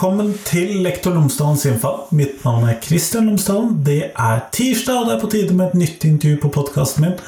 velkommen 0.00 0.30
til 0.48 0.78
Lektor 0.80 1.12
Lomsdalens 1.12 1.66
innfall. 1.68 2.06
Mitt 2.16 2.38
navn 2.40 2.62
er 2.70 2.78
Kristian 2.80 3.26
Lomsdalen. 3.28 3.74
Det 3.84 3.98
er 4.08 4.38
tirsdag, 4.48 5.02
og 5.02 5.10
det 5.10 5.12
er 5.12 5.20
på 5.20 5.28
tide 5.34 5.56
med 5.58 5.66
et 5.66 5.74
nytt 5.82 6.06
intervju 6.08 6.38
på 6.40 6.50
podkasten 6.54 7.04
min. 7.04 7.18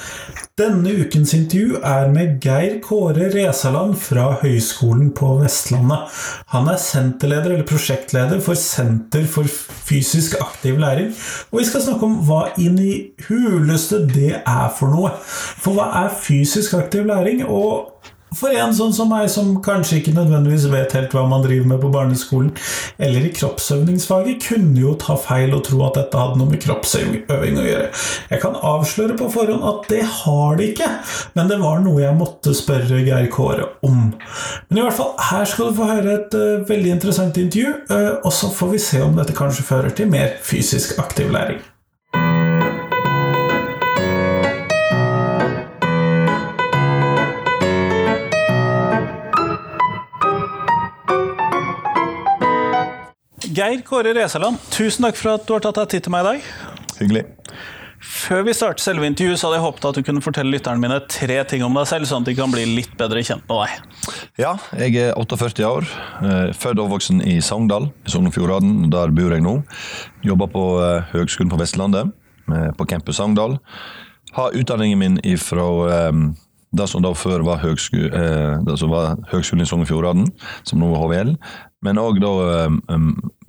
Denne 0.56 0.94
ukens 1.02 1.34
intervju 1.36 1.82
er 1.84 2.08
med 2.14 2.38
Geir 2.40 2.78
Kåre 2.80 3.28
Resaland 3.34 3.98
fra 4.00 4.38
Høgskolen 4.40 5.10
på 5.12 5.34
Vestlandet. 5.42 6.16
Han 6.54 6.72
er 6.72 6.80
senterleder 6.80 7.58
eller 7.58 7.68
prosjektleder 7.68 8.40
for 8.40 8.56
Senter 8.56 9.28
for 9.28 9.52
fysisk 9.90 10.38
aktiv 10.40 10.80
læring. 10.80 11.12
Og 11.50 11.60
vi 11.60 11.68
skal 11.68 11.84
snakke 11.84 12.08
om 12.08 12.22
hva 12.24 12.46
inn 12.56 12.80
i 12.80 12.94
huleste 13.28 14.00
det 14.14 14.38
er 14.40 14.72
for 14.78 14.96
noe. 14.96 15.12
For 15.20 15.76
hva 15.76 15.90
er 16.06 16.20
fysisk 16.24 16.80
aktiv 16.80 17.04
læring? 17.12 17.44
og 17.44 17.92
for 18.36 18.54
en 18.56 18.74
sånn 18.76 18.94
som 18.96 19.10
meg, 19.12 19.28
som 19.32 19.54
kanskje 19.64 20.00
ikke 20.00 20.14
nødvendigvis 20.16 20.68
vet 20.72 20.94
helt 20.96 21.14
hva 21.16 21.24
man 21.30 21.44
driver 21.44 21.68
med 21.72 21.82
på 21.82 21.90
barneskolen, 21.92 22.52
eller 23.02 23.26
i 23.26 23.32
kroppsøvingsfaget, 23.34 24.42
kunne 24.46 24.80
jo 24.80 24.94
ta 25.00 25.16
feil 25.20 25.54
og 25.56 25.64
tro 25.68 25.82
at 25.86 25.98
dette 26.00 26.20
hadde 26.20 26.40
noe 26.40 26.50
med 26.50 26.62
kroppsøving 26.62 27.58
å 27.60 27.66
gjøre. 27.66 27.88
Jeg 28.32 28.42
kan 28.44 28.58
avsløre 28.58 29.18
på 29.18 29.30
forhånd 29.32 29.66
at 29.72 29.88
det 29.92 30.02
har 30.22 30.58
det 30.58 30.72
ikke, 30.72 30.90
men 31.36 31.50
det 31.52 31.60
var 31.62 31.82
noe 31.84 32.04
jeg 32.04 32.18
måtte 32.18 32.56
spørre 32.56 33.02
Geir 33.02 33.28
Kåre 33.32 33.68
om. 33.86 34.12
Men 34.68 34.80
i 34.80 34.86
hvert 34.86 34.98
fall, 34.98 35.12
her 35.30 35.48
skal 35.48 35.70
du 35.70 35.78
få 35.80 35.90
høre 35.90 36.16
et 36.20 36.38
uh, 36.38 36.64
veldig 36.68 36.96
interessant 36.96 37.40
intervju, 37.40 37.74
uh, 37.92 38.14
og 38.22 38.32
så 38.34 38.52
får 38.52 38.74
vi 38.76 38.86
se 38.90 39.02
om 39.04 39.18
dette 39.18 39.36
kanskje 39.36 39.66
fører 39.66 39.94
til 39.96 40.10
mer 40.12 40.36
fysisk 40.44 40.98
aktiv 41.02 41.32
læring. 41.32 41.62
Geir 53.52 53.82
Kåre 53.84 54.14
Resaland, 54.16 54.56
tusen 54.72 55.04
takk 55.04 55.18
for 55.18 55.34
at 55.34 55.42
du 55.44 55.52
har 55.52 55.60
tatt 55.60 55.76
deg 55.82 55.90
tid 55.92 56.06
til 56.06 56.12
meg 56.14 56.24
i 56.24 56.28
dag. 56.30 56.44
Hyggelig. 57.02 57.22
Før 58.02 58.46
vi 58.46 58.54
starter 58.56 58.82
selve 58.82 59.06
intervjuet, 59.06 59.38
så 59.38 59.46
hadde 59.46 59.58
jeg 59.58 59.64
håpet 59.66 59.86
at 59.90 59.98
du 59.98 60.06
kunne 60.06 60.22
fortelle 60.24 60.54
lytterne 60.54 60.80
mine 60.80 60.96
tre 61.12 61.36
ting 61.50 61.62
om 61.66 61.76
deg 61.76 61.84
selv, 61.90 62.08
sånn 62.08 62.24
at 62.24 62.30
de 62.30 62.34
kan 62.38 62.50
bli 62.50 62.64
litt 62.78 62.94
bedre 62.98 63.20
kjent 63.22 63.44
med 63.50 63.60
deg. 63.60 64.14
Ja, 64.40 64.54
jeg 64.80 64.96
er 65.02 65.18
48 65.20 65.68
år. 65.68 65.86
Eh, 66.24 66.54
født 66.56 66.80
og 66.80 66.86
oppvoksen 66.86 67.20
i 67.28 67.36
Sogndal, 67.44 67.90
i 68.06 68.14
Sogn 68.14 68.30
og 68.30 68.34
Fjordane. 68.34 68.88
Der 68.94 69.12
bor 69.14 69.34
jeg 69.36 69.44
nå. 69.44 69.58
Jobber 70.24 70.48
på 70.54 70.64
eh, 70.80 71.12
Høgskolen 71.12 71.52
på 71.52 71.60
Vestlandet, 71.60 72.14
på 72.48 72.86
Campus 72.88 73.20
Sogndal. 73.20 73.58
Har 74.32 74.56
utdanningen 74.56 74.98
min 74.98 75.20
ifra 75.28 75.68
eh, 75.92 76.22
det 76.72 76.88
som 76.88 77.04
da 77.04 77.12
før 77.12 77.44
var, 77.44 77.60
høgsko, 77.60 78.08
var 78.88 79.18
Høgskolen 79.28 79.60
i 79.60 79.68
Sogn 79.68 79.84
og 79.84 79.90
Fjordane, 79.92 80.24
som 80.64 80.80
nå 80.80 80.88
er 80.88 81.04
HVL. 81.04 81.34
Men 81.82 81.98
òg 81.98 82.20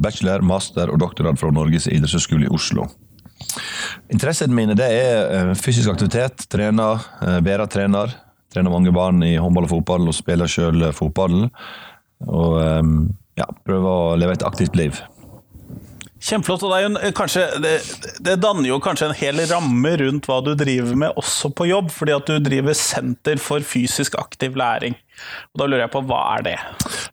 bachelor, 0.01 0.41
master 0.45 0.89
og 0.89 0.99
doktorgrad 1.03 1.39
fra 1.39 1.51
Norges 1.53 1.87
idrettshøgskole 1.91 2.47
i 2.47 2.53
Oslo. 2.53 2.87
Interessene 4.13 4.55
mine 4.55 4.75
det 4.77 4.87
er 4.89 5.31
eh, 5.35 5.53
fysisk 5.59 5.91
aktivitet, 5.91 6.47
trener, 6.49 7.03
eh, 7.21 7.39
være 7.45 7.67
trener. 7.69 8.13
Trener 8.53 8.73
mange 8.73 8.93
barn 8.93 9.21
i 9.25 9.35
håndball 9.41 9.67
og 9.67 9.73
fotball 9.75 10.09
og 10.09 10.17
spiller 10.17 10.49
sjøl 10.49 10.89
fotball. 10.93 11.47
Og 12.29 12.53
ja, 13.35 13.47
prøver 13.65 13.89
å 13.89 14.13
leve 14.15 14.35
et 14.37 14.45
aktivt 14.45 14.77
liv. 14.77 14.99
Kjempeflott. 16.23 16.63
og 16.63 16.71
det, 16.71 16.81
jo, 16.87 17.11
kanskje, 17.17 17.43
det, 17.59 17.73
det, 18.23 18.37
danner 18.39 18.69
jo 18.69 18.79
kanskje 18.83 19.09
en 19.09 19.17
hel 19.19 19.41
ramme 19.49 19.91
rundt 19.99 20.29
hva 20.29 20.39
du 20.45 20.53
driver 20.55 20.95
med 20.99 21.19
også 21.19 21.51
på 21.51 21.67
jobb, 21.67 21.91
fordi 21.91 22.15
at 22.15 22.29
du 22.29 22.37
driver 22.43 22.77
Senter 22.77 23.41
for 23.43 23.65
fysisk 23.67 24.15
aktiv 24.19 24.55
læring. 24.59 24.95
Og 25.53 25.59
Da 25.59 25.67
lurer 25.67 25.85
jeg 25.85 25.93
på, 25.93 26.03
hva 26.07 26.21
er 26.37 26.47
det? 26.47 26.55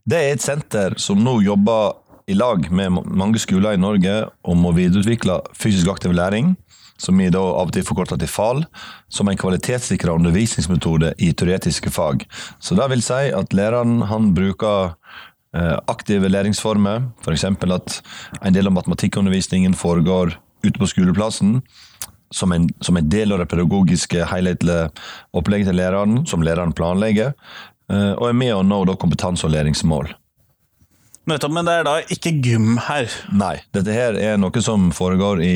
Det 0.06 0.20
er 0.20 0.37
et 0.37 0.44
senter 0.44 0.94
som 1.03 1.19
nå 1.22 1.41
jobber 1.43 1.99
i 2.31 2.37
lag 2.38 2.70
med 2.70 3.03
mange 3.10 3.43
skoler 3.43 3.75
i 3.75 3.82
Norge 3.82 4.22
om 4.47 4.66
å 4.66 4.75
videreutvikle 4.76 5.41
fysisk 5.59 5.91
aktiv 5.91 6.15
læring, 6.15 6.54
som 7.00 7.19
vi 7.19 7.31
da 7.32 7.41
av 7.41 7.70
og 7.70 7.75
til 7.75 7.82
forkorter 7.82 8.20
til 8.20 8.31
FAL, 8.31 8.62
som 9.10 9.26
en 9.26 9.38
kvalitetssikra 9.41 10.15
undervisningsmetode 10.20 11.16
i 11.19 11.32
teoretiske 11.32 11.91
fag. 11.91 12.22
Så 12.62 12.78
det 12.78 12.87
vil 12.93 13.03
si 13.03 13.32
at 13.34 13.56
læreren 13.56 14.04
han 14.06 14.31
bruker 14.37 14.93
Eh, 14.93 15.30
aktive 15.53 16.28
læringsformer, 16.31 17.09
f.eks. 17.25 17.44
at 17.44 17.97
en 18.47 18.55
del 18.55 18.71
av 18.71 18.77
matematikkundervisningen 18.77 19.75
foregår 19.75 20.37
ute 20.62 20.78
på 20.78 20.87
skoleplassen. 20.87 21.61
Som 22.31 22.53
en, 22.55 22.69
som 22.81 22.94
en 22.97 23.09
del 23.11 23.33
av 23.34 23.41
det 23.43 23.49
pedagogiske 23.50 24.28
helhetlige 24.31 24.93
opplegget 25.34 25.66
til 25.66 25.81
læreren, 25.81 26.21
som 26.31 26.44
læreren 26.47 26.71
planlegger. 26.78 27.33
Eh, 27.91 28.12
og 28.15 28.28
er 28.28 28.37
med 28.38 28.55
å 28.55 28.62
nå 28.62 28.84
kompetanse- 28.94 29.49
og 29.49 29.50
læringsmål. 29.56 30.12
Men 31.31 31.69
det 31.69 31.75
er 31.79 31.85
da 31.87 31.93
ikke 32.11 32.33
gym 32.43 32.75
her? 32.89 33.07
Nei, 33.31 33.61
dette 33.75 33.95
her 33.95 34.17
er 34.19 34.39
noe 34.41 34.63
som 34.65 34.89
foregår 34.95 35.43
i 35.45 35.53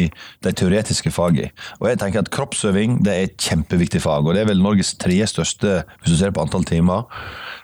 de 0.46 0.52
teoretiske 0.54 1.10
fagene. 1.14 1.50
Og 1.80 1.88
jeg 1.90 1.98
tenker 2.02 2.22
at 2.22 2.30
kroppsøving 2.34 3.00
det 3.02 3.14
er 3.14 3.26
et 3.26 3.36
kjempeviktig 3.42 4.04
fag, 4.04 4.22
og 4.22 4.36
det 4.36 4.44
er 4.44 4.50
vel 4.52 4.62
Norges 4.62 4.94
tredje 5.02 5.26
største 5.32 5.80
hvis 5.82 6.14
du 6.14 6.18
ser 6.20 6.34
på 6.34 6.44
antall 6.44 6.66
timer. 6.68 7.08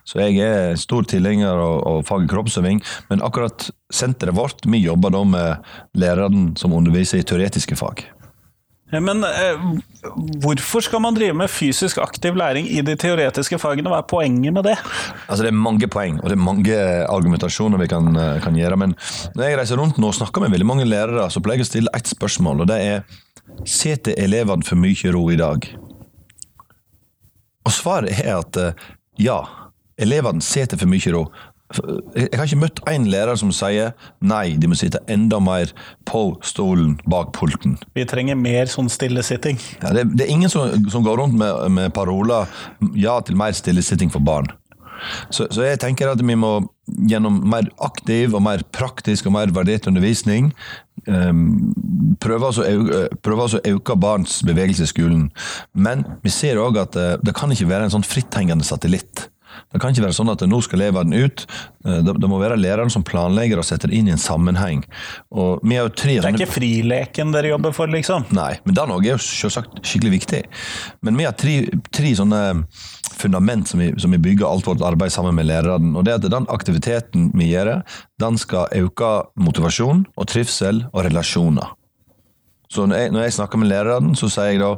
Så 0.09 0.19
jeg 0.25 0.43
er 0.43 0.78
stor 0.81 1.06
tilhenger 1.06 1.54
av, 1.54 1.76
av 1.87 2.06
faget 2.09 2.32
kroppsøving, 2.32 2.82
men 3.12 3.22
akkurat 3.22 3.69
senteret 3.94 4.34
vårt, 4.34 4.66
vi 4.66 4.82
jobber 4.82 5.15
da 5.15 5.22
med 5.37 6.00
læreren 6.03 6.50
som 6.59 6.75
underviser 6.75 7.22
i 7.22 7.27
teoretiske 7.27 7.78
fag. 7.78 8.09
Men 8.90 9.22
eh, 9.24 9.60
hvorfor 10.42 10.82
skal 10.82 11.02
man 11.04 11.14
drive 11.14 11.36
med 11.36 11.50
fysisk 11.52 12.00
aktiv 12.02 12.34
læring 12.34 12.66
i 12.66 12.82
de 12.82 12.96
teoretiske 12.98 13.58
fagene? 13.62 13.90
Hva 13.92 14.00
er 14.02 14.08
poenget 14.10 14.54
med 14.56 14.66
det? 14.66 14.76
Altså 15.28 15.44
Det 15.44 15.52
er 15.52 15.58
mange 15.58 15.86
poeng 15.90 16.18
og 16.18 16.26
det 16.30 16.36
er 16.36 16.42
mange 16.42 16.78
argumentasjoner 17.06 17.78
vi 17.78 17.90
kan, 17.92 18.10
eh, 18.16 18.40
kan 18.42 18.58
gjøre. 18.58 18.80
Men 18.80 18.96
når 19.36 19.44
jeg 19.46 19.60
reiser 19.60 19.80
rundt 19.80 20.00
nå 20.02 20.10
og 20.10 20.18
snakker 20.18 20.42
med 20.42 20.54
veldig 20.56 20.66
mange 20.66 20.88
lærere, 20.88 21.28
så 21.30 21.42
pleier 21.44 21.62
jeg 21.62 21.68
å 21.68 21.72
stille 21.72 21.94
ett 21.94 22.10
spørsmål. 22.10 22.64
og 22.64 22.72
det 22.72 22.80
er 22.80 23.02
Setter 23.66 24.14
elevene 24.16 24.64
for 24.64 24.78
mye 24.78 25.10
ro 25.12 25.24
i 25.30 25.36
dag? 25.36 25.66
Og 27.66 27.72
svaret 27.74 28.22
er 28.22 28.38
at 28.38 28.56
eh, 28.56 28.86
ja, 29.20 29.42
elevene 30.00 30.42
setter 30.42 30.80
for 30.80 30.90
mye 30.90 31.12
ro. 31.14 31.26
Jeg 31.70 32.34
har 32.34 32.48
ikke 32.48 32.62
møtt 32.64 32.81
én 32.91 33.04
lærer 33.10 33.38
som 33.38 33.53
sier 33.54 33.92
nei, 34.19 34.56
de 34.58 34.70
må 34.70 34.78
sitte 34.78 34.98
enda 35.10 35.38
mer 35.42 35.70
på 36.08 36.22
stolen 36.42 36.97
bak 37.10 37.31
pulten. 37.36 37.76
Vi 37.94 38.06
trenger 38.10 38.38
mer 38.38 38.70
sånn 38.70 38.91
stillesitting. 38.91 39.60
Ja, 39.78 39.92
det, 39.94 40.09
det, 40.16 40.26
er 40.26 40.34
ingen 40.34 40.50
som, 40.50 40.72
som 40.91 41.06
går 41.06 41.22
rundt 41.22 41.38
med, 41.38 41.70
med 41.70 41.94
paroler 41.94 42.50
'ja 42.94 43.20
til 43.22 43.38
mer 43.38 43.54
stillesitting 43.54 44.10
for 44.10 44.19
barn'. 44.19 44.50
Så, 45.30 45.47
så, 45.50 45.62
jeg 45.64 45.80
tenker 45.80 46.10
at 46.10 46.20
vi 46.20 46.36
må 46.36 46.59
gjennom 47.09 47.38
mer 47.48 47.69
aktiv 47.80 48.34
og 48.34 48.42
mer 48.44 48.64
praktisk 48.75 49.30
og 49.30 49.32
mer 49.38 49.53
verdert 49.54 49.86
undervisning 49.88 50.50
um, 51.06 51.72
prøve 52.20 52.50
å 52.50 53.60
øke 53.72 53.97
barns 53.97 54.41
bevegelse 54.47 54.84
i 54.84 54.91
skolen. 54.91 55.28
Men 55.72 56.04
vi 56.25 56.32
ser 56.34 56.60
òg 56.60 56.80
at 56.82 56.97
det, 56.97 57.10
det 57.25 57.36
kan 57.36 57.53
ikke 57.53 57.70
være 57.70 57.88
en 57.88 57.94
sånn 57.97 58.06
fritthengende 58.06 58.66
satellitt. 58.66 59.30
Det 59.70 59.78
kan 59.78 59.94
ikke 59.94 60.03
være 60.08 60.16
sånn 60.16 60.32
at 60.32 60.42
nå 60.50 60.58
skal 60.66 60.81
elevene 60.81 61.20
ut. 61.25 61.44
Eh, 61.86 62.00
det, 62.03 62.28
må 62.31 62.41
være 62.42 62.58
læreren 62.58 62.91
som 62.91 63.04
planlegger 63.06 63.60
og 63.62 63.66
setter 63.69 63.92
inn 63.94 64.08
i 64.10 64.14
en 64.14 64.20
sammenheng. 64.20 64.82
det 66.34 66.42
er 66.42 66.42
ikke 66.42 66.56
frileken 66.58 67.34
dere 67.34 67.53
jobber 67.53 67.75
for, 67.76 67.92
liksom? 67.92 68.26
Nei, 68.34 68.56
men 68.64 68.75
det 68.75 68.82
er 68.82 69.12
jo 69.12 69.20
selvsagt 69.22 69.78
skikkelig 69.86 70.14
viktig. 70.19 70.42
Men 71.06 71.20
vi 71.20 71.28
har 71.28 71.38
tre, 71.38 71.56
tre 71.94 72.14
sånne 72.19 72.42
fundament 73.20 73.70
som 73.70 73.82
vi, 73.82 73.92
som 74.00 74.10
vi, 74.10 74.20
bygger 74.22 74.48
alt 74.48 74.66
vårt 74.66 74.82
arbeid 74.84 75.14
sammen 75.14 75.36
med 75.38 75.47
læreren. 75.47 75.94
Og 75.94 76.06
det 76.06 76.16
er 76.16 76.22
at 76.22 76.30
Den 76.30 76.50
aktiviteten 76.50 77.30
vi 77.38 77.53
gjør, 77.53 77.80
den 78.20 78.38
skal 78.38 78.70
øke 78.75 79.12
motivasjon 79.38 80.06
og 80.16 80.30
trivsel 80.30 80.84
og 80.91 81.04
relasjoner. 81.06 81.76
Så 82.70 82.86
når 82.86 83.02
jeg, 83.02 83.10
når 83.10 83.24
jeg, 83.26 83.34
snakker 83.34 83.58
med 83.58 83.70
læreren, 83.72 84.14
så 84.14 84.28
sier 84.30 84.52
jeg 84.52 84.62
da 84.62 84.70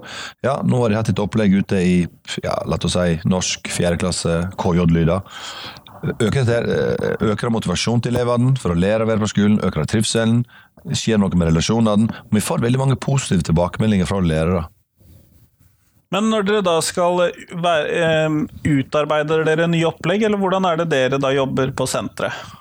ja, 0.46 0.56
nå 0.64 0.80
har 0.80 0.92
de 0.92 0.96
hatt 0.96 1.12
et 1.12 1.20
opplegg 1.20 1.52
ute 1.60 1.76
i 1.76 1.96
ja, 2.40 2.56
la 2.64 2.78
oss 2.80 2.96
si 2.96 3.18
norsk 3.28 3.68
fjerdeklasse, 3.68 4.38
KJ-lyder. 4.60 5.20
Øker, 6.02 6.48
eh, 6.50 7.12
øker 7.30 7.52
motivasjonen 7.52 8.02
til 8.02 8.16
elevene 8.16 8.56
for 8.58 8.72
å 8.72 8.78
lære 8.78 9.04
å 9.04 9.10
være 9.10 9.22
på 9.22 9.30
skolen? 9.34 9.60
Øker 9.62 9.84
trivselen? 9.86 10.40
Skjer 10.88 11.20
noe 11.20 11.36
med 11.36 11.52
relasjonene? 11.52 12.08
Vi 12.32 12.42
får 12.42 12.64
veldig 12.64 12.80
mange 12.80 12.96
positive 12.96 13.44
tilbakemeldinger 13.46 14.08
fra 14.08 14.22
lærere. 14.24 14.64
Men 16.12 16.26
når 16.28 16.48
dere 16.48 16.64
da 16.64 16.74
skal 16.84 17.22
være, 17.62 18.26
um, 18.26 18.42
utarbeider 18.66 19.46
dere 19.48 19.68
nye 19.70 19.86
opplegg, 19.88 20.26
eller 20.26 20.40
hvordan 20.40 20.66
er 20.68 20.82
det 20.82 20.90
dere 20.92 21.20
da 21.22 21.30
jobber 21.32 21.72
på 21.76 21.86
senteret? 21.88 22.58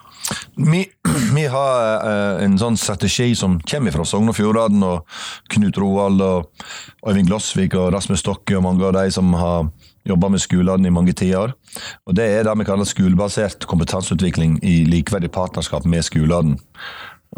Vi, 0.56 0.86
vi 1.34 1.46
har 1.56 2.06
uh, 2.06 2.44
en 2.44 2.58
sånn 2.60 2.78
strategi 2.80 3.32
som 3.38 3.60
kommer 3.68 3.96
fra 3.96 4.06
Sogn 4.08 4.32
og 4.32 4.38
Fjordane, 4.38 4.82
og 4.86 5.52
Knut 5.54 5.80
Roald 5.82 6.22
og 6.26 7.08
Øyvind 7.08 7.32
Glossvik 7.32 7.76
og 7.80 7.92
Rasmus 7.96 8.24
Stokke 8.24 8.58
og 8.58 8.66
mange 8.68 8.86
av 8.88 8.96
de 8.98 9.08
som 9.14 9.34
har 9.38 9.72
jobba 10.08 10.32
med 10.34 10.42
skolene 10.42 10.90
i 10.90 10.94
mange 10.94 11.14
tiår. 11.18 11.54
Og 12.08 12.16
Det 12.18 12.26
er 12.26 12.44
det 12.46 12.58
vi 12.58 12.68
kaller 12.68 12.90
skolebasert 12.90 13.68
kompetanseutvikling 13.70 14.60
i 14.64 14.82
likeverdig 14.90 15.32
partnerskap 15.32 15.86
med 15.86 16.06
skolene. 16.06 16.58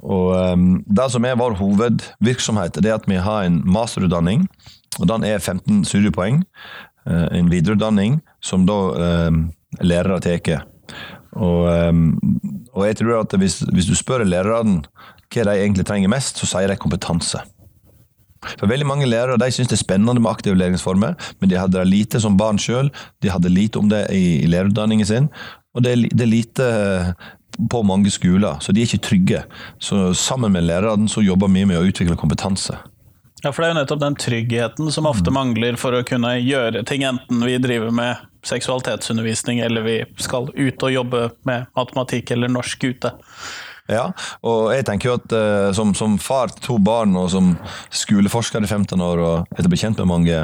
Og 0.02 0.34
um, 0.54 0.84
Det 0.88 1.10
som 1.12 1.26
er 1.26 1.38
vår 1.38 1.58
hovedvirksomhet, 1.60 2.80
det 2.82 2.90
er 2.90 2.98
at 2.98 3.10
vi 3.10 3.20
har 3.22 3.44
en 3.44 3.62
masterutdanning. 3.66 4.48
og 5.00 5.08
Den 5.08 5.24
er 5.24 5.40
15 5.40 5.86
studiepoeng. 5.86 6.44
Uh, 7.06 7.28
en 7.36 7.52
videreutdanning 7.52 8.22
som 8.42 8.66
da 8.66 8.80
uh, 8.96 9.32
lærere 9.82 10.20
tar. 10.20 10.64
Og, 11.36 11.66
um, 11.90 12.20
og 12.74 12.86
jeg 12.88 13.00
tror 13.02 13.24
at 13.24 13.34
hvis, 13.40 13.60
hvis 13.74 13.90
du 13.90 13.96
spør 13.98 14.26
lærerne 14.28 14.84
hva 15.34 15.44
de 15.48 15.58
egentlig 15.58 15.86
trenger 15.90 16.12
mest, 16.14 16.38
så 16.38 16.46
sier 16.46 16.70
de 16.70 16.78
kompetanse. 16.78 17.42
For 18.60 18.68
Veldig 18.68 18.86
mange 18.86 19.08
lærere 19.08 19.40
de 19.40 19.48
syns 19.56 19.72
det 19.72 19.78
er 19.80 19.86
spennende 19.86 20.20
med 20.20 20.30
aktive 20.30 20.58
læringsformer, 20.60 21.16
men 21.40 21.50
de 21.50 21.58
hadde 21.58 21.80
det 21.80 21.88
lite 21.90 22.20
som 22.22 22.36
barn 22.38 22.60
sjøl. 22.60 22.92
De 23.24 23.32
hadde 23.32 23.50
lite 23.50 23.80
om 23.80 23.88
det 23.90 24.04
i, 24.12 24.44
i 24.44 24.50
lærerutdanningen 24.52 25.08
sin. 25.08 25.30
Og 25.74 25.86
det 25.86 25.96
det 26.12 26.26
er 26.28 26.30
lite 26.30 26.68
på 27.70 27.84
mange 27.86 28.10
skoler, 28.12 28.58
så 28.62 28.74
de 28.74 28.82
er 28.82 28.90
ikke 28.90 29.06
trygge. 29.06 29.44
Så 29.80 30.14
sammen 30.18 30.52
med 30.52 30.66
lærerne 30.66 31.10
så 31.10 31.22
jobber 31.22 31.48
vi 31.54 31.66
med 31.70 31.78
å 31.80 31.86
utvikle 31.86 32.18
kompetanse. 32.20 32.76
Ja, 33.44 33.52
for 33.52 33.62
det 33.62 33.68
er 33.68 33.74
jo 33.74 33.80
nettopp 33.82 34.02
den 34.02 34.16
tryggheten 34.16 34.92
som 34.92 35.06
ofte 35.06 35.30
Mm. 35.30 35.34
mangler 35.34 35.76
for 35.78 35.92
å 35.94 36.04
kunne 36.04 36.38
gjøre 36.40 36.86
ting, 36.86 37.04
enten 37.04 37.44
vi 37.46 37.58
driver 37.58 37.92
med 37.92 38.18
seksualitetsundervisning 38.48 39.62
eller 39.64 39.86
vi 39.86 40.00
skal 40.22 40.50
ut 40.54 40.84
og 40.84 40.94
jobbe 40.94 41.28
med 41.48 41.70
matematikk 41.78 42.34
eller 42.36 42.52
norsk 42.52 42.84
ute. 42.84 43.14
Ja, 43.92 44.06
og 44.48 44.70
jeg 44.72 44.86
tenker 44.88 45.10
jo 45.10 45.18
at 45.18 45.34
eh, 45.36 45.70
som, 45.76 45.92
som 45.98 46.16
far 46.22 46.54
til 46.54 46.64
to 46.64 46.78
barn 46.80 47.18
og 47.20 47.28
som 47.34 47.52
skoleforsker 47.92 48.64
i 48.64 48.70
15 48.70 49.02
år 49.04 49.20
og 49.20 49.52
etter 49.52 49.68
å 49.68 49.74
bli 49.74 49.82
kjent 49.82 50.00
med 50.00 50.12
mange 50.14 50.44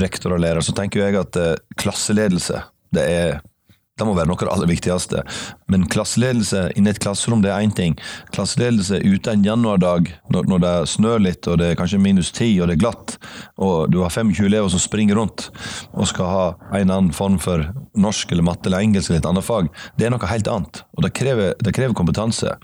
rektorer 0.00 0.38
og 0.38 0.44
lærere, 0.44 0.64
så 0.64 0.72
tenker 0.76 1.04
jeg 1.04 1.18
at 1.20 1.36
eh, 1.36 1.58
klasseledelse 1.80 2.62
det 2.96 3.04
er 3.08 3.42
det 3.98 4.06
må 4.08 4.14
være 4.16 4.30
noe 4.30 4.38
av 4.40 4.46
det 4.46 4.52
aller 4.54 4.70
viktigste. 4.70 5.22
Men 5.72 5.84
klasseledelse 5.92 6.64
inne 6.78 6.90
i 6.90 6.94
et 6.94 7.00
klasserom 7.02 7.42
det 7.44 7.50
er 7.52 7.64
én 7.64 7.74
ting. 7.76 7.96
Klasseledelse 8.32 9.02
ute 9.04 9.34
en 9.34 9.44
januardag 9.44 10.08
når, 10.32 10.48
når 10.48 10.62
det 10.64 10.74
snør 10.94 11.20
litt 11.26 11.48
og 11.50 11.60
det 11.60 11.72
er 11.72 11.78
kanskje 11.78 12.00
minus 12.00 12.32
ti 12.34 12.54
og 12.58 12.70
det 12.70 12.78
er 12.78 12.82
glatt, 12.86 13.16
og 13.60 13.92
du 13.92 14.00
har 14.00 14.14
25 14.14 14.48
elever 14.48 14.72
som 14.72 14.80
springer 14.82 15.20
rundt 15.20 15.50
og 15.92 16.08
skal 16.08 16.32
ha 16.32 16.46
en 16.80 16.88
annen 16.88 17.12
form 17.16 17.38
for 17.42 17.66
norsk 17.92 18.32
eller 18.32 18.48
matte 18.48 18.70
eller 18.70 18.84
engelsk 18.86 19.12
eller 19.12 19.22
et 19.22 19.30
annet 19.32 19.46
fag, 19.46 19.68
det 20.00 20.08
er 20.08 20.14
noe 20.14 20.32
helt 20.32 20.48
annet. 20.48 20.84
Og 20.96 21.04
det 21.04 21.14
krever, 21.18 21.52
det 21.60 21.76
krever 21.76 21.96
kompetanse. 21.96 22.56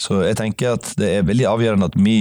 Så 0.00 0.22
jeg 0.24 0.38
tenker 0.40 0.76
at 0.76 0.94
det 0.96 1.18
er 1.18 1.28
veldig 1.28 1.50
avgjørende 1.52 1.90
at 1.90 1.98
vi 2.00 2.18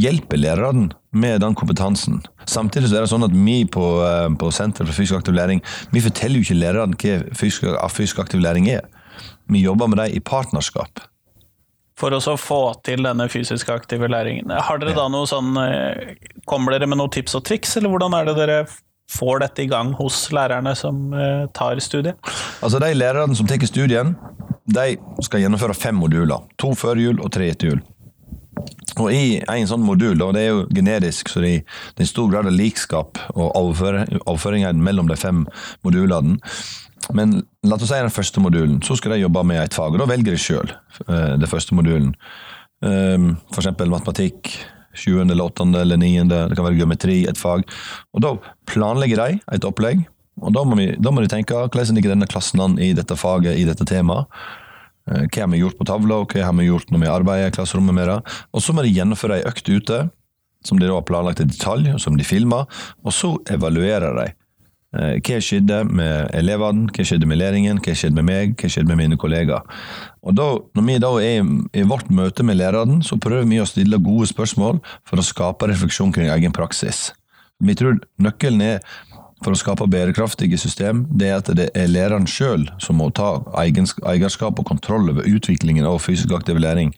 hjelper 0.00 0.40
lærerne 0.40 0.90
med 1.12 1.40
den 1.42 1.54
kompetansen. 1.58 2.20
Samtidig 2.46 2.90
så 2.90 3.00
er 3.00 3.04
det 3.04 3.10
sånn 3.12 3.26
at 3.26 3.34
vi 3.34 3.64
på, 3.66 3.86
eh, 4.06 4.28
på 4.38 4.50
Senter 4.54 4.86
for 4.86 4.94
fysisk 4.94 5.18
aktiv 5.18 5.34
læring 5.34 5.62
vi 5.90 6.02
forteller 6.04 6.38
jo 6.38 6.46
ikke 6.46 6.60
lærerne 6.60 6.98
hva 6.98 7.36
fysisk, 7.36 7.66
fysisk 7.90 8.18
aktiv 8.22 8.40
læring 8.40 8.68
er. 8.70 8.86
Vi 9.50 9.64
jobber 9.64 9.88
med 9.88 9.98
dem 9.98 10.14
i 10.14 10.20
partnerskap. 10.20 11.02
For 12.00 12.14
å 12.16 12.36
få 12.40 12.60
til 12.86 13.02
denne 13.04 13.26
fysisk 13.28 13.68
aktive 13.74 14.08
læringen. 14.08 14.50
Har 14.50 14.78
dere 14.80 14.96
da 14.96 15.08
noe 15.12 15.28
sånn 15.28 15.56
eh, 15.60 16.14
Kommer 16.48 16.72
dere 16.72 16.88
med 16.88 16.98
noen 16.98 17.12
tips 17.12 17.36
og 17.36 17.44
triks, 17.44 17.76
eller 17.76 17.92
hvordan 17.92 18.14
er 18.16 18.30
det 18.30 18.36
dere 18.38 18.60
får 19.10 19.42
dette 19.42 19.64
i 19.64 19.68
gang 19.70 19.92
hos 19.98 20.16
lærerne 20.34 20.72
som 20.78 21.12
eh, 21.12 21.44
tar 21.54 21.78
studiet? 21.82 22.16
Altså 22.62 22.80
De 22.82 22.90
lærerne 22.94 23.36
som 23.36 23.46
tar 23.46 23.62
studien, 23.68 24.14
de 24.70 24.96
skal 25.26 25.44
gjennomføre 25.44 25.76
fem 25.76 25.98
moduler. 25.98 26.46
To 26.62 26.72
før 26.78 26.98
jul 26.98 27.20
og 27.20 27.32
tre 27.34 27.50
etter 27.52 27.74
jul. 27.74 27.82
Og 29.00 29.08
I 29.14 29.40
en 29.40 29.70
sånn 29.70 29.84
modul, 29.86 30.20
og 30.24 30.34
det 30.36 30.44
er 30.44 30.52
jo 30.52 30.66
generisk, 30.74 31.30
så 31.30 31.42
det 31.44 31.52
er 31.60 32.04
en 32.04 32.10
stor 32.10 32.30
grad 32.32 32.48
av 32.50 32.56
likskap 32.56 33.20
og 33.34 33.50
avføringer 34.28 34.78
mellom 34.78 35.10
de 35.10 35.18
fem 35.20 35.44
modulene. 35.86 36.38
Men 37.16 37.40
la 37.66 37.78
oss 37.78 37.88
si 37.88 37.96
den 37.96 38.12
første 38.12 38.42
modulen, 38.42 38.78
så 38.86 38.96
skal 38.98 39.16
de 39.16 39.22
jobbe 39.24 39.42
med 39.46 39.62
et 39.62 39.74
fag. 39.74 39.94
og 39.94 40.02
Da 40.02 40.08
velger 40.10 40.36
de 40.36 40.40
sjøl 40.40 40.74
den 41.08 41.50
første 41.50 41.74
modulen. 41.74 42.12
F.eks. 42.80 43.40
for 43.50 43.62
eksempel 43.62 43.90
matematikk. 43.92 44.52
Sjuende, 44.96 45.36
eller 45.36 45.46
åttende 45.46 45.84
eller 45.84 46.00
niende. 46.00 46.48
Det 46.50 46.56
kan 46.58 46.66
være 46.66 46.80
geometri, 46.80 47.20
et 47.28 47.38
fag. 47.38 47.62
Og 48.14 48.24
Da 48.24 48.34
planlegger 48.66 49.22
de 49.22 49.40
et 49.54 49.64
opplegg. 49.64 50.02
Og 50.40 50.54
Da 50.54 50.64
må, 50.64 50.76
da 50.76 51.12
må 51.12 51.22
de 51.22 51.30
tenke 51.30 51.54
hvordan 51.54 51.94
ligger 51.94 52.14
denne 52.14 52.28
klassen 52.30 52.60
an 52.60 52.78
i 52.78 52.92
dette 52.96 53.16
faget, 53.16 53.58
i 53.58 53.66
dette 53.68 53.84
temaet. 53.84 54.26
Eh, 55.10 55.26
Hva 55.26 55.44
har 55.44 55.52
vi 55.52 55.62
gjort 55.62 55.78
på 55.78 55.86
tavla, 55.88 56.22
og 56.22 56.32
hva 56.32 56.46
har 56.46 56.56
vi 56.58 56.68
gjort 56.70 56.90
når 56.90 57.04
vi 57.04 57.12
arbeider 57.12 57.50
i 57.50 57.54
klasserommet 57.56 57.96
med 57.96 58.08
det. 58.08 58.18
Og 58.54 58.64
så 58.64 58.74
må 58.74 58.84
de 58.86 58.94
gjennomføre 58.94 59.40
ei 59.40 59.48
økt 59.50 59.70
ute, 59.70 60.04
som 60.64 60.78
de 60.78 60.86
da 60.86 60.98
har 60.98 61.08
planlagt 61.08 61.40
i 61.40 61.48
detalj, 61.48 61.94
som 62.02 62.18
de 62.18 62.26
filmer. 62.26 62.68
Og 63.04 63.14
så 63.16 63.34
evaluerer 63.50 64.16
de. 64.18 64.28
Eh, 64.90 65.20
Hva 65.22 65.38
skjedde 65.38 65.84
med 65.86 66.32
elevene, 66.34 66.88
hva 66.90 67.06
skjedde 67.06 67.28
med 67.30 67.38
læringen, 67.38 67.78
hva 67.78 67.94
skjedde 67.94 68.18
med 68.18 68.26
meg, 68.26 68.56
hva 68.58 68.70
skjedde 68.70 68.90
med 68.90 68.98
mine 68.98 69.18
kollegaer. 69.20 69.62
Og 70.22 70.34
da, 70.34 70.48
Når 70.74 70.86
vi 70.86 70.98
da 70.98 71.12
er 71.20 71.46
i 71.74 71.86
vårt 71.86 72.10
møte 72.10 72.42
med 72.42 72.58
læreren, 72.58 73.02
så 73.02 73.16
prøver 73.16 73.46
vi 73.48 73.60
å 73.62 73.68
stille 73.68 74.02
gode 74.02 74.26
spørsmål 74.26 74.80
for 75.06 75.16
å 75.16 75.24
skape 75.24 75.70
refleksjon 75.70 76.12
kring 76.12 76.28
egen 76.28 76.52
praksis. 76.52 77.12
Vi 77.60 77.74
tror 77.76 78.00
nøkkelen 78.18 78.62
er 78.62 78.80
for 79.44 79.54
å 79.54 79.58
skape 79.58 79.88
bærekraftige 79.90 80.58
system, 80.60 81.06
det 81.10 81.30
er 81.30 81.40
at 81.40 81.50
det 81.56 81.70
er 81.78 81.90
læreren 81.90 82.28
sjøl 82.28 82.68
som 82.82 83.00
må 83.00 83.08
ta 83.16 83.38
eierskap 83.62 84.60
og 84.60 84.68
kontroll 84.68 85.12
over 85.12 85.28
utviklingen 85.28 85.88
av 85.88 86.00
fysisk 86.04 86.34
aktiv 86.36 86.60
læring. 86.60 86.92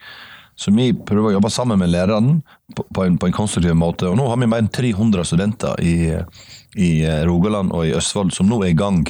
Så 0.58 0.72
vi 0.74 0.90
prøver 0.92 1.30
å 1.30 1.36
jobbe 1.38 1.50
sammen 1.50 1.80
med 1.80 1.92
lærerne 1.94 2.40
på, 2.76 2.84
på, 2.94 3.06
en, 3.06 3.16
på 3.18 3.28
en 3.28 3.34
konstruktiv 3.34 3.74
måte. 3.78 4.10
Og 4.10 4.18
nå 4.18 4.26
har 4.28 4.38
vi 4.40 4.48
mer 4.50 4.60
enn 4.62 4.70
300 4.72 5.24
studenter 5.26 5.80
i, 5.80 6.12
i 6.76 6.90
Rogaland 7.26 7.72
og 7.72 7.88
i 7.88 7.94
Østfold 7.96 8.34
som 8.36 8.50
nå 8.50 8.60
er 8.66 8.74
i 8.74 8.78
gang. 8.78 9.06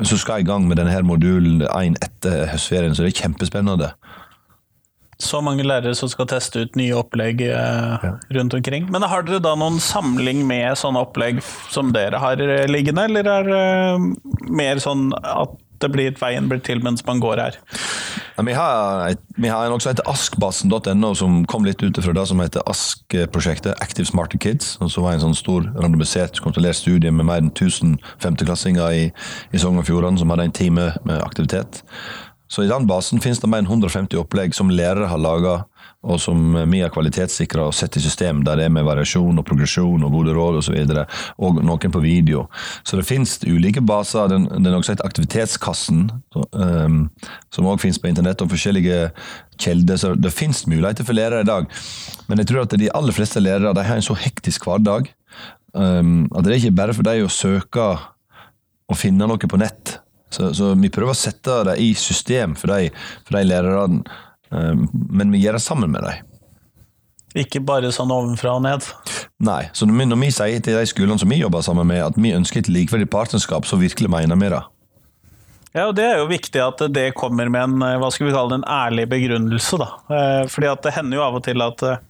Så 0.00 0.16
skal 0.20 0.40
jeg 0.40 0.48
i 0.48 0.50
gang 0.50 0.66
med 0.68 0.80
denne 0.80 1.02
modulen 1.04 1.66
én 1.68 1.98
etter 2.00 2.48
høstferien, 2.54 2.96
så 2.96 3.04
det 3.04 3.12
er 3.12 3.20
kjempespennende. 3.26 3.92
Så 5.20 5.40
mange 5.44 5.64
lærere 5.66 5.94
som 5.96 6.08
skal 6.08 6.28
teste 6.30 6.64
ut 6.64 6.76
nye 6.80 6.96
opplegg 6.96 7.42
eh, 7.44 8.06
rundt 8.36 8.54
omkring. 8.56 8.88
Men 8.92 9.04
har 9.04 9.26
dere 9.26 9.42
da 9.44 9.52
noen 9.58 9.80
samling 9.82 10.46
med 10.48 10.78
sånne 10.80 11.02
opplegg 11.04 11.42
som 11.70 11.92
dere 11.94 12.20
har 12.22 12.40
eh, 12.40 12.64
liggende, 12.70 13.04
eller 13.10 13.28
er 13.28 13.50
det 13.50 13.64
eh, 13.64 14.06
mer 14.48 14.80
sånn 14.80 15.10
at 15.20 15.58
det 15.80 15.88
blir 15.92 16.16
veien 16.20 16.48
blir 16.48 16.60
til 16.64 16.82
mens 16.84 17.04
man 17.06 17.20
går 17.20 17.40
her? 17.40 17.60
Ja, 18.36 18.44
vi, 18.44 18.54
har 18.56 19.04
et, 19.10 19.20
vi 19.36 19.48
har 19.52 19.66
en 19.66 19.74
også 19.76 19.92
heter 19.92 20.08
askbassen.no, 20.08 21.12
som 21.16 21.42
kom 21.48 21.66
litt 21.68 21.82
ut 21.84 22.00
fra 22.00 22.14
det 22.16 22.26
som 22.28 22.40
heter 22.40 22.64
ASK-prosjektet, 22.68 23.76
Active 23.84 24.08
Smarter 24.08 24.40
Kids. 24.40 24.76
og 24.80 24.92
som 24.92 25.04
var 25.04 25.16
en 25.16 25.24
sånn 25.24 25.36
stor 25.36 25.68
randomisert, 25.76 26.40
kontrollert 26.44 26.80
studie 26.80 27.12
med 27.12 27.28
mer 27.28 27.42
enn 27.42 27.52
1000 27.52 27.98
femteklassinger 28.22 28.96
i, 28.96 29.06
i 29.52 29.60
Sogn 29.60 29.80
og 29.80 29.88
Fjordane 29.88 30.20
som 30.20 30.32
hadde 30.32 30.48
en 30.48 30.56
time 30.56 30.90
med 31.04 31.20
aktivitet. 31.20 31.82
Så 32.50 32.64
i 32.64 32.70
den 32.70 32.88
basen 32.90 33.22
finnes 33.22 33.40
det 33.42 33.48
mer 33.50 33.62
enn 33.62 33.70
150 33.70 34.18
opplegg 34.18 34.56
som 34.56 34.72
lærere 34.74 35.08
har 35.10 35.20
laga, 35.22 35.60
og 36.00 36.16
som 36.18 36.56
vi 36.72 36.80
har 36.80 36.90
kvalitetssikra 36.92 37.66
og 37.68 37.76
sett 37.76 37.98
i 38.00 38.02
system, 38.02 38.40
der 38.46 38.58
det 38.58 38.66
er 38.66 38.72
med 38.72 38.86
variasjon 38.88 39.38
og 39.38 39.46
progresjon 39.46 40.06
og 40.06 40.14
gode 40.16 40.34
råd 40.34 40.58
osv. 40.62 40.78
Og, 40.80 40.94
så 40.96 41.04
og 41.46 41.60
noen 41.62 41.94
på 41.94 42.02
video. 42.02 42.46
Så 42.82 42.98
det 42.98 43.06
finnes 43.08 43.36
ulike 43.44 43.84
baser. 43.84 44.30
Den, 44.32 44.48
den 44.64 44.74
også 44.74 44.96
heter 44.96 45.06
Aktivitetskassen, 45.06 46.08
så, 46.32 46.46
um, 46.56 47.04
som 47.52 47.68
òg 47.68 47.82
finnes 47.84 48.00
på 48.00 48.10
internett, 48.10 48.42
og 48.42 48.50
forskjellige 48.50 49.10
kjelder. 49.60 50.00
Så 50.00 50.14
det 50.16 50.32
finnes 50.34 50.64
muligheter 50.66 51.06
for 51.06 51.16
lærere 51.16 51.44
i 51.44 51.50
dag. 51.52 51.70
Men 52.32 52.40
jeg 52.40 52.50
tror 52.50 52.64
at 52.64 52.78
de 52.80 52.90
aller 52.96 53.14
fleste 53.14 53.44
lærere 53.44 53.76
de 53.76 53.86
har 53.86 54.00
en 54.00 54.08
så 54.10 54.16
hektisk 54.16 54.66
hverdag 54.66 55.12
um, 55.72 56.28
at 56.34 56.44
det 56.44 56.52
er 56.52 56.58
ikke 56.58 56.78
bare 56.80 56.94
for 56.96 57.06
dem 57.06 57.26
å 57.26 57.32
søke 57.32 57.88
og 58.90 58.98
finne 58.98 59.28
noe 59.28 59.50
på 59.50 59.60
nett. 59.60 60.00
Så, 60.30 60.52
så 60.54 60.72
vi 60.78 60.90
prøver 60.92 61.14
å 61.14 61.18
sette 61.18 61.60
det 61.70 61.76
i 61.82 61.92
system 61.98 62.56
for 62.58 62.72
de, 62.72 62.90
for 63.26 63.38
de 63.38 63.46
lærerne, 63.48 64.02
um, 64.54 64.84
men 65.10 65.32
vi 65.34 65.42
gjør 65.42 65.58
det 65.58 65.64
sammen 65.64 65.90
med 65.90 66.06
dem. 66.06 66.26
Ikke 67.38 67.60
bare 67.62 67.92
sånn 67.94 68.10
ovenfra 68.10 68.56
og 68.58 68.64
ned. 68.64 68.86
Nei, 69.46 69.62
så 69.76 69.86
når 69.86 70.00
vi, 70.00 70.06
når 70.10 70.18
vi 70.24 70.30
sier 70.34 70.62
til 70.66 70.78
de 70.80 70.88
skolene 70.90 71.20
som 71.22 71.30
vi 71.30 71.38
jobber 71.38 71.62
sammen 71.62 71.86
med, 71.86 72.02
at 72.02 72.18
vi 72.18 72.34
ønsker 72.34 72.62
et 72.64 72.70
likeverdig 72.72 73.06
partnerskap, 73.12 73.68
så 73.68 73.78
virkelig 73.78 74.10
mener 74.10 74.38
vi 74.40 74.50
det. 74.50 74.62
Ja, 75.70 75.84
og 75.86 75.94
Det 75.94 76.02
er 76.02 76.18
jo 76.18 76.26
viktig 76.26 76.58
at 76.58 76.82
det 76.90 77.12
kommer 77.14 77.46
med 77.46 77.62
en 77.62 77.82
eh, 77.86 77.98
hva 78.02 78.10
skal 78.10 78.26
vi 78.26 78.34
kalle 78.34 78.56
det, 78.56 78.64
en 78.64 78.70
ærlig 78.74 79.06
begrunnelse. 79.12 79.78
da. 79.78 79.90
Eh, 80.10 80.46
Fordi 80.50 80.66
at 80.72 80.82
Det 80.82 80.94
hender 80.96 81.20
jo 81.20 81.26
av 81.28 81.38
og 81.38 81.44
til 81.46 81.62
at 81.62 81.84
eh, 81.86 82.00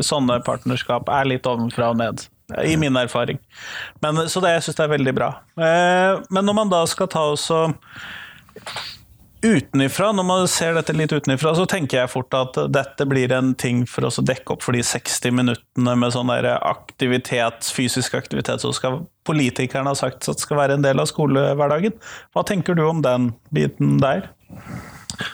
sånne 0.00 0.40
partnerskap 0.46 1.12
er 1.12 1.28
litt 1.28 1.48
ovenfra 1.48 1.90
og 1.92 2.00
ned. 2.00 2.24
I 2.64 2.76
min 2.80 2.96
erfaring. 2.96 3.38
Men, 4.04 4.24
så 4.28 4.42
det 4.44 4.56
jeg 4.56 4.66
synes 4.66 4.80
jeg 4.80 4.88
er 4.88 4.96
veldig 4.96 5.14
bra. 5.16 5.30
Eh, 5.56 6.22
Men 6.30 6.48
når 6.48 6.58
man 6.62 6.72
da 6.72 6.84
skal 6.90 7.10
ta 7.12 7.24
oss 7.32 7.50
Utenifra, 9.42 10.12
når 10.14 10.22
man 10.22 10.44
ser 10.46 10.76
dette 10.76 10.94
litt 10.94 11.10
utenifra, 11.10 11.50
så 11.58 11.64
tenker 11.66 11.98
jeg 11.98 12.10
fort 12.12 12.34
at 12.38 12.58
dette 12.70 13.06
blir 13.10 13.32
en 13.34 13.50
ting 13.58 13.80
for 13.90 14.06
oss 14.06 14.20
å 14.20 14.22
dekke 14.22 14.54
opp 14.54 14.62
for 14.62 14.76
de 14.76 14.84
60 14.86 15.34
minuttene 15.34 15.94
med 15.98 16.14
sånn 16.14 16.30
der 16.30 16.46
aktivitet, 16.54 17.66
fysisk 17.74 18.14
aktivitet 18.14 18.62
som 18.62 18.74
skal, 18.76 19.00
politikerne 19.26 19.90
har 19.90 19.98
sagt 19.98 20.30
at 20.30 20.42
skal 20.42 20.60
være 20.60 20.76
en 20.78 20.86
del 20.86 21.02
av 21.02 21.10
skolehverdagen. 21.10 21.96
Hva 22.30 22.46
tenker 22.46 22.78
du 22.78 22.84
om 22.86 23.02
den 23.02 23.32
biten 23.50 23.98
der? 24.02 24.28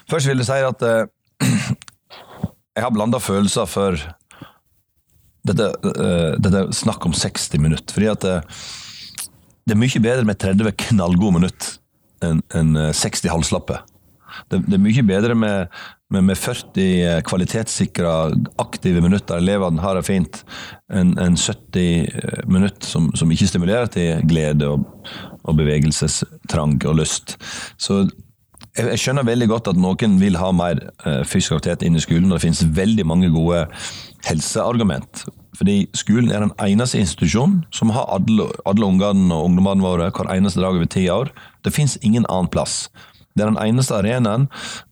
Først 0.09 0.31
vil 0.31 0.41
jeg 0.41 0.49
si 0.49 0.57
at 0.71 0.87
eh, 0.89 1.05
jeg 2.79 2.87
har 2.87 2.95
blanda 2.97 3.21
følelser 3.21 3.69
for 3.69 4.01
dette, 5.49 5.93
eh, 5.95 6.33
dette 6.43 6.64
snakk 6.76 7.07
om 7.09 7.17
60 7.17 7.62
minutter. 7.62 7.95
Fordi 7.95 8.11
at 8.12 8.25
det, 8.25 8.38
det 9.69 9.76
er 9.76 9.83
mye 9.83 10.02
bedre 10.05 10.26
med 10.28 10.40
30 10.40 10.75
knallgode 10.88 11.40
minutter 11.40 11.78
enn 12.25 12.75
eh, 12.76 12.93
60 12.97 13.31
halvslappe. 13.33 13.81
Det, 14.50 14.61
det 14.69 14.76
er 14.76 14.83
mye 14.83 15.05
bedre 15.07 15.35
med, 15.38 15.75
med, 16.12 16.28
med 16.31 16.38
40 16.38 17.25
kvalitetssikra 17.26 18.14
aktive 18.61 19.02
minutter 19.02 19.40
elevene 19.40 19.83
har 19.83 19.99
det 19.99 20.07
fint, 20.07 20.43
enn 20.93 21.14
en 21.21 21.38
70 21.38 22.47
minutter 22.47 22.87
som, 22.87 23.11
som 23.19 23.33
ikke 23.33 23.49
stimulerer 23.50 23.90
til 23.93 24.23
glede 24.28 24.69
og, 24.69 24.87
og 25.43 25.59
bevegelsestrang 25.59 26.78
og 26.87 27.00
lyst. 27.00 27.38
Så 27.81 28.05
jeg, 28.78 28.93
jeg 28.93 29.02
skjønner 29.02 29.26
veldig 29.26 29.49
godt 29.50 29.71
at 29.73 29.81
noen 29.81 30.19
vil 30.21 30.38
ha 30.38 30.50
mer 30.55 30.81
eh, 31.05 31.23
fysisk 31.26 31.59
aktivitet 31.59 31.87
inn 31.87 31.99
i 31.99 32.05
skolen, 32.05 32.31
og 32.31 32.38
det 32.38 32.45
finnes 32.47 32.64
veldig 32.78 33.07
mange 33.09 33.31
gode 33.35 33.64
helseargument. 34.27 35.27
Fordi 35.59 35.89
skolen 35.97 36.31
er 36.31 36.45
den 36.45 36.55
eneste 36.63 36.99
institusjonen 37.03 37.65
som 37.75 37.91
har 37.91 38.07
alle, 38.15 38.47
alle 38.69 38.87
ungene 38.87 39.35
og 39.35 39.49
ungdommene 39.51 39.83
våre 39.85 40.11
hver 40.15 40.31
eneste 40.35 40.63
dag 40.63 40.77
over 40.77 40.87
ti 40.87 41.09
år. 41.11 41.33
Det 41.65 41.75
finnes 41.75 41.99
ingen 42.03 42.27
annen 42.29 42.51
plass. 42.53 42.89
Det 43.39 43.45
er 43.45 43.53
den 43.53 43.61
eneste 43.63 43.95
arenaen 43.95 44.49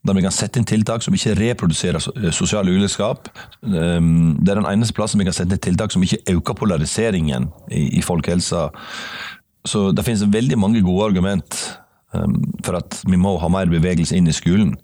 der 0.07 0.15
vi 0.15 0.23
kan 0.23 0.35
sette 0.35 0.61
inn 0.61 0.69
tiltak 0.69 1.03
som 1.03 1.15
ikke 1.15 1.35
reproduserer 1.39 2.03
so- 2.03 2.15
sosial 2.31 2.69
ulikskap. 2.71 3.29
Um, 3.63 4.39
Det 4.41 4.53
er 4.53 4.61
den 4.61 4.71
eneste 4.71 4.95
plassen 4.95 5.19
vi 5.19 5.27
kan 5.27 5.35
sette 5.35 5.57
inn 5.57 5.65
tiltak 5.67 5.93
som 5.93 6.03
ikke 6.03 6.23
øker 6.37 6.55
polariseringen 6.55 7.51
i, 7.71 8.03
folkehelsa. 8.03 8.71
Så 9.67 9.91
det 9.93 10.05
finnes 10.07 10.23
veldig 10.23 10.59
mange 10.59 10.83
gode 10.83 11.11
argument 11.11 11.79
um, 12.15 12.39
for 12.63 12.79
at 12.79 13.03
vi 13.07 13.17
må 13.17 13.37
ha 13.39 13.49
mer 13.49 13.67
bevegelse 13.67 14.15
inn 14.17 14.29
i 14.31 14.37
skolen. 14.37 14.77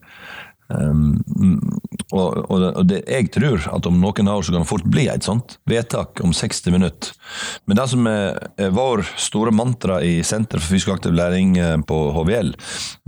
Um, 0.72 1.20
og, 2.12 2.38
og, 2.50 2.62
og 2.64 2.86
det, 2.88 3.02
jeg 3.08 3.30
tror 3.34 3.64
at 3.72 3.86
om 3.88 3.98
noen 4.00 4.28
år 4.30 4.44
så 4.44 4.54
kan 4.54 4.64
det 4.64 4.70
fort 4.70 4.86
bli 4.88 5.06
et 5.10 5.26
sånt 5.26 5.56
vedtak 5.68 6.20
om 6.24 6.32
60 6.36 6.72
minutter. 6.74 7.12
Men 7.68 7.78
det 7.78 7.86
som 7.92 8.08
er, 8.08 8.38
er 8.60 8.74
vår 8.74 9.04
store 9.20 9.52
mantra 9.54 9.98
i 10.04 10.20
Senter 10.26 10.60
for 10.62 10.74
fysisk 10.74 10.92
aktiv 10.94 11.14
læring 11.16 11.56
eh, 11.60 11.76
på 11.88 11.98
HVL, 12.16 12.52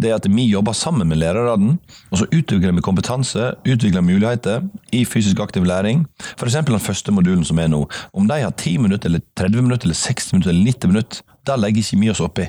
det 0.01 0.11
er 0.11 0.19
at 0.19 0.29
vi 0.31 0.47
jobber 0.49 0.77
sammen 0.77 1.09
med 1.11 1.21
lærerne, 1.23 1.77
og 2.11 2.21
så 2.21 2.29
utvikler 2.31 2.75
vi 2.77 2.85
kompetanse, 2.85 3.53
utvikler 3.65 4.05
muligheter 4.05 4.65
i 4.93 5.05
fysisk 5.09 5.41
aktiv 5.45 5.67
læring. 5.69 6.07
F.eks. 6.37 6.61
den 6.65 6.81
første 6.81 7.13
modulen 7.13 7.45
som 7.45 7.61
er 7.61 7.71
nå. 7.73 7.85
Om 8.13 8.29
de 8.29 8.41
har 8.45 8.53
10 8.53 8.79
minutter, 8.85 9.09
eller 9.09 9.25
30 9.37 9.63
minutter, 9.63 9.89
eller 9.89 10.01
60 10.01 10.33
minutter, 10.33 10.53
eller 10.53 10.73
90 10.73 10.93
minutter, 10.93 11.25
det 11.45 11.61
legger 11.61 11.85
ikke 11.85 12.01
vi 12.01 12.11
oss 12.13 12.25
oppi. 12.25 12.49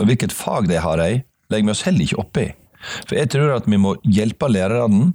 Hvilket 0.00 0.32
fag 0.32 0.70
de 0.70 0.78
har 0.80 1.02
jeg 1.02 1.24
legger 1.50 1.66
vi 1.66 1.74
oss 1.74 1.84
heller 1.86 2.06
ikke 2.06 2.22
oppi. 2.22 2.46
For 3.06 3.18
jeg 3.18 3.30
tror 3.32 3.54
at 3.56 3.68
vi 3.70 3.80
må 3.80 3.94
hjelpe 4.06 4.48
lærerne, 4.50 5.12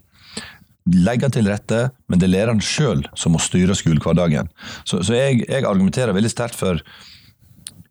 legge 0.86 1.32
til 1.34 1.50
rette, 1.50 1.90
men 2.10 2.22
det 2.22 2.28
er 2.28 2.36
læreren 2.36 2.62
sjøl 2.62 3.02
som 3.18 3.34
må 3.34 3.42
styre 3.42 3.74
skolehverdagen. 3.78 4.52
Så, 4.86 5.02
så 5.02 5.18
jeg, 5.18 5.46
jeg 5.50 5.66
argumenterer 5.66 6.14
veldig 6.14 6.30
sterkt 6.30 6.58
for 6.60 6.82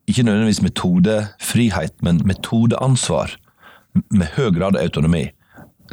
ikke 0.07 0.23
nødvendigvis 0.23 0.63
metodefrihet, 0.63 1.97
men 2.07 2.23
metodeansvar 2.29 3.35
med 4.15 4.31
høy 4.37 4.51
grad 4.55 4.77
av 4.77 4.85
autonomi. 4.85 5.27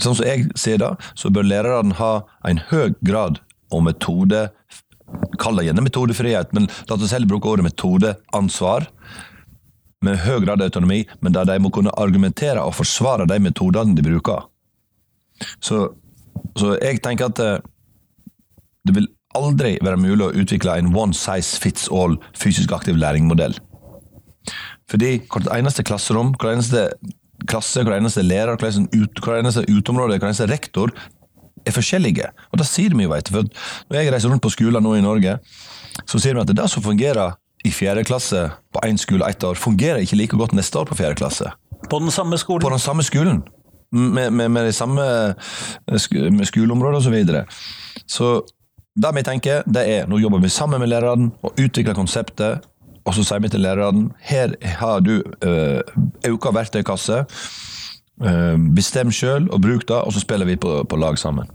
Sånn 0.01 0.17
som 0.17 0.27
jeg 0.27 0.49
ser 0.59 0.81
det, 0.81 0.91
så 1.17 1.31
bør 1.33 1.47
lærerne 1.47 1.97
ha 1.99 2.13
en 2.47 2.61
høy 2.71 2.93
grad 3.05 3.41
av 3.71 3.85
metode 3.87 4.49
Kall 5.41 5.57
det 5.59 5.65
gjerne 5.65 5.83
metodefrihet, 5.83 6.53
men 6.55 6.69
la 6.87 6.95
oss 6.95 7.11
heller 7.11 7.27
bruke 7.27 7.49
ordet 7.51 7.65
metodeansvar 7.65 8.85
med 10.05 10.21
høy 10.25 10.39
grad 10.43 10.61
av 10.61 10.69
autonomi, 10.69 11.03
men 11.21 11.35
der 11.35 11.47
de 11.49 11.59
må 11.61 11.71
kunne 11.73 11.93
argumentere 12.01 12.61
og 12.63 12.75
forsvare 12.79 13.27
de 13.29 13.39
metodene 13.43 13.95
de 13.97 14.05
bruker. 14.05 14.47
Så, 15.61 15.83
så 16.57 16.75
jeg 16.81 17.01
tenker 17.05 17.29
at 17.29 17.41
eh, 17.41 17.57
det 18.87 18.95
vil 18.97 19.09
aldri 19.37 19.77
være 19.83 19.99
mulig 20.01 20.25
å 20.25 20.33
utvikle 20.43 20.75
en 20.79 20.91
one 20.97 21.15
size 21.15 21.59
fits 21.61 21.87
all 21.93 22.17
fysisk 22.37 22.73
aktiv 22.75 22.97
læringsmodell. 22.99 23.55
Fordi 24.91 25.15
hvert 25.31 25.49
eneste 25.53 25.85
klasserom, 25.87 26.33
hver 26.35 26.57
eneste 26.57 26.89
klasse, 27.49 27.83
hver 27.85 27.97
eneste 27.97 28.25
lærer, 28.25 28.57
hver 28.57 28.71
eneste, 28.71 28.97
ut, 28.97 29.21
hver 29.23 29.39
eneste 29.39 29.65
uteområde, 29.69 30.17
hver 30.19 30.31
eneste 30.31 30.49
rektor 30.51 30.91
er 31.65 31.75
forskjellige. 31.75 32.31
Og 32.51 32.59
det 32.61 32.67
sier 32.67 32.95
vi 32.97 33.05
jo, 33.05 33.13
vet 33.13 33.31
du. 33.31 33.61
Når 33.89 33.99
jeg 33.99 34.13
reiser 34.13 34.33
rundt 34.33 34.43
på 34.43 34.51
skoler 34.53 34.83
nå 34.83 34.97
i 34.97 35.05
Norge, 35.05 35.37
så 36.09 36.19
sier 36.19 36.35
vi 36.35 36.43
at 36.43 36.53
det 36.57 36.67
som 36.71 36.83
fungerer 36.83 37.37
i 37.65 37.71
fjerde 37.71 38.03
klasse 38.07 38.47
på 38.73 38.81
én 38.87 38.97
skole 38.97 39.27
ett 39.29 39.43
år, 39.43 39.55
fungerer 39.59 40.01
ikke 40.01 40.17
like 40.17 40.37
godt 40.37 40.53
neste 40.57 40.79
år 40.79 40.85
på 40.89 40.95
fjerde 40.97 41.15
klasse. 41.19 41.51
På 41.89 41.99
den 41.99 42.11
samme 42.11 42.37
skolen. 42.37 42.63
På 42.63 42.69
den 42.73 42.79
samme 42.79 43.03
skolen. 43.03 43.43
Med, 43.91 44.31
med, 44.31 44.49
med 44.49 44.65
de 44.65 44.71
samme 44.73 45.03
eh, 45.03 45.97
sk- 45.99 46.29
med 46.31 46.45
skoleområder 46.47 46.97
og 47.01 47.03
så 47.03 47.11
videre. 47.11 47.45
Så 48.07 48.41
det 48.95 49.11
vi 49.15 49.23
tenker, 49.23 49.63
det 49.67 49.83
er 49.89 50.07
nå 50.07 50.17
jobber 50.19 50.39
vi 50.43 50.49
sammen 50.49 50.79
med 50.79 50.89
lærerne 50.91 51.31
og 51.43 51.53
utvikler 51.59 51.93
konseptet. 51.97 52.63
Og 53.05 53.15
så 53.17 53.23
sier 53.25 53.41
vi 53.41 53.49
til 53.49 53.63
lærerne 53.65 54.11
her 54.21 54.53
har 54.77 54.99
du 55.01 55.15
økt 56.29 56.51
verktøykasse. 56.53 57.23
Øh, 58.21 58.57
bestem 58.75 59.11
sjøl 59.11 59.47
og 59.49 59.61
bruk 59.61 59.87
det, 59.89 59.97
og 59.97 60.13
så 60.13 60.21
spiller 60.21 60.45
vi 60.45 60.55
på, 60.55 60.83
på 60.83 60.95
lag 61.01 61.17
sammen. 61.17 61.49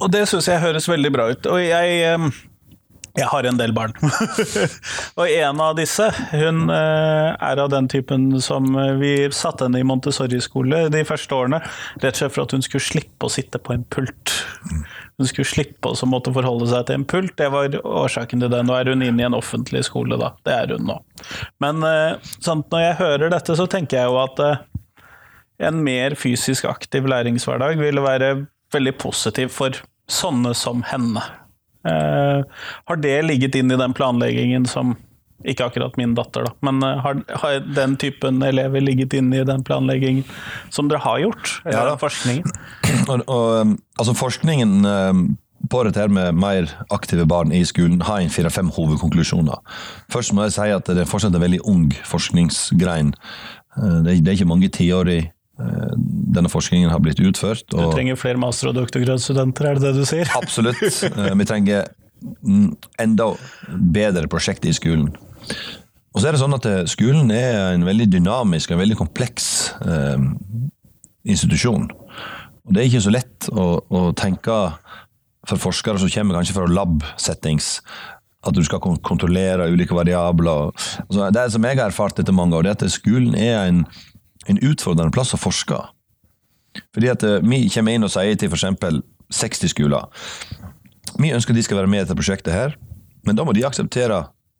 Og 0.00 0.12
det 0.12 0.24
syns 0.28 0.48
jeg 0.50 0.60
høres 0.62 0.88
veldig 0.90 1.12
bra 1.14 1.28
ut. 1.30 1.46
Og 1.46 1.62
jeg, 1.62 2.00
eh, 2.12 2.28
jeg 3.18 3.28
har 3.28 3.46
en 3.48 3.58
del 3.58 3.72
barn. 3.76 3.94
og 5.18 5.24
en 5.26 5.62
av 5.62 5.74
disse, 5.78 6.06
hun 6.32 6.68
eh, 6.72 7.30
er 7.34 7.62
av 7.62 7.70
den 7.72 7.88
typen 7.90 8.30
som 8.44 8.70
eh, 8.78 8.94
vi 9.00 9.12
satte 9.34 9.66
henne 9.66 9.82
i 9.82 9.86
Montessori-skole 9.86 10.86
de 10.94 11.02
første 11.08 11.34
årene, 11.34 11.60
rett 11.98 12.14
og 12.14 12.20
slett 12.22 12.36
for 12.36 12.46
at 12.46 12.54
hun 12.56 12.64
skulle 12.64 12.86
slippe 12.86 13.28
å 13.28 13.32
sitte 13.32 13.60
på 13.62 13.74
en 13.74 13.84
pult. 13.90 14.34
Hun 15.18 15.28
skulle 15.28 15.50
slippe 15.50 15.90
å 15.90 16.10
måtte 16.10 16.32
forholde 16.34 16.70
seg 16.70 16.86
til 16.88 17.00
en 17.00 17.08
pult, 17.10 17.34
det 17.40 17.50
var 17.54 17.74
årsaken 17.82 18.44
til 18.44 18.52
det. 18.54 18.62
Nå 18.66 18.76
er 18.78 18.92
hun 18.92 19.04
inne 19.04 19.24
i 19.24 19.28
en 19.28 19.38
offentlig 19.38 19.82
skole, 19.88 20.18
da. 20.20 20.32
Det 20.46 20.54
er 20.54 20.76
hun 20.76 20.86
nå. 20.92 21.00
Men 21.64 21.82
eh, 21.86 22.32
sant, 22.38 22.70
når 22.72 22.84
jeg 22.84 23.00
hører 23.02 23.34
dette, 23.34 23.58
så 23.58 23.66
tenker 23.70 24.02
jeg 24.02 24.12
jo 24.12 24.20
at 24.22 24.44
en 25.68 25.82
mer 25.82 26.14
fysisk 26.14 26.68
aktiv 26.70 27.08
læringshverdag 27.10 27.80
ville 27.80 28.04
være 28.04 28.30
veldig 28.74 28.94
positiv 29.00 29.50
for 29.56 29.74
sånne 30.08 30.54
som 30.56 30.84
henne. 30.86 31.22
Eh, 31.86 32.40
har 32.90 32.96
det 32.96 33.18
ligget 33.22 33.54
inn 33.54 33.70
i 33.70 33.78
den 33.78 33.94
planleggingen 33.94 34.66
som 34.66 34.96
ikke 35.46 35.68
akkurat 35.68 35.94
min 35.96 36.16
datter, 36.18 36.48
da, 36.48 36.52
men 36.66 36.82
eh, 36.82 36.98
har, 37.04 37.20
har 37.38 37.60
den 37.62 37.94
typen 38.00 38.42
elever 38.42 38.82
ligget 38.82 39.14
inn 39.14 39.30
i 39.32 39.44
den 39.46 39.62
planleggingen 39.64 40.24
som 40.74 40.88
dere 40.90 40.98
har 41.04 41.20
gjort? 41.22 41.52
Eller 41.64 41.76
Ja 41.76 41.84
da. 41.92 41.98
forskningen? 42.00 42.56
Og, 43.08 43.22
og, 43.28 43.44
um, 43.60 43.76
altså 44.00 44.12
forskningen 44.18 44.84
um, 44.84 45.22
på 45.70 45.80
dette 45.86 46.00
her 46.00 46.10
med 46.12 46.34
mer 46.36 46.68
aktive 46.92 47.24
barn 47.28 47.52
i 47.52 47.62
skolen 47.64 48.02
har 48.04 48.20
en 48.20 48.32
fire-fem 48.32 48.68
hovedkonklusjoner. 48.74 49.62
Først 50.12 50.34
må 50.34 50.44
jeg 50.46 50.56
si 50.56 50.66
at 50.74 50.90
det 50.90 51.04
er 51.04 51.08
fortsatt 51.08 51.36
en 51.36 51.44
veldig 51.44 51.62
ung 51.68 51.86
forskningsgrein. 52.08 53.14
Uh, 53.78 54.02
Det 54.04 54.12
er, 54.12 54.20
det 54.20 54.28
er 54.28 54.36
ikke 54.40 54.50
mange 54.50 54.68
tiår 54.74 55.12
i 55.14 55.20
denne 55.58 56.50
forskningen 56.52 56.92
har 56.92 57.00
blitt 57.02 57.18
utført. 57.18 57.64
Du 57.72 57.80
trenger 57.90 58.18
flere 58.20 58.38
master- 58.38 58.70
og 58.70 58.76
doktorgradsstudenter, 58.78 59.66
er 59.66 59.78
det 59.78 59.88
det 59.88 59.94
du 59.96 60.06
sier? 60.06 60.30
absolutt. 60.40 61.00
uh, 61.16 61.32
Vi 61.34 61.48
trenger 61.48 61.88
enda 62.98 63.32
bedre 63.68 64.30
prosjekter 64.30 64.70
i 64.70 64.76
skolen. 64.76 65.10
Og 66.14 66.22
så 66.22 66.28
er 66.28 66.34
det 66.34 66.40
sånn 66.42 66.56
at 66.56 66.66
eh, 66.66 66.84
skolen 66.90 67.30
er 67.30 67.76
en 67.76 67.86
veldig 67.86 68.08
dynamisk 68.10 68.72
og 68.74 68.80
veldig 68.80 68.96
kompleks 68.98 69.70
eh, 69.84 70.24
institusjon. 71.30 71.86
Og 72.66 72.74
det 72.74 72.82
er 72.82 72.88
ikke 72.88 73.04
så 73.04 73.12
lett 73.14 73.48
å, 73.52 73.66
å 73.86 74.00
tenke 74.18 74.56
for 75.48 75.62
forskere 75.62 76.00
som 76.00 76.10
kommer 76.12 76.38
kanskje 76.40 76.56
fra 76.56 76.68
lab-settings, 76.68 77.78
at 78.46 78.54
du 78.54 78.60
skal 78.64 78.82
kontrollere 78.82 79.68
ulike 79.72 79.96
variabler. 79.96 80.72
Altså, 81.06 81.28
det 81.34 81.46
som 81.52 81.64
jeg 81.64 81.78
har 81.78 81.88
erfart 81.90 82.20
etter 82.20 82.36
mange 82.36 82.56
år, 82.58 82.66
det 82.66 82.74
er 82.74 82.78
at 82.78 82.94
skolen 82.94 83.34
er 83.38 83.56
en, 83.62 83.80
en 84.48 84.60
utfordrende 84.64 85.14
plass 85.14 85.34
å 85.36 85.40
forske. 85.40 85.78
Fordi 86.94 87.12
at 87.12 87.24
eh, 87.26 87.40
vi 87.44 87.66
kommer 87.72 87.96
inn 87.96 88.06
og 88.06 88.12
sier 88.12 88.36
til 88.38 88.52
f.eks. 88.52 89.00
60 89.28 89.68
skoler 89.74 90.06
vi 91.16 91.32
ønsker 91.34 91.56
de 91.56 91.62
skal 91.64 91.80
være 91.80 91.90
med 91.90 92.02
i 92.02 92.04
dette 92.04 92.16
prosjektet 92.18 92.54
her, 92.54 92.74
men 93.26 93.38
da 93.38 93.46
må 93.46 93.54
de 93.56 93.64
akseptere 93.66 94.18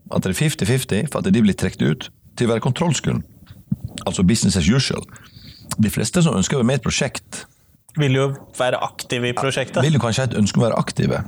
at 0.08 0.24
det 0.24 0.32
er 0.32 0.38
50-50 0.38 1.10
for 1.12 1.20
at 1.20 1.28
de 1.34 1.42
blir 1.44 1.56
trukket 1.58 1.84
ut 1.84 2.08
til 2.38 2.48
å 2.48 2.54
være 2.54 2.64
kontrollskolen. 2.64 3.20
Altså 4.06 4.24
business 4.24 4.56
as 4.56 4.68
usual. 4.70 5.04
De 5.78 5.90
fleste 5.92 6.22
som 6.24 6.36
ønsker 6.38 6.56
å 6.56 6.62
være 6.62 6.70
med 6.70 6.78
i 6.78 6.82
et 6.82 6.86
prosjekt, 6.86 7.44
Vil 7.98 8.14
jo 8.14 8.28
være 8.54 8.78
aktive 8.84 9.30
i 9.30 9.34
prosjektet. 9.34 9.82
vil 9.82 9.96
jo 9.96 10.00
kanskje 10.00 10.28
et 10.28 10.34
ønske 10.38 10.60
å 10.60 10.62
være 10.62 10.78
aktive. 10.78 11.22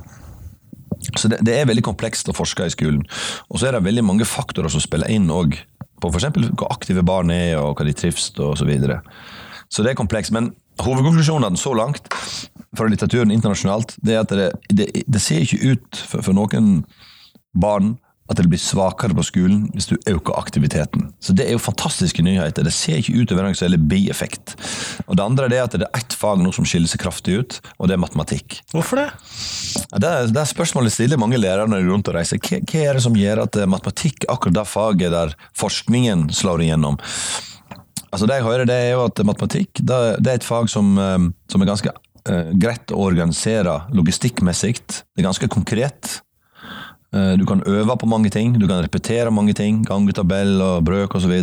Så 1.17 1.27
det, 1.27 1.41
det 1.43 1.57
er 1.57 1.65
veldig 1.67 1.83
komplekst 1.83 2.29
å 2.29 2.35
forske 2.37 2.65
i 2.65 2.71
skolen. 2.71 3.01
Og 3.49 3.59
så 3.59 3.67
er 3.67 3.75
det 3.75 3.83
veldig 3.83 4.03
mange 4.05 4.25
faktorer 4.25 4.71
som 4.71 4.79
spiller 4.79 5.09
inn 5.11 5.27
òg, 5.33 5.57
på 6.01 6.11
f.eks. 6.11 6.27
hvor 6.57 6.71
aktive 6.73 7.03
barn 7.07 7.31
er, 7.33 7.55
og 7.61 7.77
hva 7.77 7.87
de 7.87 7.95
trives 7.97 8.31
og 8.39 8.57
så 8.59 8.67
videre. 8.67 9.01
Så 9.71 9.85
det 9.85 9.93
er 9.93 9.99
komplekst. 9.99 10.33
Men 10.35 10.51
hovedkonklusjonene 10.81 11.59
så 11.59 11.73
langt 11.77 12.09
fra 12.77 12.87
litteraturen 12.87 13.31
internasjonalt, 13.33 13.95
det 14.03 14.15
er 14.15 14.23
at 14.23 14.35
det, 14.35 14.49
det, 14.71 14.87
det 15.07 15.21
ser 15.21 15.43
ikke 15.43 15.75
ut 15.75 16.01
for, 16.07 16.23
for 16.25 16.35
noen 16.35 16.81
barn 17.57 17.95
at 18.31 18.39
det 18.39 18.49
blir 18.51 18.61
svakere 18.61 19.15
på 19.17 19.25
skolen 19.27 19.65
hvis 19.75 19.89
du 19.89 19.97
øker 20.09 20.37
aktiviteten. 20.39 21.09
Så 21.19 21.35
Det 21.35 21.47
er 21.47 21.55
jo 21.55 21.61
fantastiske 21.61 22.23
nyheter. 22.23 22.63
Det 22.63 22.73
ser 22.73 23.01
ikke 23.01 23.17
ut 23.19 23.33
være 23.35 23.49
noen 23.49 23.59
særlig 23.59 23.81
bieffekt. 23.91 24.55
Og 25.07 25.17
Det 25.17 25.23
andre 25.23 25.49
er 25.51 25.63
at 25.65 25.75
det 25.75 25.87
er 25.87 25.99
ett 25.99 26.15
fag 26.15 26.41
nå 26.41 26.53
som 26.55 26.65
skiller 26.65 26.87
seg 26.87 27.01
kraftig 27.03 27.37
ut, 27.39 27.59
og 27.77 27.87
det 27.87 27.97
er 27.97 28.03
matematikk. 28.03 28.61
Hvorfor 28.71 29.01
det? 29.01 29.09
Det, 29.99 30.07
er, 30.07 30.31
det 30.31 30.41
er 30.41 30.49
spørsmålet 30.49 30.93
stiller 30.93 31.19
mange 31.21 31.39
lærere 31.39 31.67
når 31.67 31.81
de 31.81 31.87
er 31.87 31.91
rundt 31.91 32.11
og 32.11 32.15
reiser. 32.15 32.41
Hva, 32.41 32.61
hva 32.63 32.83
er 32.83 32.97
det 32.97 33.05
som 33.05 33.17
gjør 33.17 33.45
at 33.45 33.59
eh, 33.59 33.69
matematikk 33.69 34.25
er 34.25 34.33
akkurat 34.35 34.59
det 34.59 34.67
faget 34.69 35.15
der 35.15 35.35
forskningen 35.57 36.29
slår 36.35 36.65
igjennom? 36.67 36.99
Altså 38.11 38.27
Det 38.27 38.39
jeg 38.39 38.47
hører, 38.47 38.67
det 38.67 38.75
er 38.75 38.89
jo 38.91 39.05
at 39.07 39.21
matematikk 39.23 39.79
det, 39.79 39.99
det 40.19 40.31
er 40.31 40.39
et 40.41 40.47
fag 40.47 40.71
som, 40.71 40.97
eh, 40.99 41.29
som 41.51 41.63
er 41.63 41.69
ganske 41.69 41.93
uh, 42.29 42.51
greit 42.59 42.91
å 42.93 43.05
organisere 43.07 43.81
logistikkmessig. 43.95 44.75
Det 44.87 45.21
er 45.21 45.29
ganske 45.29 45.49
konkret. 45.51 46.19
Eh, 47.13 47.33
Du 47.37 47.45
kan 47.45 47.63
øve 47.67 47.97
på 47.97 48.07
mange 48.07 48.29
ting, 48.29 48.53
du 48.59 48.67
kan 48.67 48.83
repetere 48.83 49.31
mange 49.31 49.53
ting. 49.53 49.83
Gangetabell 49.87 50.61
og 50.61 50.83
brøk 50.87 51.15
osv. 51.15 51.33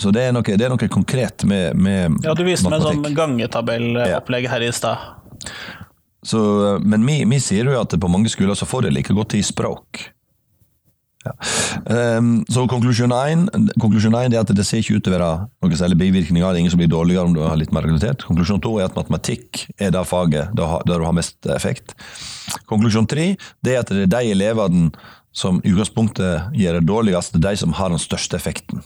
Så 0.00 0.12
det 0.12 0.22
er 0.26 0.32
noe, 0.32 0.42
det 0.42 0.64
er 0.64 0.72
noe 0.72 0.88
konkret 0.88 1.44
med, 1.44 1.76
med 1.76 2.18
Ja, 2.24 2.34
du 2.34 2.44
viste 2.44 2.70
meg 2.72 2.82
sånn 2.84 3.04
gangetabellopplegg 3.16 4.48
her 4.48 4.64
i 4.64 4.72
stad. 4.72 5.14
Men 6.82 7.06
vi, 7.06 7.22
vi 7.28 7.40
sier 7.40 7.68
jo 7.68 7.80
at 7.80 7.94
på 8.00 8.10
mange 8.10 8.32
skoler 8.32 8.56
så 8.58 8.66
får 8.68 8.88
de 8.88 8.94
like 8.96 9.14
godt 9.14 9.36
i 9.38 9.42
språk. 9.46 10.10
Ja. 11.26 11.32
Um, 12.18 12.44
så 12.48 12.66
konklusjon 12.70 13.10
én 13.10 13.48
er 13.50 14.40
at 14.40 14.52
det 14.54 14.66
ser 14.66 14.82
ikke 14.82 14.98
ut 14.98 15.06
til 15.06 15.14
å 15.14 15.18
være 15.18 15.30
noen 15.64 15.78
særlig 15.80 15.98
bivirkninger. 16.04 16.46
Det 16.46 16.58
er 16.58 16.62
ingen 16.62 16.74
som 16.74 16.82
blir 16.82 16.92
dårligere 16.92 17.26
om 17.26 17.34
du 17.34 17.42
har 17.42 17.58
litt 17.58 17.74
mer 17.74 17.86
realitet. 17.86 18.24
Konklusjon 18.28 18.62
to 18.62 18.76
er 18.78 18.88
at 18.88 18.98
matematikk 18.98 19.66
er 19.78 19.94
det 19.94 20.04
faget 20.06 20.54
der 20.56 20.84
du 20.86 21.06
har 21.06 21.16
mest 21.16 21.48
effekt. 21.50 21.96
Konklusjon 22.70 23.08
tre 23.10 23.32
det 23.64 23.74
er 23.74 23.84
at 23.84 23.92
det 23.92 24.06
er 24.06 24.12
de 24.16 24.34
elevene 24.34 24.90
som 25.36 25.60
i 25.64 25.72
utgangspunktet 25.74 26.54
gjør 26.56 26.78
det 26.78 26.88
dårligst, 26.88 27.34
det 27.34 27.42
er 27.42 27.50
de 27.52 27.60
som 27.60 27.74
har 27.76 27.92
den 27.92 28.00
største 28.00 28.38
effekten. 28.38 28.80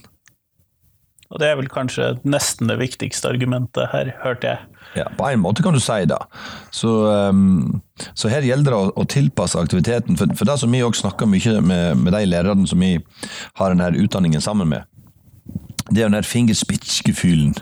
Og 1.31 1.39
det 1.39 1.47
er 1.47 1.55
vel 1.55 1.69
kanskje 1.71 2.09
nesten 2.27 2.67
det 2.67 2.75
viktigste 2.81 3.29
argumentet 3.31 3.87
her, 3.93 4.11
hørte 4.19 4.49
jeg. 4.49 4.65
Ja, 4.99 5.05
på 5.15 5.29
en 5.29 5.39
måte 5.39 5.63
kan 5.63 5.71
du 5.71 5.79
si 5.79 6.01
det. 6.09 6.19
Så, 6.75 6.91
um, 7.31 7.79
så 8.11 8.27
her 8.27 8.43
gjelder 8.43 8.73
det 8.73 8.79
å, 8.79 8.89
å 8.99 9.07
tilpasse 9.07 9.59
aktiviteten. 9.59 10.19
For, 10.19 10.33
for 10.35 10.49
det 10.49 10.57
som 10.59 10.75
vi 10.75 10.83
også 10.83 11.05
snakker 11.05 11.31
mye 11.31 11.61
med, 11.63 12.01
med 12.03 12.17
de 12.17 12.25
lærerne 12.27 12.67
som 12.67 12.83
vi 12.83 12.97
har 13.55 13.71
denne 13.71 14.03
utdanningen 14.03 14.43
sammen 14.43 14.73
med, 14.73 14.83
det 15.87 16.01
er 16.01 16.09
jo 16.09 16.15
den 16.17 16.27
fingerspitzgefühlen. 16.27 17.55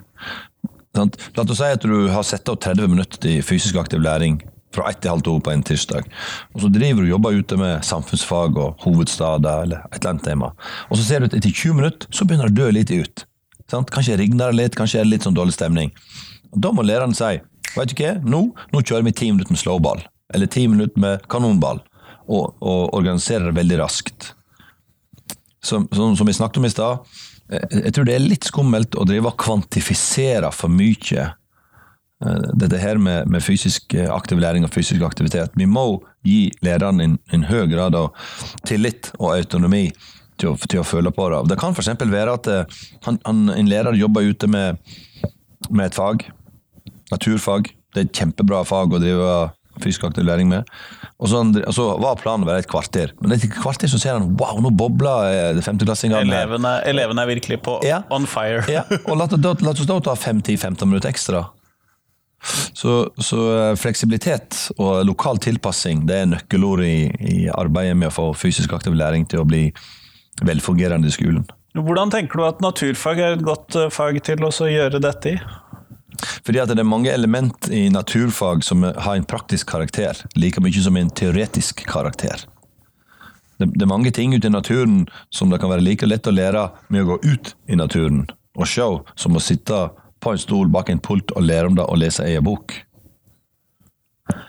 La 0.98 1.06
oss 1.46 1.60
si 1.60 1.70
at 1.70 1.86
du 1.86 2.10
har 2.10 2.26
satt 2.26 2.50
av 2.50 2.58
30 2.66 2.90
minutter 2.90 3.22
til 3.22 3.44
fysisk 3.46 3.78
aktiv 3.78 4.02
læring 4.02 4.42
fra 4.76 4.90
ett 4.90 5.00
til 5.02 5.14
halv 5.14 5.24
to 5.26 5.36
på 5.42 5.54
en 5.54 5.64
tirsdag. 5.66 6.06
Og 6.54 6.64
så 6.64 6.70
driver 6.74 7.02
du 7.02 7.10
og 7.10 7.14
jobber 7.16 7.40
ute 7.42 7.58
med 7.60 7.86
samfunnsfag 7.86 8.60
og 8.62 8.84
hovedstader 8.86 9.66
eller 9.66 9.88
et 9.90 10.00
eller 10.00 10.14
annet 10.14 10.28
tema. 10.28 10.52
Og 10.90 11.00
så 11.00 11.08
ser 11.08 11.22
du 11.22 11.30
at 11.30 11.38
etter 11.38 11.54
20 11.54 11.80
minutter 11.80 12.12
så 12.14 12.28
begynner 12.28 12.50
det 12.50 12.56
å 12.56 12.66
dø 12.66 12.72
litt 12.78 12.94
ut. 12.94 13.26
Sant? 13.70 13.92
Kanskje 13.94 14.18
rigner 14.20 14.52
det 14.52 14.60
litt, 14.60 14.78
kanskje 14.78 15.02
er 15.02 15.08
det 15.08 15.16
litt 15.16 15.28
sånn 15.28 15.38
dårlig 15.38 15.58
stemning. 15.58 15.94
Og 16.54 16.62
Da 16.66 16.74
må 16.74 16.86
læreren 16.86 17.16
si 17.18 17.38
vet 17.76 17.94
du 17.94 18.02
hva, 18.02 18.16
nå, 18.26 18.42
nå 18.74 18.82
kjører 18.82 19.06
vi 19.06 19.14
ti 19.14 19.30
minutter 19.30 19.54
med 19.54 19.62
slowball, 19.62 20.02
eller 20.34 20.50
ti 20.50 20.66
minutter 20.68 21.02
med 21.02 21.26
kanonball, 21.30 21.84
og, 22.30 22.56
og 22.62 22.96
organiserer 22.98 23.50
det 23.50 23.58
veldig 23.60 23.78
raskt. 23.84 24.32
Som, 25.62 25.86
som, 25.94 26.16
som 26.18 26.26
vi 26.26 26.34
snakket 26.34 26.62
om 26.62 26.66
i 26.66 26.72
stad, 26.74 27.06
eh, 27.52 27.76
jeg 27.76 27.94
tror 27.94 28.08
det 28.08 28.16
er 28.16 28.26
litt 28.26 28.48
skummelt 28.48 28.98
å 28.98 29.06
drive 29.06 29.30
og 29.30 29.38
kvantifisere 29.42 30.50
for 30.56 30.72
mye 30.74 31.28
dette 32.20 32.80
her 32.82 33.00
med, 33.00 33.30
med 33.32 33.44
fysisk 33.44 33.94
eh, 33.96 34.10
aktiv 34.12 34.40
læring 34.42 34.66
og 34.68 34.74
fysisk 34.76 35.02
aktivitet. 35.08 35.54
Vi 35.56 35.66
må 35.70 35.86
gi 36.28 36.50
læreren 36.66 37.00
en, 37.04 37.18
en 37.32 37.46
høy 37.48 37.68
grad 37.72 37.96
av 37.96 38.10
tillit 38.68 39.12
og 39.20 39.38
autonomi 39.38 39.86
til 40.40 40.52
å, 40.52 40.56
til 40.68 40.82
å 40.82 40.88
føle 40.88 41.12
på 41.16 41.30
det. 41.32 41.46
Det 41.54 41.60
kan 41.62 41.76
f.eks. 41.76 41.94
være 42.12 42.34
at 42.36 42.50
eh, 42.52 42.82
han, 43.08 43.22
han, 43.28 43.46
en 43.56 43.72
lærer 43.72 43.96
jobber 44.00 44.28
ute 44.28 44.50
med, 44.52 44.82
med 45.70 45.86
et 45.88 45.96
fag, 45.96 46.28
naturfag. 47.14 47.72
Det 47.96 48.04
er 48.04 48.10
et 48.10 48.20
kjempebra 48.20 48.66
fag 48.68 48.94
å 48.94 49.02
drive 49.02 49.38
fysisk 49.80 50.04
aktiv 50.10 50.26
læring 50.28 50.50
med. 50.52 50.68
Og 51.24 51.30
så, 51.32 51.40
og 51.40 51.72
så 51.76 51.86
var 52.04 52.20
planen 52.20 52.44
å 52.44 52.50
være 52.50 52.66
et 52.66 52.70
kvarter. 52.72 53.14
Men 53.24 53.32
etter 53.36 53.48
et 53.48 53.56
kvarter 53.62 53.88
så 53.92 54.00
ser 54.02 54.18
han 54.18 54.34
wow, 54.40 54.60
nå 54.64 54.74
bobler 54.76 55.56
eh, 55.56 55.62
femteklassingene. 55.64 56.26
Elevene, 56.28 56.74
elevene 56.90 57.24
er 57.24 57.32
virkelig 57.32 57.62
på 57.64 57.78
Ja. 57.88 58.02
on 58.12 58.28
fire. 58.28 58.66
Ja, 58.72 58.84
og 59.06 59.16
la 59.16 59.30
oss 59.72 59.88
da 59.88 60.02
ta 60.04 60.18
5-10-15 60.20 60.84
minutter 60.84 61.12
ekstra. 61.12 61.46
Så, 62.74 63.10
så 63.20 63.40
eh, 63.52 63.76
fleksibilitet 63.80 64.58
og 64.78 65.04
lokal 65.08 65.42
tilpassing 65.44 66.06
det 66.08 66.22
er 66.22 66.30
nøkkelord 66.32 66.84
i, 66.88 67.10
i 67.20 67.40
arbeidet 67.52 67.98
med 68.00 68.12
å 68.12 68.16
få 68.16 68.28
fysisk 68.38 68.74
aktiv 68.78 68.96
læring 68.96 69.28
til 69.30 69.44
å 69.44 69.48
bli 69.48 69.68
velfungerende 70.48 71.10
i 71.10 71.16
skolen. 71.16 71.48
Hvordan 71.76 72.12
tenker 72.14 72.40
du 72.40 72.46
at 72.48 72.64
naturfag 72.64 73.20
er 73.22 73.36
et 73.36 73.46
godt 73.46 73.76
eh, 73.78 73.92
fag 73.94 74.22
til 74.26 74.46
å 74.48 74.52
gjøre 74.52 75.04
dette 75.04 75.36
i? 75.36 75.42
Fordi 76.44 76.60
at 76.60 76.72
det 76.72 76.82
er 76.82 76.88
mange 76.88 77.12
element 77.12 77.70
i 77.72 77.86
naturfag 77.94 78.64
som 78.66 78.84
har 78.84 79.14
en 79.16 79.28
praktisk 79.28 79.70
karakter, 79.72 80.18
like 80.36 80.60
mye 80.64 80.84
som 80.84 80.98
en 81.00 81.12
teoretisk 81.16 81.86
karakter. 81.88 82.44
Det, 83.60 83.70
det 83.76 83.86
er 83.86 83.92
mange 83.92 84.12
ting 84.16 84.34
ute 84.36 84.48
i 84.48 84.54
naturen 84.54 85.06
som 85.36 85.52
det 85.52 85.62
kan 85.62 85.72
være 85.72 85.86
like 85.86 86.08
lett 86.08 86.28
å 86.28 86.36
lære 86.36 86.70
med 86.90 87.04
å 87.04 87.14
gå 87.14 87.20
ut 87.28 87.54
i 87.68 87.80
naturen 87.80 88.26
og 88.60 88.68
se, 88.68 88.86
som 89.16 89.38
å 89.38 89.44
sitte 89.44 89.88
på 90.24 90.34
en 90.34 90.42
stol 90.42 90.70
bak 90.72 90.92
en 90.92 91.02
pult 91.04 91.32
og 91.36 91.46
lære 91.46 91.72
om 91.72 91.76
det 91.80 91.88
og 91.88 92.00
lese 92.02 92.26
ei 92.28 92.40
bok. 92.44 92.76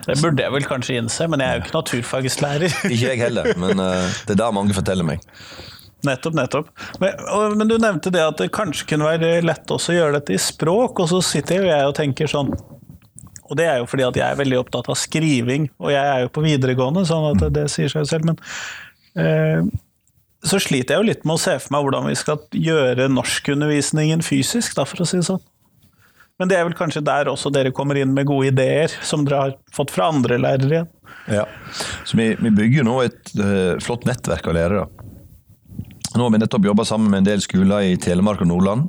Det 0.04 0.16
burde 0.20 0.42
jeg 0.44 0.52
vel 0.52 0.66
kanskje 0.68 0.96
innse, 1.00 1.26
men 1.30 1.40
jeg 1.40 1.48
er 1.48 1.58
jo 1.58 1.64
ikke 1.64 1.76
naturfagslærer. 1.76 2.74
Ikke 2.92 3.12
jeg 3.12 3.20
heller, 3.20 3.52
men 3.60 3.80
uh, 3.80 4.08
det 4.26 4.34
er 4.34 4.40
det 4.42 4.48
mange 4.56 4.76
forteller 4.76 5.06
meg. 5.06 5.24
Nettopp, 6.06 6.36
nettopp. 6.36 6.68
Men, 7.00 7.16
og, 7.28 7.56
men 7.60 7.68
du 7.68 7.76
nevnte 7.80 8.12
det 8.12 8.22
at 8.24 8.40
det 8.40 8.50
kanskje 8.56 8.88
kunne 8.92 9.08
være 9.08 9.40
lett 9.44 9.72
også 9.72 9.92
å 9.92 9.98
gjøre 9.98 10.18
dette 10.18 10.36
i 10.36 10.40
språk, 10.40 11.00
og 11.00 11.10
så 11.12 11.20
sitter 11.24 11.60
jo 11.60 11.70
jeg 11.70 11.88
og 11.88 11.96
tenker 11.96 12.30
sånn 12.30 12.52
Og 13.50 13.58
det 13.58 13.66
er 13.68 13.80
jo 13.82 13.88
fordi 13.90 14.06
at 14.06 14.16
jeg 14.16 14.24
er 14.24 14.40
veldig 14.40 14.60
opptatt 14.62 14.88
av 14.92 14.96
skriving, 15.00 15.68
og 15.80 15.92
jeg 15.92 16.12
er 16.14 16.24
jo 16.24 16.32
på 16.32 16.44
videregående, 16.44 17.04
sånn 17.08 17.30
at 17.32 17.44
det, 17.44 17.52
det 17.58 17.68
sier 17.72 17.92
seg 17.92 18.04
jo 18.04 18.10
selv, 18.12 18.30
men 18.30 18.40
uh, 19.20 19.64
så 20.40 20.56
sliter 20.62 20.96
jeg 20.96 21.02
jo 21.02 21.08
litt 21.10 21.26
med 21.28 21.36
å 21.36 21.42
se 21.42 21.56
for 21.60 21.74
meg 21.74 21.84
hvordan 21.84 22.06
vi 22.08 22.16
skal 22.16 22.40
gjøre 22.56 23.10
norskundervisningen 23.12 24.24
fysisk, 24.24 24.72
da, 24.78 24.86
for 24.88 25.04
å 25.04 25.08
si 25.08 25.20
det 25.20 25.26
sånn. 25.28 25.42
Men 26.40 26.48
det 26.48 26.56
er 26.56 26.64
vel 26.64 26.76
kanskje 26.76 27.04
der 27.04 27.28
også 27.28 27.52
dere 27.52 27.72
kommer 27.76 27.98
inn 28.00 28.14
med 28.16 28.28
gode 28.30 28.48
ideer, 28.48 28.92
som 29.04 29.26
dere 29.26 29.42
har 29.42 29.56
fått 29.76 29.92
fra 29.92 30.08
andre 30.08 30.40
lærere 30.40 30.72
igjen. 30.72 30.90
Ja. 31.30 31.44
Så 32.08 32.16
vi, 32.16 32.30
vi 32.40 32.52
bygger 32.54 32.86
nå 32.86 32.96
et 33.04 33.34
uh, 33.36 33.76
flott 33.84 34.06
nettverk 34.08 34.48
av 34.48 34.56
lærere. 34.56 34.86
Nå 36.16 36.24
har 36.24 36.32
vi 36.32 36.40
nettopp 36.40 36.64
jobba 36.66 36.86
sammen 36.88 37.12
med 37.12 37.22
en 37.22 37.28
del 37.28 37.44
skoler 37.44 37.92
i 37.92 37.98
Telemark 38.00 38.40
og 38.42 38.50
Nordland. 38.50 38.88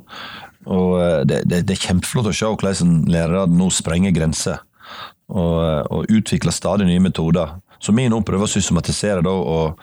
Og 0.70 0.96
eh, 1.02 1.20
det, 1.26 1.42
det, 1.50 1.60
det 1.68 1.76
er 1.76 1.84
kjempeflott 1.88 2.30
å 2.30 2.34
se 2.34 2.48
hvordan 2.50 2.96
lærere 3.10 3.44
nå 3.50 3.68
sprenger 3.74 4.14
grenser. 4.14 4.62
Og, 5.30 5.54
eh, 5.62 5.82
og 5.94 6.10
utvikler 6.10 6.54
stadig 6.54 6.88
nye 6.88 7.02
metoder. 7.02 7.54
Så 7.82 7.94
vi 7.94 8.08
nå 8.10 8.20
prøver 8.26 8.46
å 8.46 8.50
systematisere 8.50 9.22
da, 9.26 9.30
og, 9.30 9.80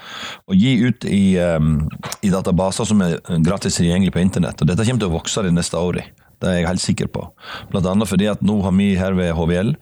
og 0.47 0.55
gi 0.55 0.77
ut 0.87 1.03
i, 1.07 1.35
um, 1.39 1.81
i 2.23 2.31
databaser 2.31 2.87
som 2.87 3.01
er 3.03 3.17
gratis 3.43 3.75
tilgjengelig 3.75 4.13
på 4.15 4.21
internett. 4.23 4.61
Og 4.63 4.69
dette 4.69 4.85
kommer 4.87 5.03
til 5.03 5.11
å 5.11 5.17
vokse 5.17 5.43
de 5.43 5.51
neste 5.51 5.79
årene. 5.79 6.07
Det 6.39 6.47
er 6.47 6.59
jeg 6.59 6.69
helt 6.69 6.83
sikker 6.83 7.11
på. 7.11 7.25
Blant 7.71 7.87
annet 7.89 8.09
fordi 8.09 8.29
at 8.31 8.41
nå 8.45 8.61
har 8.63 8.75
vi 8.77 8.93
her 8.99 9.17
ved 9.17 9.35
HVL 9.35 9.75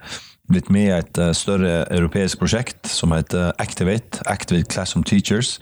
blitt 0.52 0.72
med 0.72 0.88
i 0.88 0.96
et 0.96 1.22
eh, 1.22 1.36
større 1.36 1.84
europeisk 1.94 2.42
prosjekt 2.42 2.90
som 2.92 3.14
heter 3.16 3.54
Activate, 3.62 4.24
Activate 4.32 4.72
Classroom 4.72 5.06
Teachers. 5.08 5.58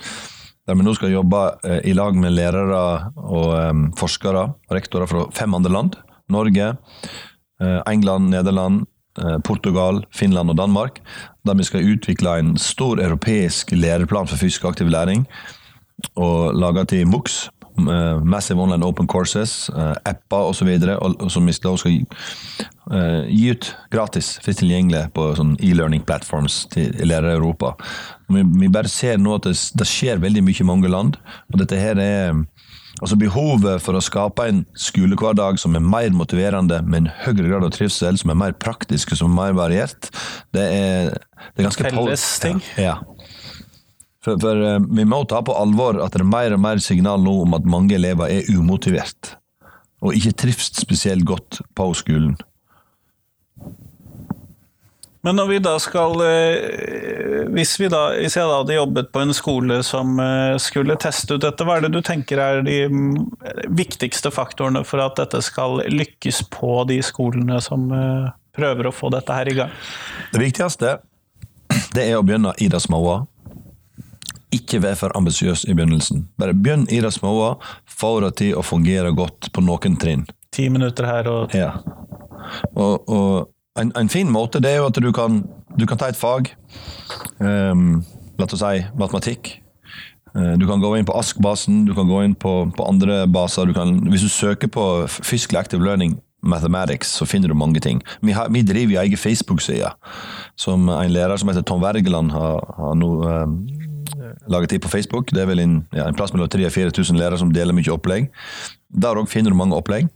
Der 0.65 0.77
vi 0.77 0.85
nå 0.85 0.95
skal 0.97 1.13
jobbe 1.13 1.41
eh, 1.65 1.81
i 1.89 1.95
lag 1.97 2.17
med 2.17 2.35
lærere 2.37 3.11
og 3.17 3.47
eh, 3.57 3.85
forskere 3.99 4.47
og 4.53 4.75
rektorer 4.77 5.09
fra 5.09 5.25
fem 5.35 5.57
andre 5.57 5.73
land. 5.73 6.01
Norge, 6.29 6.71
England, 7.85 8.31
Nederland, 8.33 8.87
Portugal, 9.45 9.99
Finland 10.09 10.49
og 10.49 10.57
Danmark. 10.57 10.97
Der 11.45 11.53
vi 11.53 11.63
skal 11.63 11.85
utvikle 11.85 12.33
en 12.39 12.55
stor 12.57 12.97
europeisk 12.97 13.71
læreplan 13.77 14.27
for 14.27 14.41
fysisk 14.41 14.65
aktiv 14.65 14.89
læring. 14.89 15.27
Og 16.17 16.57
lage 16.57 16.85
til 16.89 17.07
MOOCs, 17.07 17.51
Massive 17.77 18.61
Online 18.61 18.83
Open 18.83 19.07
Courses, 19.07 19.69
eh, 19.69 19.93
apper 20.05 20.51
osv. 20.51 20.69
Som 21.29 21.45
vi 21.45 21.53
skal 21.53 21.77
gi, 21.83 22.05
eh, 22.91 23.27
gi 23.29 23.51
ut 23.51 23.75
gratis, 23.91 24.39
fritt 24.43 24.61
tilgjengelig 24.61 25.09
på 25.13 25.33
sånn 25.35 25.55
e-learning 25.59 26.05
platforms 26.05 26.65
til 26.71 26.91
lærere 27.03 27.35
i 27.35 27.39
Europa. 27.39 27.75
Vi, 28.29 28.67
bare 28.67 28.89
ser 28.89 29.17
nå 29.17 29.35
at 29.35 29.49
det, 29.49 29.55
det 29.77 29.87
skjer 29.89 30.23
veldig 30.23 30.43
mye 30.43 30.61
i 30.61 30.67
mange 30.67 30.89
land. 30.89 31.17
og 31.53 31.59
dette 31.59 31.79
her 31.79 31.99
er 31.99 32.45
Altså 33.03 33.17
Behovet 33.19 33.83
for 33.83 33.97
å 33.97 34.03
skape 34.03 34.45
en 34.47 34.61
skolehverdag 34.79 35.57
som 35.59 35.75
er 35.75 35.83
mer 35.83 36.13
motiverende, 36.15 36.77
med 36.87 37.01
en 37.01 37.09
høyere 37.25 37.49
grad 37.49 37.65
av 37.67 37.73
trivsel, 37.75 38.15
som 38.21 38.31
er 38.31 38.37
mer 38.39 38.55
praktisk 38.55 39.11
og 39.11 39.19
som 39.19 39.33
er 39.33 39.41
mer 39.41 39.57
variert, 39.57 40.07
det 40.55 40.63
er, 40.63 41.09
det 41.51 41.59
er 41.59 41.67
ganske 41.67 41.89
Felles 41.89 42.27
ting. 42.39 42.61
Ja. 42.79 42.95
ja. 42.95 43.33
For, 44.25 44.39
for 44.41 44.61
eh, 44.65 44.79
vi 44.89 45.05
må 45.05 45.21
ta 45.29 45.43
på 45.45 45.53
alvor 45.53 46.01
at 46.01 46.15
det 46.15 46.23
er 46.23 46.29
mer 46.29 46.55
og 46.55 46.63
mer 46.63 46.81
signal 46.81 47.21
nå 47.21 47.37
om 47.43 47.53
at 47.57 47.67
mange 47.69 47.93
elever 47.97 48.31
er 48.33 48.49
umotivert. 48.49 49.35
Og 50.01 50.17
ikke 50.17 50.33
trives 50.45 50.71
spesielt 50.81 51.25
godt 51.29 51.61
på 51.77 51.91
skolen. 51.97 52.33
Men 55.25 55.39
når 55.39 55.47
vi 55.49 55.57
da 55.63 55.71
skal 55.81 56.19
eh, 56.21 57.45
Hvis 57.55 57.71
vi 57.81 57.87
da, 57.89 58.01
hvis 58.13 58.35
jeg 58.37 58.45
da 58.45 58.59
hadde 58.59 58.75
jobbet 58.75 59.07
på 59.13 59.23
en 59.23 59.33
skole 59.33 59.79
som 59.85 60.19
eh, 60.21 60.57
skulle 60.61 60.97
teste 61.01 61.37
ut 61.37 61.45
dette, 61.45 61.65
hva 61.65 61.77
er 61.77 61.85
det 61.85 61.93
du 61.93 62.01
tenker 62.05 62.41
er 62.41 62.65
de 62.65 62.81
viktigste 63.77 64.33
faktorene 64.33 64.81
for 64.85 65.01
at 65.05 65.21
dette 65.21 65.41
skal 65.45 65.83
lykkes 65.89 66.47
på 66.53 66.81
de 66.89 66.99
skolene 67.05 67.61
som 67.61 67.87
prøver 68.55 68.89
å 68.89 68.93
få 68.93 69.13
dette 69.13 69.37
her 69.37 69.53
i 69.53 69.57
gang? 69.61 69.77
Det 70.33 70.41
viktigste 70.41 70.97
det 71.95 72.09
er 72.09 72.19
å 72.19 72.25
begynne 72.25 72.53
i 72.61 72.69
det 72.69 72.81
små. 72.83 73.01
Ikke 74.55 74.81
være 74.83 74.99
for 74.99 75.15
ambisiøs 75.17 75.65
i 75.67 75.75
begynnelsen. 75.75 76.25
Bare 76.39 76.55
begynn 76.55 76.87
i 76.93 77.01
det 77.03 77.11
små, 77.15 77.33
få 77.89 78.13
det 78.23 78.35
til 78.41 78.55
å 78.55 78.63
fungere 78.65 79.11
godt 79.15 79.51
på 79.55 79.63
noen 79.65 79.99
trinn. 80.01 80.25
Ti 80.55 80.69
minutter 80.71 81.07
her 81.09 81.27
og 81.31 81.55
Ja. 81.55 81.73
Og, 82.77 83.09
og 83.09 83.81
en, 83.81 83.91
en 83.97 84.09
fin 84.09 84.29
måte 84.31 84.61
det 84.61 84.71
er 84.71 84.83
jo 84.83 84.89
at 84.91 84.99
du 85.01 85.11
kan, 85.11 85.41
du 85.75 85.85
kan 85.89 85.99
ta 85.99 86.11
et 86.11 86.19
fag, 86.19 86.51
um, 87.41 88.03
la 88.37 88.45
oss 88.45 88.59
si 88.61 88.83
matematikk, 88.95 89.55
Eh, 90.35 90.57
Du 90.59 90.67
kan 90.67 90.81
gå 90.83 90.97
inn 90.97 91.07
på 91.07 91.15
Ask-basen, 91.15 91.85
du 91.87 91.93
kan 91.95 92.09
gå 92.09 92.23
inn 92.25 92.35
på, 92.35 92.53
på 92.75 92.87
andre 92.87 93.23
baser. 93.31 93.65
Du 93.69 93.73
kan, 93.73 93.99
hvis 94.11 94.25
du 94.25 94.29
søker 94.29 94.67
på 94.67 94.85
Fiscal 95.07 95.61
Active 95.61 95.83
Learning 95.83 96.17
Mathematics, 96.45 97.13
så 97.17 97.25
finner 97.25 97.49
du 97.49 97.55
mange 97.57 97.79
ting. 97.81 98.01
Vi, 98.21 98.35
har, 98.35 98.51
vi 98.53 98.61
driver 98.61 98.97
jo 98.97 99.01
egen 99.01 99.17
Facebook-side, 99.17 99.89
som 100.59 100.89
en 100.91 101.13
lærer 101.13 101.39
som 101.39 101.49
heter 101.49 101.63
Tom 101.65 101.81
Wergeland 101.81 102.35
har, 102.35 102.59
har 102.77 102.99
nå 102.99 103.11
eh, 103.29 103.55
laget 104.51 104.73
tid 104.73 104.81
på 104.83 104.91
Facebook. 104.91 105.31
Det 105.33 105.43
er 105.43 105.49
vel 105.49 105.61
en, 105.63 105.77
ja, 105.95 106.07
en 106.07 106.17
plass 106.17 106.33
mellom 106.33 106.49
3000 106.49 106.67
og 106.69 106.75
4000 106.75 107.21
lærere 107.21 107.39
som 107.41 107.53
deler 107.53 107.75
mye 107.75 107.93
opplegg. 107.93 108.29
Der 108.89 109.19
òg 109.19 109.29
finner 109.31 109.53
du 109.53 109.59
mange 109.59 109.77
opplegg. 109.77 110.09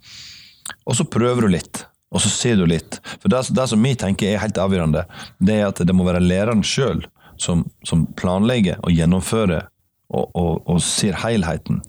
Og 0.86 0.98
så 0.98 1.06
prøver 1.06 1.46
du 1.46 1.54
litt, 1.54 1.84
og 2.14 2.22
så 2.24 2.30
ser 2.30 2.60
du 2.60 2.66
litt. 2.70 3.00
For 3.22 3.32
det, 3.32 3.48
det 3.56 3.68
som 3.72 3.84
vi 3.84 3.96
tenker 3.98 4.30
er 4.30 4.44
helt 4.44 4.60
avgjørende, 4.62 5.06
det 5.42 5.60
er 5.60 5.70
at 5.70 5.82
det 5.82 5.96
må 5.96 6.06
være 6.08 6.24
læreren 6.24 6.64
sjøl 6.66 7.04
som, 7.42 7.66
som 7.88 8.06
planlegger 8.20 8.82
og 8.84 8.94
gjennomfører 8.94 9.70
og, 10.10 10.30
og, 10.34 10.54
og 10.70 10.82
ser 10.84 11.18
helheten. 11.24 11.82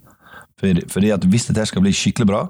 For, 0.61 0.83
fordi 0.93 1.11
at 1.15 1.25
Hvis 1.31 1.49
dette 1.49 1.65
skal 1.71 1.85
bli 1.85 1.93
skikkelig 1.97 2.29
bra, 2.29 2.43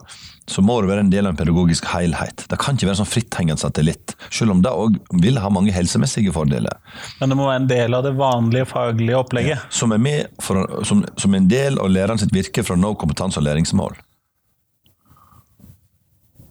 så 0.50 0.62
må 0.66 0.80
det 0.82 0.90
være 0.90 1.04
en 1.04 1.12
del 1.12 1.28
av 1.28 1.34
en 1.34 1.38
pedagogisk 1.38 1.86
helhet. 1.92 2.44
Det 2.50 2.58
kan 2.58 2.74
ikke 2.74 2.88
være 2.88 2.96
en 2.96 3.02
sånn 3.04 3.10
fritthengende 3.10 3.62
satellitt, 3.62 4.16
selv 4.34 4.56
om 4.56 4.64
det 4.64 4.72
òg 4.74 4.98
vil 5.22 5.38
ha 5.38 5.50
mange 5.52 5.74
helsemessige 5.74 6.34
fordeler. 6.34 6.80
Men 7.20 7.30
det 7.30 7.38
må 7.38 7.46
være 7.46 7.62
en 7.62 7.70
del 7.70 7.94
av 7.94 8.06
det 8.08 8.14
vanlige 8.18 8.66
faglige 8.72 9.20
opplegget. 9.20 9.66
Som 9.70 9.94
er 9.94 10.26
for, 10.42 10.66
som, 10.86 11.04
som 11.20 11.38
en 11.38 11.48
del 11.50 11.78
av 11.78 11.92
læreren 11.92 12.18
sitt 12.18 12.34
virke 12.34 12.66
for 12.66 12.74
å 12.74 12.82
nå 12.82 12.96
kompetanse- 12.98 13.38
og 13.38 13.46
læringsmål. 13.46 13.98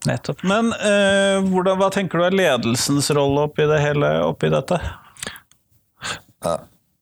Nettopp. 0.07 0.45
Men 0.47 0.71
øh, 0.71 1.43
hvordan, 1.51 1.75
hva 1.81 1.89
tenker 1.91 2.21
du 2.21 2.27
er 2.29 2.35
ledelsens 2.39 3.11
rolle 3.15 3.49
oppi 3.49 3.67
det 3.67 3.81
hele, 3.83 4.13
oppi 4.23 4.51
dette? 4.53 4.79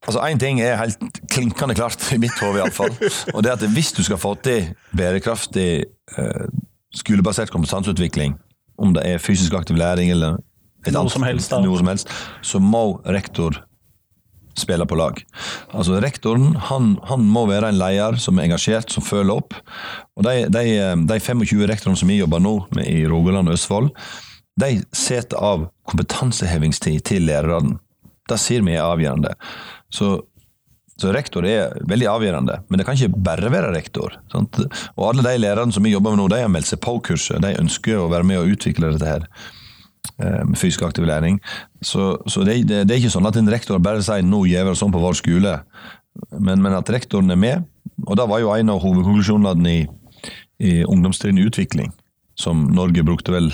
Altså 0.07 0.23
Én 0.23 0.39
ting 0.39 0.61
er 0.63 0.79
helt 0.79 1.21
klinkende 1.31 1.75
klart, 1.75 1.99
i 2.15 2.19
mitt 2.21 2.35
hode 2.39 2.61
iallfall. 2.61 2.93
Og 3.35 3.43
det 3.43 3.51
er 3.51 3.57
at 3.59 3.69
hvis 3.75 3.91
du 3.91 4.03
skal 4.07 4.19
få 4.21 4.35
til 4.43 4.69
bærekraftig 4.95 5.69
eh, 6.17 6.45
skolebasert 6.95 7.51
kompetanseutvikling, 7.51 8.37
om 8.77 8.93
det 8.95 9.03
er 9.05 9.21
fysisk 9.21 9.53
aktiv 9.57 9.77
læring 9.77 10.11
eller 10.13 10.37
Noe 10.87 11.09
som 11.11 11.25
helst, 11.25 11.51
noe 11.51 11.79
som 11.81 11.89
helst, 11.89 12.11
så 12.45 12.61
må 12.63 13.01
rektor 13.03 13.57
spille 14.57 14.85
på 14.87 14.97
lag. 14.97 15.19
Altså 15.75 15.99
Rektoren 16.01 16.55
han, 16.69 16.93
han 17.09 17.25
må 17.27 17.45
være 17.49 17.71
en 17.71 17.79
leder 17.79 18.17
som 18.21 18.39
er 18.39 18.47
engasjert, 18.47 18.93
som 18.93 19.05
følger 19.05 19.35
opp. 19.35 19.57
Og 20.17 20.25
De, 20.25 20.47
de, 20.53 20.63
de 21.09 21.19
25 21.19 21.65
rektorene 21.69 21.99
som 21.99 22.09
vi 22.09 22.21
jobber 22.21 22.41
nå 22.41 22.55
med 22.77 22.87
i 22.89 23.03
Rogaland 23.09 23.51
og 23.51 23.57
Østfold, 23.57 23.91
de 24.57 24.79
setter 24.95 25.37
av 25.37 25.67
kompetansehevingstid 25.89 27.03
til 27.05 27.27
lærerne. 27.29 27.77
Det 28.27 28.39
sier 28.41 28.63
vi 28.65 28.73
er 28.75 28.87
avgjørende. 28.87 29.35
Så, 29.93 30.10
så 30.97 31.12
rektor 31.15 31.45
er 31.47 31.76
veldig 31.88 32.10
avgjørende, 32.12 32.58
men 32.67 32.80
det 32.80 32.88
kan 32.88 32.97
ikke 32.97 33.21
bare 33.28 33.52
være 33.54 33.73
rektor. 33.76 34.17
Sant? 34.34 34.60
Og 34.95 35.06
alle 35.10 35.26
de 35.26 35.38
lærerne 35.39 35.73
som 35.76 35.86
vi 35.86 35.93
jobber 35.93 36.15
med 36.15 36.23
nå, 36.23 36.28
de 36.34 36.41
har 36.43 36.52
meldt 36.52 36.71
seg 36.71 36.82
på 36.84 36.97
kurset. 37.06 37.41
De 37.43 37.56
ønsker 37.60 38.00
å 38.00 38.10
være 38.12 38.28
med 38.28 38.41
og 38.41 38.56
utvikle 38.56 38.91
dette 38.95 39.08
her 39.08 39.28
eh, 40.19 40.43
med 40.43 40.58
fysisk 40.60 40.84
aktiv 40.88 41.08
læring. 41.08 41.39
Så, 41.82 42.15
så 42.28 42.43
det, 42.47 42.63
det, 42.69 42.86
det 42.88 42.95
er 42.95 43.04
ikke 43.04 43.15
sånn 43.17 43.30
at 43.30 43.39
en 43.39 43.54
rektor 43.54 43.80
bare 43.84 44.04
sier 44.06 44.26
'nå 44.26 44.43
gjør 44.50 44.71
vi 44.71 44.80
sånn 44.82 44.95
på 44.95 45.04
vår 45.04 45.21
skole', 45.21 45.60
men, 46.34 46.62
men 46.65 46.73
at 46.73 46.89
rektoren 46.89 47.32
er 47.32 47.39
med. 47.39 47.69
Og 48.08 48.17
det 48.17 48.28
var 48.30 48.41
jo 48.41 48.52
en 48.54 48.73
av 48.73 48.82
hovedkonklusjonene 48.82 49.71
i, 49.71 49.86
i 50.60 50.73
ungdomstrinnet 50.86 51.50
utvikling, 51.50 51.93
som 52.38 52.67
Norge 52.73 53.06
brukte 53.06 53.34
vel 53.34 53.54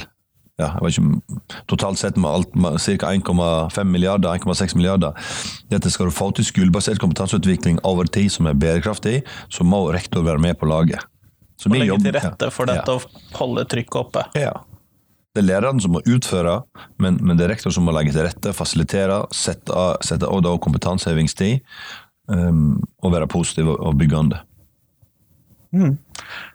ja, 0.61 0.67
jeg 0.77 0.83
vet 0.85 0.97
ikke, 0.99 1.45
totalt 1.71 1.97
sett 1.97 2.17
med 2.21 2.29
alt, 2.29 2.51
ca. 2.53 3.09
1,5 3.09 3.89
milliarder, 3.89 4.29
1,6 4.37 4.75
milliarder. 4.77 5.17
Dette 5.73 5.89
skal 5.89 6.11
du 6.11 6.13
få 6.13 6.29
til 6.37 6.45
skolebasert 6.45 7.01
kompetanseutvikling 7.01 7.79
over 7.89 8.05
tid 8.05 8.29
som 8.35 8.49
er 8.49 8.59
bærekraftig, 8.59 9.23
så 9.49 9.65
må 9.65 9.87
rektor 9.95 10.25
være 10.25 10.43
med 10.43 10.59
på 10.61 10.69
laget. 10.69 11.01
Så 11.57 11.71
vi 11.71 11.81
legge 11.81 11.97
til 12.03 12.13
rette 12.13 12.51
for 12.53 12.69
ja. 12.69 12.77
dette 12.77 12.93
og 12.93 13.37
holde 13.39 13.65
trykket 13.71 13.99
oppe. 14.03 14.27
Ja. 14.37 14.53
Det 15.33 15.41
er 15.41 15.47
læreren 15.47 15.81
som 15.81 15.95
må 15.95 16.03
utføre, 16.05 16.59
men, 17.01 17.17
men 17.25 17.39
det 17.39 17.47
er 17.47 17.55
rektor 17.55 17.73
som 17.73 17.87
må 17.87 17.93
legge 17.95 18.13
til 18.13 18.27
rette, 18.27 18.53
fasilitere, 18.53 19.23
sette 19.33 19.73
av, 19.73 19.95
sette 20.05 20.29
av 20.29 20.43
da 20.45 20.53
kompetansehevingstid, 20.61 21.63
um, 22.29 22.75
og 23.01 23.15
være 23.15 23.29
positiv 23.31 23.71
og, 23.73 23.79
og 23.81 23.97
byggende. 23.97 24.43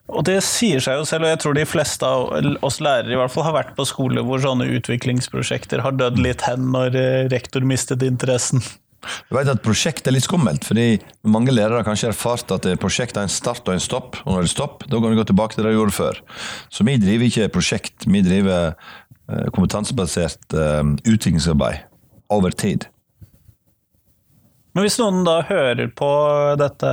Og 0.09 0.25
det 0.25 0.38
sier 0.47 0.81
seg 0.81 0.97
jo 0.97 1.07
selv, 1.09 1.27
og 1.27 1.35
jeg 1.35 1.40
tror 1.42 1.57
de 1.57 1.68
fleste 1.68 2.09
av 2.09 2.64
oss 2.64 2.81
lærere 2.81 3.12
i 3.12 3.18
hvert 3.21 3.33
fall 3.33 3.44
har 3.44 3.59
vært 3.59 3.75
på 3.77 3.85
skole 3.88 4.25
hvor 4.25 4.40
sånne 4.40 4.68
utviklingsprosjekter 4.79 5.85
har 5.85 5.97
dødd 6.01 6.21
litt 6.25 6.44
hen 6.49 6.71
når 6.73 6.97
eh, 6.97 7.25
rektor 7.33 7.66
mistet 7.68 8.05
interessen. 8.07 8.64
Du 9.29 9.37
vet 9.37 9.49
at 9.51 9.62
Prosjekt 9.62 10.09
er 10.09 10.16
litt 10.16 10.27
skummelt, 10.27 10.64
fordi 10.66 10.99
mange 11.31 11.53
lærere 11.55 11.81
har 11.81 11.87
kanskje 11.87 12.11
erfart 12.11 12.51
at 12.57 12.66
prosjekt 12.83 13.18
er 13.18 13.29
en 13.29 13.33
start 13.33 13.68
og 13.68 13.77
en 13.77 13.83
stopp. 13.83 14.18
Og 14.25 14.33
når 14.33 14.42
det 14.42 14.49
er 14.49 14.55
stopp, 14.57 14.87
da 14.88 14.99
kan 14.99 15.14
du 15.14 15.21
gå 15.21 15.27
tilbake 15.29 15.55
til 15.55 15.64
det 15.64 15.75
du 15.75 15.79
gjorde 15.79 15.97
før. 15.97 16.23
Så 16.73 16.87
vi 16.88 16.97
driver 17.01 17.29
ikke 17.29 17.53
prosjekt, 17.55 18.09
vi 18.09 18.25
driver 18.27 18.73
eh, 18.73 19.47
kompetansebasert 19.55 20.57
eh, 20.57 20.94
utviklingsarbeid 21.05 21.85
over 22.35 22.57
tid. 22.64 22.88
Men 24.76 24.85
hvis 24.85 24.98
noen 25.00 25.22
da 25.26 25.38
hører 25.48 25.88
på 25.96 26.09
dette 26.61 26.90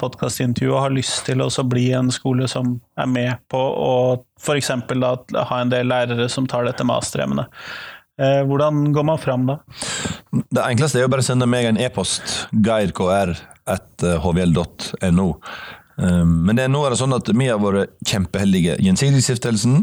podkastintervjuet 0.00 0.74
og 0.74 0.82
har 0.86 0.96
lyst 0.96 1.26
til 1.28 1.38
å 1.44 1.48
bli 1.68 1.86
en 1.96 2.08
skole 2.14 2.46
som 2.50 2.64
er 2.98 3.08
med 3.10 3.32
på 3.52 3.60
å 3.60 3.92
f.eks. 4.40 4.70
ha 4.72 5.56
en 5.60 5.72
del 5.72 5.86
lærere 5.90 6.28
som 6.32 6.44
tar 6.50 6.62
dette 6.66 6.84
masteremnet, 6.88 7.46
eh, 8.20 8.42
hvordan 8.48 8.74
går 8.96 9.04
man 9.10 9.22
fram 9.22 9.42
da? 9.50 9.56
Det 10.32 10.62
enkleste 10.64 10.96
er 10.98 11.02
jo 11.06 11.12
bare 11.12 11.24
å 11.24 11.30
sende 11.30 11.50
meg 11.50 11.62
en 11.68 11.80
e-post, 11.80 12.24
geirkr.hvl.no. 12.52 15.28
Um, 15.98 16.46
Men 16.46 16.60
nå 16.70 16.80
er 16.86 16.90
det 16.94 17.00
sånn 17.00 17.16
at 17.16 17.26
vi 17.34 17.48
har 17.50 17.58
vært 17.58 17.90
kjempeheldige. 18.06 18.76
Gjensidigestiftelsen 18.86 19.74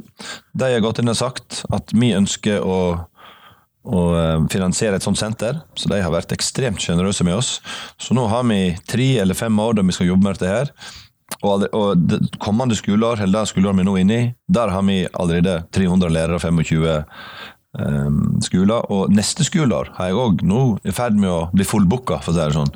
de 0.56 0.66
har 0.72 0.80
gått 0.84 1.00
inn 1.04 1.12
og 1.12 1.20
sagt 1.20 1.66
at 1.76 1.92
vi 1.92 2.16
ønsker 2.16 2.64
å, 2.64 2.78
å 3.86 4.04
eh, 4.18 4.46
finansiere 4.52 5.00
et 5.00 5.06
sånt 5.06 5.20
senter, 5.20 5.62
så 5.78 5.90
de 5.92 6.02
har 6.02 6.14
vært 6.14 6.34
ekstremt 6.36 6.82
sjenerøse 6.82 7.26
med 7.28 7.38
oss. 7.38 7.58
Så 8.02 8.18
nå 8.18 8.28
har 8.32 8.46
vi 8.50 8.76
tre 8.90 9.10
eller 9.24 9.38
fem 9.38 9.60
år 9.62 9.78
der 9.78 9.88
vi 9.88 9.96
skal 9.96 10.12
jobbe 10.12 10.28
med 10.28 10.38
dette 10.38 10.52
her. 10.52 10.72
Og, 11.42 11.66
og 11.74 12.16
kommende 12.42 12.78
skoleår, 12.78 13.24
eller 13.26 13.44
det 13.44 13.52
skoleåret 13.52 13.80
vi 13.80 13.84
er 13.84 13.90
nå 13.90 13.98
inne 14.02 14.18
i, 14.18 14.30
der 14.48 14.72
har 14.74 14.86
vi 14.86 15.04
allerede 15.10 15.58
300 15.74 16.14
lærere 16.14 16.38
og 16.38 16.44
25 16.44 16.86
um, 17.80 18.20
skoler. 18.46 18.86
Og 18.94 19.14
neste 19.14 19.46
skoleår 19.48 19.92
har 19.98 20.12
jeg 20.12 20.22
òg 20.22 20.46
nå 20.48 20.62
i 20.86 20.94
ferd 20.96 21.18
med 21.20 21.32
å 21.32 21.42
bli 21.56 21.68
fullbooka, 21.68 22.22
for 22.22 22.34
å 22.34 22.38
si 22.38 22.44
det 22.44 22.58
sånn. 22.58 22.74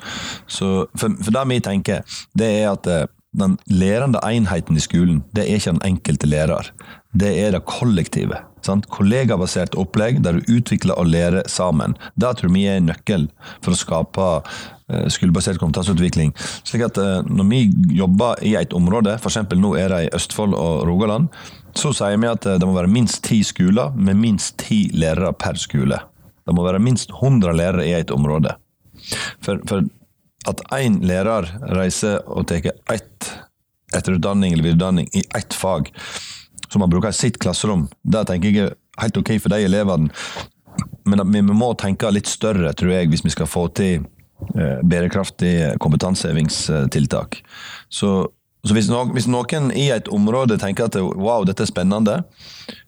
Så, 0.49 0.73
for, 0.97 1.15
for 1.21 1.35
det 1.35 1.45
vi 1.53 1.61
tenker, 1.69 2.19
det 2.37 2.51
er 2.59 2.71
at 2.73 2.89
eh, 2.89 3.07
den 3.37 3.57
lærende 3.69 4.21
enheten 4.25 4.77
i 4.77 4.83
skolen, 4.83 5.23
det 5.37 5.45
er 5.45 5.59
ikke 5.59 5.75
den 5.77 5.85
enkelte 5.91 6.29
lærer. 6.29 6.71
Det 7.13 7.29
er 7.43 7.53
det 7.53 7.65
kollektive. 7.69 8.41
Sant? 8.65 8.87
Kollegabasert 8.91 9.77
opplegg 9.79 10.21
der 10.25 10.39
du 10.39 10.51
utvikler 10.57 10.99
og 10.99 11.09
lærer 11.11 11.47
sammen. 11.51 11.95
Det 12.19 12.35
tror 12.39 12.53
vi 12.53 12.65
er 12.69 12.79
en 12.79 12.89
nøkkel 12.91 13.27
for 13.63 13.73
å 13.73 13.79
skape 13.79 14.27
eh, 14.37 15.07
skolebasert 15.11 15.61
kompetanseutvikling. 15.61 16.33
Slik 16.67 16.85
at 16.89 16.99
eh, 17.01 17.19
Når 17.27 17.49
vi 17.51 17.63
jobber 17.97 18.43
i 18.45 18.55
et 18.59 18.75
område, 18.75 19.17
f.eks. 19.19 19.41
nå 19.55 19.75
er 19.79 19.93
det 19.93 20.03
i 20.07 20.13
Østfold 20.15 20.57
og 20.57 20.85
Rogaland, 20.89 21.29
så 21.77 21.93
sier 21.95 22.17
vi 22.19 22.31
at 22.31 22.47
eh, 22.49 22.59
det 22.59 22.67
må 22.67 22.77
være 22.77 22.91
minst 22.91 23.23
ti 23.27 23.41
skoler 23.47 23.95
med 23.95 24.19
minst 24.19 24.57
ti 24.61 24.87
lærere 24.93 25.33
per 25.37 25.59
skole. 25.61 26.01
Det 26.45 26.55
må 26.57 26.65
være 26.65 26.81
minst 26.81 27.13
100 27.13 27.53
lærere 27.53 27.85
i 27.85 27.93
et 27.97 28.11
område. 28.11 28.55
For, 29.45 29.61
for 29.69 29.85
at 30.49 30.63
én 30.75 30.99
lærer 31.05 31.47
reiser 31.75 32.23
og 32.27 32.47
tar 32.49 32.71
ett 32.91 33.29
etterutdanning 33.95 34.53
eller 34.53 34.63
videreutdanning 34.63 35.09
i 35.13 35.23
ett 35.37 35.53
fag, 35.53 35.89
som 36.71 36.83
man 36.83 36.91
bruker 36.91 37.11
i 37.11 37.17
sitt 37.17 37.39
klasserom, 37.41 37.87
det 38.03 38.27
tenker 38.29 38.53
jeg 38.53 38.69
er 38.69 38.77
helt 39.01 39.19
ok 39.19 39.35
for 39.41 39.53
de 39.53 39.65
elevene. 39.65 40.09
Men 41.09 41.23
vi 41.33 41.41
må 41.41 41.73
tenke 41.79 42.11
litt 42.13 42.29
større, 42.29 42.73
tror 42.77 42.93
jeg, 42.93 43.09
hvis 43.11 43.25
vi 43.25 43.33
skal 43.33 43.49
få 43.49 43.65
til 43.75 44.03
eh, 44.55 44.81
bærekraftig 44.85 45.79
kompetansehevingstiltak. 45.81 47.39
Så, 47.89 48.11
så 48.63 48.77
hvis, 48.77 48.89
noen, 48.91 49.13
hvis 49.15 49.27
noen 49.31 49.71
i 49.75 49.89
et 49.95 50.11
område 50.13 50.59
tenker 50.61 50.87
at 50.87 50.99
wow, 50.99 51.47
dette 51.47 51.65
er 51.65 51.71
spennende, 51.71 52.21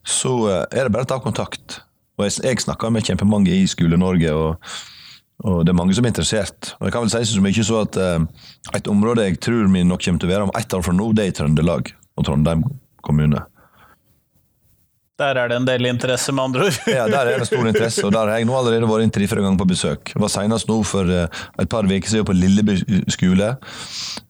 så 0.08 0.36
eh, 0.52 0.64
er 0.70 0.88
det 0.88 0.96
bare 0.96 1.10
å 1.10 1.12
ta 1.14 1.20
kontakt. 1.24 1.82
Og 2.20 2.28
jeg, 2.28 2.38
jeg 2.46 2.64
snakker 2.68 2.94
med 2.94 3.08
kjempemange 3.08 3.54
i 3.56 3.68
Skole-Norge, 3.70 4.36
og, 4.38 4.74
og 5.48 5.64
det 5.66 5.74
er 5.74 5.80
mange 5.80 5.98
som 5.98 6.06
er 6.06 6.14
interessert. 6.14 6.76
Og 6.80 6.88
jeg 6.88 6.96
kan 6.96 7.08
vel 7.08 7.14
si 7.16 7.34
så 7.34 7.44
mye 7.44 7.66
så 7.66 7.82
at 7.82 7.98
uh, 7.98 8.20
et 8.78 8.92
område 8.92 9.26
jeg 9.26 9.40
tror 9.42 9.72
vi 9.74 9.82
nok 9.88 10.04
kommer 10.06 10.22
til 10.22 10.30
å 10.30 10.34
være 10.36 10.50
om 10.50 10.54
ett 10.60 10.76
år 10.78 10.86
fra 10.86 10.94
nå, 10.94 11.08
det 11.18 11.26
er 11.26 11.34
i 11.34 11.38
Trøndelag 11.40 11.90
og 12.20 12.28
Trondheim 12.28 12.68
kommune. 13.02 13.42
Der 15.22 15.38
er 15.38 15.52
det 15.52 15.58
en 15.60 15.68
del 15.68 15.86
interesse, 15.90 16.34
med 16.34 16.44
andre 16.50 16.68
ord. 16.68 16.78
Ja, 16.98 17.06
Der 17.12 17.30
er 17.30 17.40
det 17.42 17.48
stor 17.50 17.68
interesse, 17.70 18.04
og 18.08 18.14
der 18.16 18.30
har 18.32 18.40
jeg 18.42 18.48
nå 18.50 18.56
allerede 18.58 18.88
vært 18.90 19.06
inn 19.06 19.14
tre-fire 19.14 19.44
ganger 19.46 19.60
på 19.62 19.68
besøk. 19.70 20.14
Jeg 20.16 20.22
var 20.24 20.32
senest 20.34 20.70
nå 20.72 20.80
for 20.88 21.10
eh, 21.14 21.42
et 21.62 21.70
par 21.70 21.86
uker 21.86 22.10
siden 22.10 22.26
på 22.28 22.36
Lilleby 22.38 22.78
skole. 23.14 23.52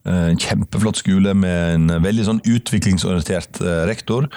Eh, 0.06 0.26
En 0.32 0.40
kjempeflott 0.42 1.00
skole 1.00 1.34
med 1.38 1.78
en 1.78 2.04
veldig 2.04 2.28
sånn 2.28 2.42
utviklingsorientert 2.44 3.62
eh, 3.64 3.84
rektor. 3.90 4.28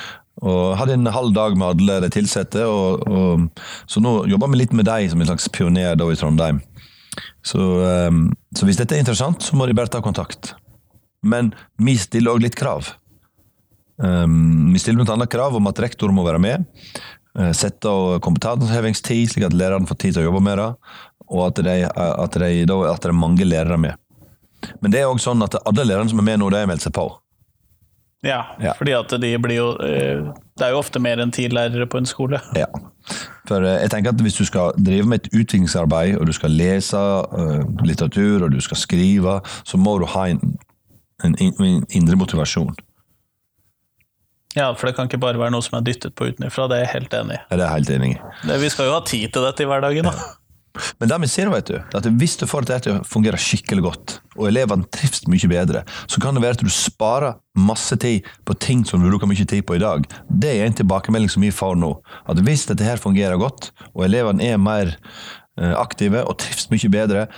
Og 0.45 0.75
hadde 0.79 0.97
en 0.99 1.11
halv 1.15 1.35
dag 1.35 1.55
med 1.59 1.69
alle 1.87 2.01
de 2.09 2.21
ansatte, 2.21 2.65
så 3.87 4.01
nå 4.03 4.15
jobber 4.27 4.51
vi 4.51 4.59
litt 4.65 4.73
med 4.75 4.89
deg 4.89 5.07
som 5.13 5.21
en 5.23 5.29
slags 5.31 5.47
pioner 5.55 5.95
da 5.97 6.09
i 6.11 6.17
Trondheim. 6.19 6.59
Så, 7.47 7.63
så 8.59 8.67
hvis 8.67 8.81
dette 8.81 8.97
er 8.97 9.05
interessant, 9.05 9.47
så 9.47 9.55
må 9.55 9.69
de 9.71 9.77
bare 9.79 9.93
ta 9.95 10.01
kontakt. 10.03 10.57
Men 11.23 11.53
vi 11.79 11.95
stiller 12.03 12.35
òg 12.35 12.43
litt 12.43 12.59
krav. 12.59 12.91
Um, 14.03 14.73
vi 14.75 14.81
stiller 14.83 15.05
bl.a. 15.07 15.27
krav 15.31 15.55
om 15.57 15.67
at 15.71 15.79
rektor 15.85 16.11
må 16.15 16.25
være 16.27 16.41
med. 16.43 16.65
Uh, 17.39 17.53
sette 17.55 17.91
av 17.91 18.21
kompetansehevingstid, 18.25 19.31
slik 19.35 19.47
at 19.47 19.55
lærerne 19.57 19.87
får 19.91 20.01
tid 20.03 20.17
til 20.17 20.25
å 20.25 20.31
jobbe 20.31 20.43
med 20.47 20.59
det. 20.59 20.71
Og 21.31 21.47
at, 21.49 21.61
de, 21.65 21.77
at, 21.89 22.39
de, 22.41 22.65
at 22.91 23.03
det 23.05 23.11
er 23.11 23.17
mange 23.17 23.47
lærere 23.47 23.79
med. 23.81 23.95
Men 24.81 24.93
det 24.93 25.03
er 25.03 25.11
òg 25.11 25.21
sånn 25.21 25.43
at 25.45 25.57
alle 25.65 25.85
lærerne 25.87 26.11
som 26.13 26.21
er 26.23 26.27
med 26.31 26.41
nå, 26.41 26.51
de 26.53 26.61
har 26.63 26.69
meldt 26.71 26.85
seg 26.87 26.95
på. 26.97 27.07
Ja, 28.25 28.55
Ja. 28.61 28.73
fordi 28.79 28.95
at 28.97 29.11
de 29.21 29.31
blir 29.37 29.59
jo 29.59 29.67
eh, 29.85 30.23
Det 30.57 30.65
er 30.65 30.71
jo 30.73 30.79
ofte 30.81 30.97
mer 31.03 31.21
enn 31.21 31.29
ti 31.35 31.43
lærere 31.53 31.85
på 31.87 31.99
en 32.01 32.07
skole. 32.09 32.39
Ja. 32.57 32.71
For 33.45 33.61
eh, 33.61 33.83
jeg 33.83 33.91
tenker 33.93 34.15
at 34.15 34.23
Hvis 34.25 34.39
du 34.41 34.47
skal 34.49 34.73
drive 34.81 35.05
med 35.11 35.21
et 35.27 35.35
utviklingsarbeid, 35.43 36.17
og 36.17 36.27
du 36.27 36.33
skal 36.33 36.55
lese 36.57 36.97
eh, 36.97 37.61
litteratur, 37.85 38.47
og 38.47 38.55
du 38.57 38.61
skal 38.65 38.81
skrive, 38.81 39.35
så 39.69 39.77
må 39.77 39.99
du 40.01 40.07
ha 40.15 40.25
en, 40.33 40.41
en, 41.25 41.37
en 41.37 41.85
indre 41.93 42.17
motivasjon. 42.17 42.73
Ja, 44.55 44.69
for 44.79 44.87
det 44.87 44.95
kan 44.97 45.09
ikke 45.09 45.19
bare 45.23 45.39
være 45.41 45.51
noe 45.51 45.65
som 45.67 45.79
er 45.81 45.83
dyttet 45.87 46.15
på 46.15 46.29
utenfra, 46.31 46.69
det 46.71 46.77
er 46.79 46.85
jeg 46.87 46.93
helt 46.95 47.15
enig 47.19 47.37
i. 47.41 47.43
Er 47.51 47.57
det 47.59 47.69
helt 47.73 47.91
enig. 47.91 48.13
Det- 48.47 48.61
Vi 48.61 48.69
skal 48.71 48.87
jo 48.87 48.93
ha 48.93 49.01
tid 49.01 49.33
til 49.33 49.43
dette 49.43 49.63
i 49.63 49.67
hverdagen, 49.67 50.05
da. 50.05 50.13
Men 50.99 51.09
det 51.09 51.21
vi 51.21 51.27
ser, 51.31 51.51
vet 51.51 51.67
du, 51.67 51.75
er 51.77 51.85
at 51.99 52.03
hvis 52.19 52.37
du 52.37 52.47
får 52.51 52.65
dette 52.67 52.83
til 52.89 52.97
å 52.99 53.05
fungere 53.07 53.39
skikkelig 53.39 53.83
godt, 53.83 54.21
og 54.37 54.49
elevene 54.49 54.85
trives 54.91 55.23
mye 55.31 55.49
bedre, 55.49 55.85
så 56.11 56.19
kan 56.21 56.35
det 56.35 56.43
være 56.43 56.57
at 56.59 56.65
du 56.65 56.71
sparer 56.71 57.37
masse 57.57 57.95
tid 57.97 58.25
på 58.45 58.57
ting 58.59 58.85
som 58.85 59.01
du 59.01 59.09
bruker 59.09 59.27
mye 59.31 59.47
tid 59.47 59.63
på 59.67 59.77
i 59.77 59.79
dag. 59.79 60.03
Det 60.29 60.51
er 60.61 60.67
en 60.67 60.73
tilbakemelding 60.75 61.31
som 61.31 61.43
vi 61.43 61.51
får 61.55 61.77
nå. 61.79 61.93
At 62.27 62.39
hvis 62.43 62.67
dette 62.67 62.83
her 62.83 62.97
fungerer 62.97 63.39
godt, 63.39 63.71
og 63.95 64.03
elevene 64.05 64.43
er 64.43 64.57
mer 64.59 64.97
eh, 65.59 65.75
aktive 65.79 66.25
og 66.27 66.39
trives 66.39 66.67
mye 66.71 66.91
bedre, 66.91 67.29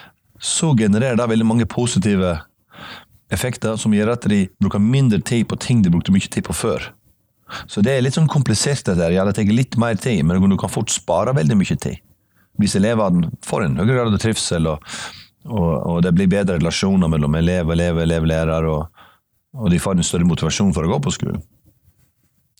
så 0.40 0.72
genererer 0.76 1.16
det 1.16 1.28
veldig 1.28 1.44
mange 1.46 1.66
positive 1.68 2.40
effekter 3.32 3.76
som 3.76 3.92
gjør 3.92 4.12
at 4.14 4.26
de 4.30 4.46
bruker 4.62 4.80
mindre 4.80 5.20
tid 5.20 5.44
på 5.50 5.58
ting 5.60 5.82
de 5.84 5.90
brukte 5.92 6.12
mye 6.14 6.28
tid 6.30 6.44
på 6.46 6.54
før. 6.56 6.90
Så 7.70 7.82
det 7.84 7.94
er 7.94 8.02
litt 8.02 8.16
sånn 8.16 8.30
komplisert 8.30 8.88
dette. 8.88 9.12
Ja, 9.14 9.24
det 9.26 9.36
tar 9.38 9.46
litt 9.52 9.76
mer 9.78 9.98
tid, 10.00 10.24
men 10.26 10.42
du 10.50 10.58
kan 10.58 10.72
fort 10.72 10.90
spare 10.90 11.34
veldig 11.36 11.58
mye 11.58 11.78
tid 11.78 12.02
hvis 12.56 12.76
elevene 12.78 13.28
får 13.44 13.66
en 13.66 13.80
høyere 13.80 13.98
grad 13.98 14.14
av 14.16 14.22
trivsel, 14.22 14.70
og, 14.70 14.94
og, 15.44 15.72
og 15.76 15.98
det 16.06 16.14
blir 16.16 16.30
bedre 16.32 16.56
relasjoner 16.56 17.10
mellom 17.12 17.36
elev, 17.36 17.68
elev, 17.74 18.00
elev, 18.00 18.28
lærer, 18.28 18.70
og, 18.70 19.04
og 19.56 19.68
de 19.72 19.80
får 19.82 19.98
en 19.98 20.08
større 20.08 20.28
motivasjon 20.28 20.72
for 20.76 20.86
å 20.86 20.94
gå 20.94 21.02
på 21.04 21.14
skolen. 21.18 21.44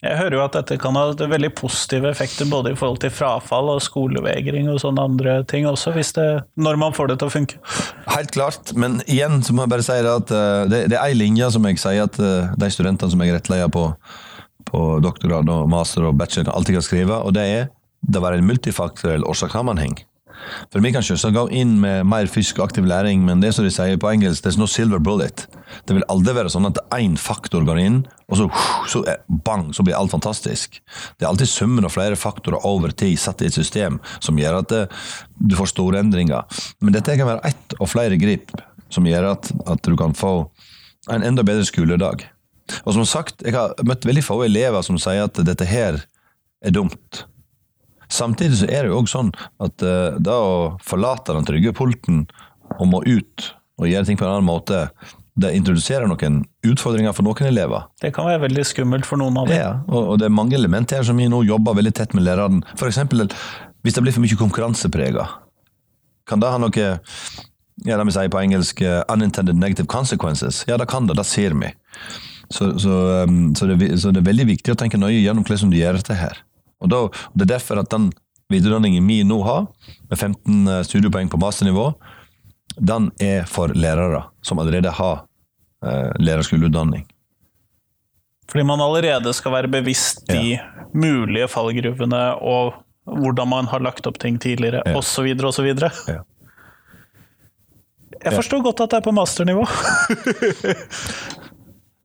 Jeg 0.05 0.19
hører 0.19 0.35
jo 0.37 0.43
at 0.45 0.53
dette 0.59 0.77
kan 0.77 0.95
ha 0.99 1.07
veldig 1.17 1.49
positive 1.57 2.11
effekter 2.13 2.47
både 2.51 2.75
i 2.75 2.77
forhold 2.77 3.01
til 3.01 3.15
frafall 3.17 3.71
og 3.73 3.81
skolevegring 3.81 4.69
og 4.69 4.83
sånne 4.83 5.07
andre 5.09 5.39
ting 5.49 5.65
også, 5.67 5.95
det, 5.97 6.27
når 6.61 6.77
man 6.83 6.93
får 6.95 7.11
det 7.11 7.17
til 7.23 7.31
å 7.31 7.33
funke. 7.33 7.61
Helt 8.13 8.35
klart, 8.37 8.75
men 8.77 9.01
igjen 9.09 9.41
så 9.43 9.57
må 9.57 9.65
jeg 9.65 9.73
bare 9.73 9.87
si 9.87 9.97
det 10.05 10.13
at 10.13 10.35
eh, 10.37 10.63
det, 10.69 10.83
det 10.93 10.99
er 11.01 11.09
ei 11.09 11.17
linje 11.17 11.49
som 11.57 11.65
jeg 11.65 11.81
sier 11.81 12.05
at 12.05 12.21
eh, 12.21 12.53
de 12.61 12.71
studentene 12.75 13.15
som 13.15 13.25
jeg 13.25 13.39
rettleder 13.39 13.73
på, 13.73 13.87
på 14.69 14.83
doktorgrad 15.05 15.49
og 15.53 15.71
master 15.73 16.09
og 16.09 16.19
bachelor 16.19 16.55
alltid 16.57 16.79
kan 16.79 16.87
skrive, 16.87 17.23
og 17.23 17.35
det 17.37 17.47
er 17.47 17.73
det 18.07 18.21
var 18.23 18.37
en 18.37 18.47
multifaktoriell 18.47 19.25
årsakssammenheng. 19.27 19.97
For 20.71 20.81
Vi 20.85 20.93
kan 20.93 21.03
selvsagt 21.03 21.35
gå 21.35 21.47
inn 21.57 21.79
med 21.81 22.05
mer 22.07 22.29
fysisk 22.31 22.61
og 22.61 22.69
aktiv 22.69 22.85
læring, 22.87 23.25
men 23.25 23.41
det 23.41 23.55
som 23.57 23.65
de 23.65 23.71
sier 23.73 23.97
på 23.99 24.11
engelsk, 24.13 24.45
there's 24.45 24.59
no 24.61 24.69
silver 24.71 25.01
bullet. 25.03 25.47
Det 25.89 25.97
vil 25.97 26.05
aldri 26.13 26.35
være 26.37 26.53
sånn 26.53 26.69
at 26.69 26.79
én 26.95 27.17
faktor 27.19 27.65
går 27.67 27.81
inn, 27.83 27.97
og 28.29 28.39
så, 28.39 28.47
så 28.93 29.03
er- 29.09 29.23
bang, 29.29 29.73
så 29.75 29.83
blir 29.83 29.97
alt 29.97 30.13
fantastisk. 30.13 30.79
Det 31.19 31.25
er 31.25 31.31
alltid 31.33 31.49
summen 31.51 31.89
av 31.89 31.95
flere 31.97 32.21
faktorer 32.21 32.63
over 32.69 32.93
tid 32.93 33.19
satt 33.19 33.43
i 33.43 33.47
et 33.49 33.57
system 33.57 33.99
som 34.21 34.39
gjør 34.39 34.61
at 34.61 34.69
det, 34.69 34.85
du 35.41 35.57
får 35.57 35.73
store 35.73 36.05
endringer. 36.05 36.45
Men 36.81 36.95
dette 36.95 37.17
kan 37.17 37.27
være 37.33 37.45
ett 37.49 37.79
og 37.81 37.89
flere 37.91 38.21
grip 38.21 38.53
som 38.93 39.09
gjør 39.09 39.33
at, 39.33 39.51
at 39.67 39.83
du 39.83 39.97
kan 39.99 40.15
få 40.15 40.51
en 41.11 41.23
enda 41.27 41.43
bedre 41.47 41.65
skoledag. 41.67 42.27
Og 42.85 42.97
som 42.97 43.07
sagt, 43.09 43.45
jeg 43.47 43.57
har 43.57 43.75
møtt 43.87 44.07
veldig 44.07 44.25
få 44.25 44.41
elever 44.47 44.85
som 44.87 44.99
sier 45.01 45.27
at 45.27 45.41
dette 45.47 45.69
her 45.69 46.01
er 46.65 46.75
dumt. 46.75 47.27
Samtidig 48.13 48.61
så 48.61 48.71
er 48.71 48.87
det 48.87 48.93
jo 48.93 49.01
også 49.01 49.19
sånn 49.19 49.33
at 49.63 49.83
uh, 49.83 50.17
da 50.23 50.39
å 50.39 50.57
forlate 50.87 51.35
den 51.35 51.47
trygge 51.47 51.75
pulten 51.77 52.25
og 52.79 52.91
må 52.91 53.03
ut 53.07 53.53
og 53.77 53.89
gjøre 53.91 54.09
ting 54.09 54.19
på 54.19 54.25
en 54.25 54.37
annen 54.39 54.49
måte, 54.49 54.87
det 55.37 55.51
introduserer 55.53 56.09
noen 56.09 56.41
utfordringer 56.65 57.13
for 57.13 57.27
noen 57.27 57.51
elever. 57.51 57.91
Det 58.01 58.13
kan 58.17 58.29
være 58.29 58.47
veldig 58.47 58.65
skummelt 58.65 59.09
for 59.09 59.21
noen 59.21 59.37
av 59.43 59.51
dem. 59.51 59.59
Ja, 59.61 59.73
og, 59.91 60.15
og 60.15 60.21
det 60.23 60.31
er 60.31 60.39
mange 60.39 60.57
elementer 60.57 61.01
her 61.01 61.09
som 61.09 61.19
vi 61.21 61.29
nå 61.29 61.43
jobber 61.45 61.77
veldig 61.77 61.93
tett 61.99 62.15
med 62.17 62.25
læreren. 62.25 62.63
For 62.79 62.89
eksempel 62.89 63.27
hvis 63.85 63.99
det 63.99 64.03
blir 64.03 64.17
for 64.17 64.25
mye 64.25 64.39
konkurranseprega. 64.41 65.27
Kan 66.27 66.41
det 66.43 66.49
ha 66.51 66.59
noe 66.59 66.87
ja, 67.85 67.99
det 67.99 68.07
vi 68.09 68.15
sier 68.17 68.33
på 68.33 68.41
engelsk 68.41 68.81
uh, 68.83 69.03
unintended 69.13 69.61
negative 69.61 69.87
consequences? 69.93 70.65
Ja, 70.67 70.79
det 70.81 70.89
kan 70.91 71.07
det. 71.07 71.19
Det 71.21 71.27
ser 71.29 71.55
vi. 71.61 71.69
Så, 72.53 72.79
så, 72.79 72.97
um, 73.27 73.55
så, 73.59 73.67
det, 73.67 73.89
så 74.01 74.13
det 74.15 74.21
er 74.23 74.29
veldig 74.29 74.47
viktig 74.53 74.75
å 74.75 74.79
tenke 74.79 75.01
nøye 75.01 75.19
gjennom 75.23 75.45
hvordan 75.47 75.73
du 75.73 75.79
gjør 75.81 75.99
dette 75.99 76.15
her. 76.15 76.39
Og, 76.83 76.91
da, 76.93 77.01
og 77.09 77.35
Det 77.35 77.47
er 77.49 77.55
derfor 77.57 77.81
at 77.83 77.91
den 77.91 78.11
videreutdanningen 78.53 79.07
vi 79.09 79.23
nå 79.27 79.41
har, 79.43 79.67
med 80.11 80.19
15 80.21 80.85
studiepoeng 80.87 81.31
på 81.33 81.41
masternivå, 81.43 81.89
den 82.77 83.11
er 83.23 83.47
for 83.51 83.73
lærere 83.75 84.27
som 84.45 84.61
allerede 84.63 84.93
har 84.95 85.25
eh, 85.83 86.13
lærerskoleutdanning. 86.23 87.07
Fordi 88.47 88.63
man 88.69 88.81
allerede 88.85 89.33
skal 89.35 89.57
være 89.57 89.73
bevisst 89.73 90.23
de 90.31 90.59
mulige 90.95 91.49
fallgruvene 91.51 92.21
og 92.39 92.77
hvordan 93.07 93.49
man 93.51 93.67
har 93.73 93.83
lagt 93.83 94.07
opp 94.07 94.19
ting 94.23 94.39
tidligere, 94.43 94.83
Ja. 94.87 94.95
osv., 94.99 95.27
osv. 95.47 95.67
Ja. 95.75 96.23
Jeg 98.27 98.33
forstår 98.33 98.63
godt 98.65 98.81
at 98.81 98.91
det 98.91 98.97
er 99.01 99.05
på 99.07 99.13
masternivå. 99.15 99.67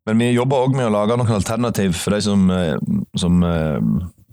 Men 0.09 0.21
vi 0.21 0.31
jobber 0.33 0.65
òg 0.65 0.75
med 0.75 0.87
å 0.87 0.93
lage 0.95 1.17
noen 1.19 1.35
alternativ 1.35 1.93
for 1.99 2.15
de 2.15 2.21
som, 2.25 2.47
eh, 2.49 2.77
som 3.21 3.43
eh, 3.45 3.77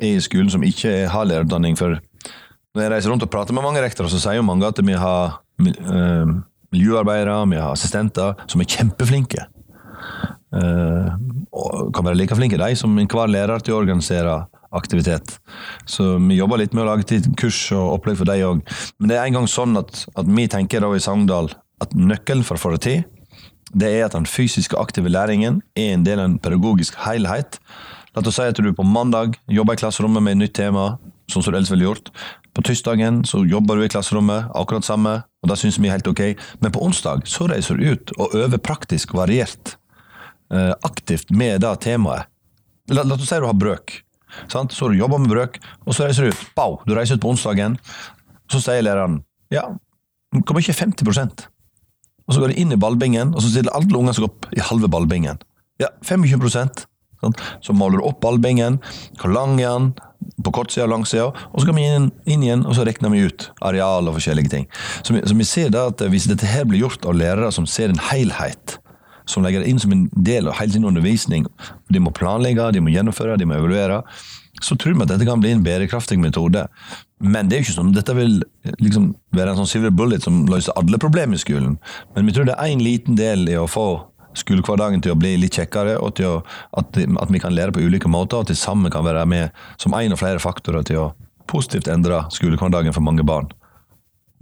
er 0.01 0.17
i 0.17 0.25
skolen 0.25 0.49
som 0.53 0.65
ikke 0.65 1.03
har 1.13 1.29
lærerutdanning. 1.29 1.77
For 1.77 1.99
når 1.99 2.85
jeg 2.85 2.93
reiser 2.95 3.13
rundt 3.13 3.27
og 3.27 3.33
prater 3.33 3.57
med 3.57 3.67
mange 3.67 3.83
rektorer, 3.85 4.09
så 4.13 4.21
sier 4.23 4.39
jo 4.39 4.47
mange 4.49 4.69
at 4.69 4.81
vi 4.81 4.97
har 4.97 5.41
eh, 5.61 6.33
miljøarbeidere, 6.73 7.43
vi 7.53 7.61
har 7.61 7.75
assistenter 7.75 8.39
som 8.49 8.65
er 8.65 8.71
kjempeflinke. 8.77 9.49
Og 10.49 11.91
kan 11.93 12.07
være 12.07 12.17
like 12.17 12.37
flinke 12.37 12.57
de 12.57 12.77
som 12.77 12.95
enhver 12.97 13.29
lærer 13.29 13.61
til 13.61 13.75
å 13.75 13.83
organisere 13.83 14.39
aktivitet. 14.73 15.35
Så 15.89 16.15
vi 16.17 16.39
jobber 16.39 16.61
litt 16.61 16.77
med 16.77 16.87
å 16.87 16.89
lage 16.91 17.21
kurs 17.41 17.59
og 17.77 17.99
opplegg 17.99 18.17
for 18.21 18.29
de 18.29 18.45
òg. 18.47 18.63
Men 18.97 19.13
det 19.13 19.19
er 19.19 19.29
en 19.29 19.41
gang 19.41 19.49
sånn 19.49 19.77
at, 19.81 20.07
at 20.17 20.29
vi 20.29 20.47
tenker 20.49 20.85
i 20.89 21.01
Sogndal 21.05 21.53
at 21.85 21.93
nøkkelen 21.97 22.45
for 22.49 22.57
å 22.57 22.63
få 22.63 22.73
det 22.77 22.83
til, 22.85 23.05
det 23.75 23.89
er 23.89 24.07
at 24.07 24.17
den 24.17 24.27
fysiske 24.29 24.77
aktive 24.79 25.11
læringen 25.13 25.63
er 25.77 25.95
en 25.95 26.05
del 26.07 26.23
av 26.23 26.31
en 26.31 26.39
pedagogisk 26.41 26.97
helhet. 27.05 27.59
La 28.15 28.23
oss 28.25 28.39
si 28.39 28.47
at 28.47 28.57
du 28.57 28.73
på 28.73 28.87
mandag 28.87 29.37
jobber 29.53 29.77
i 29.77 29.81
klasserommet 29.83 30.25
med 30.25 30.37
et 30.37 30.43
nytt 30.43 30.57
tema, 30.59 30.97
sånn 31.29 31.45
som 31.45 31.53
du 31.53 31.59
ellers 31.59 31.73
ville 31.73 31.87
gjort. 31.87 32.09
På 32.57 32.65
tirsdagen 32.67 33.21
så 33.29 33.45
jobber 33.47 33.79
du 33.79 33.85
i 33.85 33.91
klasserommet, 33.93 34.49
akkurat 34.57 34.87
samme, 34.87 35.21
og 35.43 35.51
det 35.51 35.59
syns 35.61 35.79
vi 35.79 35.91
er 35.91 35.99
helt 35.99 36.09
ok. 36.11 36.25
Men 36.65 36.75
på 36.75 36.83
onsdag 36.83 37.29
så 37.29 37.47
reiser 37.51 37.79
du 37.79 37.93
ut 37.93 38.15
og 38.17 38.35
øver 38.35 38.59
praktisk 38.59 39.15
variert, 39.15 39.77
eh, 40.51 40.73
aktivt 40.83 41.31
med 41.31 41.61
det 41.63 41.75
temaet. 41.85 42.27
La, 42.89 43.05
la 43.05 43.15
oss 43.15 43.29
si 43.29 43.37
at 43.37 43.45
du 43.45 43.51
har 43.51 43.59
brøk. 43.59 44.01
Sant? 44.49 44.73
Så 44.73 44.89
du 44.89 44.97
jobber 44.97 45.21
med 45.21 45.31
brøk, 45.31 45.61
og 45.85 45.95
så 45.95 46.09
reiser 46.09 46.25
du 46.25 46.33
ut. 46.33 46.49
Bow, 46.57 46.81
du 46.89 46.97
reiser 46.97 47.21
ut 47.21 47.23
på 47.23 47.31
onsdagen. 47.35 47.77
Så 48.49 48.63
sier 48.65 48.83
læreren 48.83 49.21
ja, 49.53 49.65
hvor 50.33 50.57
mye 50.57 50.73
er 50.73 50.77
50 50.77 51.49
og 52.29 52.35
så 52.35 52.43
går 52.43 52.53
de 52.53 52.61
inn 52.63 52.75
i 52.75 52.81
ballbingen, 52.81 53.33
og 53.35 53.43
så 53.43 53.51
stiller 53.53 53.75
alle 53.77 53.89
ungene 53.97 54.15
seg 54.17 54.29
opp 54.29 54.49
i 54.53 54.63
halve 54.63 54.91
ballbingen. 54.93 55.41
Ja, 55.81 55.89
25 56.05 56.51
sant? 56.53 56.85
Så 57.65 57.75
måler 57.75 57.99
du 57.99 58.07
opp 58.07 58.21
ballbingen, 58.23 58.79
hvor 59.19 59.33
lang 59.33 59.57
er 59.59 59.73
den, 59.73 59.95
på 60.45 60.53
kortsida 60.55 60.85
og 60.85 60.93
langsida, 60.93 61.29
og 61.31 61.61
så 61.61 61.69
går 61.69 61.77
vi 61.77 61.87
inn, 61.87 62.11
inn 62.31 62.43
igjen 62.45 62.65
og 62.67 62.75
så 62.77 62.85
regner 62.87 63.11
vi 63.13 63.25
ut 63.27 63.49
areal 63.65 64.11
og 64.11 64.17
forskjellige 64.19 64.53
ting. 64.53 64.67
Så 65.07 65.15
vi, 65.15 65.23
så 65.27 65.35
vi 65.39 65.47
ser 65.47 65.71
da 65.75 65.87
at 65.93 66.03
hvis 66.11 66.29
dette 66.31 66.47
her 66.47 66.67
blir 66.69 66.85
gjort 66.85 67.07
av 67.09 67.17
lærere 67.17 67.51
som 67.55 67.67
ser 67.71 67.95
en 67.95 68.03
helhet, 68.11 68.77
som 69.29 69.45
legger 69.45 69.63
det 69.63 69.71
inn 69.71 69.81
som 69.83 69.95
en 69.95 70.07
del 70.15 70.49
av 70.51 70.59
hele 70.59 70.75
sin 70.75 70.87
undervisning, 70.89 71.47
de 71.93 72.03
må 72.03 72.13
planlegge, 72.17 72.71
de 72.75 72.83
må 72.83 72.93
gjennomføre, 72.93 73.39
de 73.39 73.49
må 73.49 73.59
evaluere, 73.59 74.03
så 74.65 74.77
tror 74.77 74.97
vi 74.97 75.05
at 75.05 75.13
dette 75.13 75.27
kan 75.29 75.41
bli 75.43 75.53
en 75.55 75.65
bærekraftig 75.65 76.19
metode. 76.21 76.67
Men 77.19 77.49
det 77.49 77.57
er 77.57 77.63
jo 77.63 77.67
ikke 77.69 77.79
sånn, 77.79 77.95
dette 77.97 78.15
vil 78.17 78.39
liksom 78.83 79.11
være 79.37 79.55
en 79.55 79.63
sånn 79.63 79.73
silver 79.73 79.95
bullet 79.95 80.25
som 80.25 80.45
løser 80.51 80.77
alle 80.79 81.01
problemer 81.03 81.39
i 81.39 81.43
skolen. 81.43 81.79
Men 82.15 82.29
vi 82.29 82.37
tror 82.37 82.49
det 82.49 82.57
er 82.59 82.73
en 82.73 82.85
liten 82.85 83.19
del 83.19 83.49
i 83.51 83.59
å 83.59 83.69
få 83.71 83.89
skolehverdagen 84.39 85.03
til 85.03 85.15
å 85.15 85.19
bli 85.19 85.35
litt 85.41 85.57
kjekkere, 85.59 85.97
og 85.99 86.15
til 86.19 86.29
å, 86.31 86.35
at, 86.79 86.99
at 86.99 87.33
vi 87.33 87.41
kan 87.43 87.55
lære 87.55 87.75
på 87.75 87.83
ulike 87.83 88.11
måter, 88.11 88.43
og 88.43 88.51
til 88.51 88.59
sammen 88.59 88.93
kan 88.95 89.07
være 89.07 89.25
med 89.27 89.57
som 89.81 89.97
en 89.99 90.15
og 90.15 90.21
flere 90.21 90.43
faktorer 90.43 90.87
til 90.87 91.03
å 91.03 91.09
positivt 91.49 91.89
endre 91.91 92.25
skolehverdagen 92.35 92.95
for 92.95 93.05
mange 93.05 93.25
barn. 93.27 93.49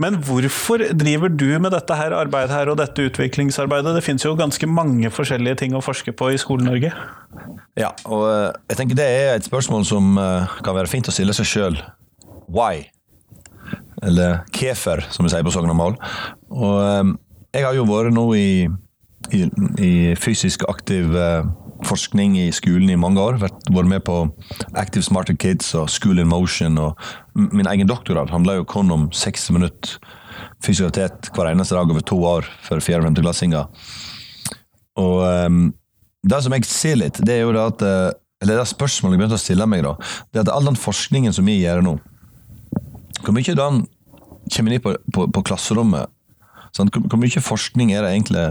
Men 0.02 0.18
hvorfor 0.24 0.82
driver 0.92 1.32
du 1.32 1.48
med 1.62 1.72
dette 1.72 1.96
her 1.96 2.12
arbeidet 2.16 2.52
her 2.52 2.68
og 2.72 2.80
dette 2.80 3.06
utviklingsarbeidet? 3.08 3.94
Det 3.96 4.04
finnes 4.04 4.26
jo 4.26 4.34
ganske 4.36 4.68
mange 4.68 5.08
forskjellige 5.12 5.62
ting 5.62 5.76
å 5.76 5.84
forske 5.84 6.12
på 6.12 6.32
i 6.34 6.40
Skole-Norge. 6.40 6.90
Ja, 7.80 7.94
og 8.04 8.26
eh, 8.28 8.50
jeg 8.72 8.80
tenker 8.82 8.98
det 8.98 9.06
er 9.08 9.32
et 9.36 9.48
spørsmål 9.48 9.88
som 9.88 10.18
eh, 10.20 10.58
kan 10.66 10.76
være 10.76 10.92
fint 10.92 11.08
å 11.08 11.16
stille 11.16 11.36
seg 11.36 11.48
sjøl. 11.48 11.80
Why? 12.52 12.86
eller 14.02 14.38
kefer, 14.54 15.04
som 15.10 15.26
vi 15.26 15.32
sier 15.32 15.44
på 15.46 15.52
Sognamål. 15.54 15.96
Og 16.54 16.74
eh, 16.82 17.12
jeg 17.56 17.66
har 17.66 17.76
jo 17.76 17.86
vært 17.88 18.14
nå 18.14 18.26
i, 18.38 18.66
i, 19.34 19.44
i 19.82 19.92
fysisk 20.20 20.66
aktiv 20.70 21.16
eh, 21.16 21.46
forskning 21.84 22.38
i 22.40 22.48
skolen 22.54 22.90
i 22.90 22.98
mange 23.00 23.20
år. 23.20 23.40
Vært, 23.42 23.68
vært 23.72 23.90
med 23.90 24.04
på 24.06 24.18
Active 24.78 25.04
Smarter 25.04 25.36
Kids 25.36 25.74
og 25.76 25.90
School 25.92 26.20
in 26.22 26.30
Motion. 26.30 26.78
og 26.78 26.96
Min 27.34 27.68
egen 27.68 27.88
doktorgrad 27.88 28.32
handla 28.32 28.58
jo 28.58 28.68
kun 28.68 28.90
om 28.94 29.08
60 29.12 29.50
minutter 29.56 29.98
fysisk 30.64 31.36
hver 31.36 31.50
eneste 31.50 31.76
dag 31.76 31.90
over 31.90 32.04
to 32.04 32.18
år 32.24 32.46
for 32.64 32.80
4.-5.-klassinger. 32.80 33.66
Og 35.00 35.18
um, 35.46 35.74
det 36.26 36.42
som 36.42 36.54
jeg 36.56 36.68
ser 36.68 37.00
litt, 37.00 37.20
det 37.24 37.38
er 37.38 37.44
jo 37.44 37.52
det 37.54 37.64
at 37.64 37.82
Eller 38.42 38.58
det 38.58 38.68
spørsmålet 38.68 39.14
jeg 39.14 39.20
begynte 39.20 39.38
å 39.38 39.40
stille 39.40 39.66
meg, 39.68 39.84
da, 39.84 39.94
det 40.32 40.40
er 40.40 40.44
at 40.44 40.52
all 40.52 40.66
den 40.68 40.76
forskningen 40.76 41.32
som 41.32 41.46
vi 41.48 41.54
gjør 41.62 41.80
nå 41.84 41.94
Hvor 43.22 43.32
mye 43.32 43.52
av 43.54 43.60
den 43.60 43.78
kommer 44.52 44.72
inn 44.72 44.82
på, 44.82 44.92
på, 45.12 45.26
på 45.32 45.42
klasserommet? 45.46 46.12
Sånn, 46.76 46.90
hvor 46.92 47.20
mye 47.20 47.40
forskning 47.40 47.94
er 47.94 48.04
det 48.04 48.12
egentlig 48.12 48.42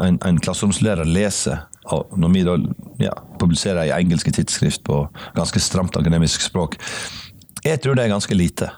en, 0.00 0.16
en 0.24 0.38
klasseromslærer 0.40 1.08
leser 1.08 1.66
når 1.92 2.32
vi 2.34 2.42
da 2.46 2.56
ja, 3.02 3.12
publiserer 3.40 3.86
i 3.86 3.94
engelske 3.94 4.32
tidsskrift 4.34 4.82
på 4.86 5.04
ganske 5.36 5.62
stramt 5.62 5.96
akademisk 5.98 6.42
språk? 6.44 6.78
Jeg 7.66 7.80
tror 7.82 7.96
det 7.96 8.06
er 8.06 8.14
ganske 8.14 8.36
lite. 8.36 8.70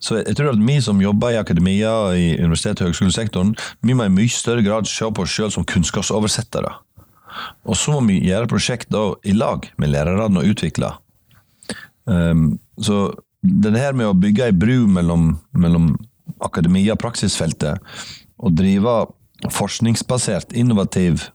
Så 0.00 0.20
jeg 0.22 0.36
tror 0.38 0.54
at 0.54 0.62
vi 0.62 0.78
som 0.82 1.00
jobber 1.02 1.34
i 1.34 1.40
akademia 1.40 1.92
og 2.08 2.18
i 2.18 2.36
universitets- 2.40 2.82
og 2.82 2.90
høgskolesektoren, 2.90 3.54
vi 3.84 3.94
må 3.94 4.06
i 4.06 4.12
mye 4.12 4.32
større 4.32 4.64
grad 4.64 4.88
se 4.88 5.08
på 5.10 5.26
oss 5.26 5.36
selv 5.36 5.52
som 5.54 5.66
kunnskapsoversettere. 5.68 6.72
Og 7.68 7.76
så 7.76 7.92
må 7.92 8.06
vi 8.08 8.22
gjøre 8.24 8.48
prosjekt 8.50 8.88
da, 8.94 9.10
i 9.24 9.36
lag 9.36 9.68
med 9.76 9.92
lærerne 9.92 10.40
og 10.40 10.54
utvikle. 10.54 10.94
Um, 12.06 12.56
så 12.80 13.10
det 13.42 13.76
her 13.76 13.96
med 13.96 14.08
å 14.08 14.16
bygge 14.16 14.48
ei 14.48 14.56
bru 14.56 14.86
mellom, 14.90 15.34
mellom 15.52 15.92
akademia 16.44 16.96
og 16.96 17.02
praksisfeltet, 17.02 17.82
og 18.36 18.56
drive 18.56 18.94
forskningsbasert, 19.52 20.54
innovativ 20.56 21.28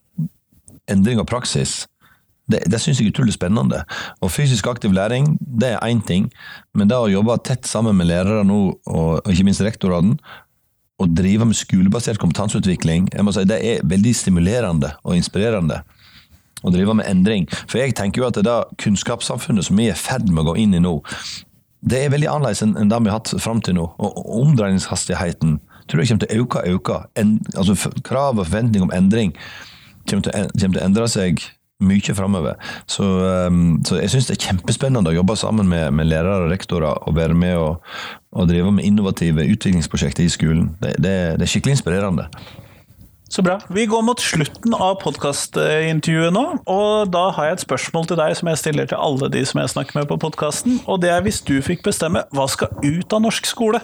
endring 0.92 1.22
av 1.22 1.30
praksis, 1.30 1.86
det, 2.52 2.62
det 2.72 2.80
syns 2.82 3.00
jeg 3.00 3.10
er 3.10 3.14
utrolig 3.14 3.36
spennende. 3.36 3.84
Og 4.22 4.32
fysisk 4.34 4.68
aktiv 4.68 4.94
læring 4.96 5.36
det 5.40 5.74
er 5.76 5.84
én 5.88 6.02
ting, 6.06 6.30
men 6.76 6.90
det 6.90 6.98
å 6.98 7.12
jobbe 7.12 7.38
tett 7.46 7.68
sammen 7.70 7.98
med 7.98 8.10
lærere 8.10 8.44
nå, 8.48 8.62
og, 8.86 9.30
ikke 9.32 9.48
minst 9.48 9.64
rektorene, 9.66 10.18
og 11.02 11.16
drive 11.18 11.48
med 11.50 11.58
skolebasert 11.58 12.22
kompetanseutvikling, 12.22 13.08
jeg 13.14 13.26
må 13.26 13.34
si, 13.34 13.46
det 13.50 13.58
er 13.66 13.86
veldig 13.90 14.12
stimulerende 14.14 14.92
og 15.02 15.18
inspirerende. 15.18 15.80
Å 16.62 16.70
drive 16.70 16.94
med 16.94 17.08
endring. 17.10 17.48
For 17.64 17.80
jeg 17.82 17.96
tenker 17.98 18.22
jo 18.22 18.28
at 18.28 18.38
det 18.38 18.58
kunnskapssamfunnet 18.84 19.66
som 19.66 19.80
vi 19.80 19.88
er 19.90 19.96
i 19.96 19.98
ferd 19.98 20.30
med 20.30 20.44
å 20.44 20.52
gå 20.52 20.60
inn 20.62 20.78
i 20.78 20.84
nå, 20.84 21.00
det 21.82 22.04
er 22.04 22.14
veldig 22.14 22.30
annerledes 22.30 22.62
enn 22.62 22.92
det 22.92 23.00
vi 23.02 23.10
har 23.10 23.18
hatt 23.18 23.34
fram 23.42 23.64
til 23.66 23.80
nå. 23.80 23.88
Og 23.98 24.20
omdreiningshastigheten 24.44 25.58
tror 25.90 26.04
jeg 26.04 26.12
kommer 26.12 26.28
til 26.28 26.30
å 26.38 26.44
øke 26.44 26.62
og 26.62 26.76
øke. 26.76 27.00
altså 27.58 27.92
Krav 28.06 28.38
og 28.38 28.46
forventning 28.46 28.86
om 28.86 28.94
endring 28.94 29.34
kommer 30.10 30.28
til, 30.28 30.70
å 30.72 30.86
endre 30.86 31.10
seg 31.12 31.44
mye 31.82 32.16
framover. 32.16 32.56
Så, 32.90 33.04
um, 33.50 33.82
så, 33.86 33.98
jeg 34.02 34.14
syns 34.14 34.30
det 34.30 34.38
er 34.38 34.48
kjempespennende 34.50 35.12
å 35.12 35.18
jobbe 35.18 35.38
sammen 35.40 35.70
med, 35.70 35.90
med 35.98 36.12
lærere 36.12 36.46
og 36.46 36.52
rektorer 36.54 37.08
og 37.08 37.16
være 37.18 37.38
med 37.38 37.58
og, 37.58 37.94
og 38.38 38.50
drive 38.52 38.74
med 38.78 38.86
innovative 38.88 39.46
utviklingsprosjekter 39.56 40.26
i 40.26 40.34
skolen. 40.34 40.76
Det, 40.82 40.96
det, 41.02 41.16
det, 41.40 41.48
er 41.48 41.52
skikkelig 41.52 41.80
inspirerende. 41.80 42.28
Så 43.32 43.44
bra. 43.48 43.62
Vi 43.72 43.86
går 43.88 44.02
mot 44.04 44.20
slutten 44.20 44.74
av 44.76 44.98
podkastintervjuet 45.00 46.34
nå, 46.36 46.44
og 46.68 47.14
da 47.14 47.30
har 47.38 47.48
jeg 47.48 47.58
et 47.62 47.64
spørsmål 47.64 48.10
til 48.10 48.20
deg 48.20 48.36
som 48.36 48.50
jeg 48.52 48.60
stiller 48.60 48.90
til 48.92 49.00
alle 49.00 49.30
de 49.32 49.46
som 49.48 49.62
jeg 49.62 49.72
snakker 49.72 50.02
med 50.02 50.10
på 50.10 50.20
podkasten, 50.20 50.82
og 50.84 51.00
det 51.00 51.14
er 51.16 51.24
hvis 51.24 51.40
du 51.48 51.56
fikk 51.64 51.86
bestemme, 51.88 52.26
hva 52.36 52.50
skal 52.52 52.76
ut 52.84 53.16
av 53.16 53.24
norsk 53.24 53.48
skole? 53.48 53.80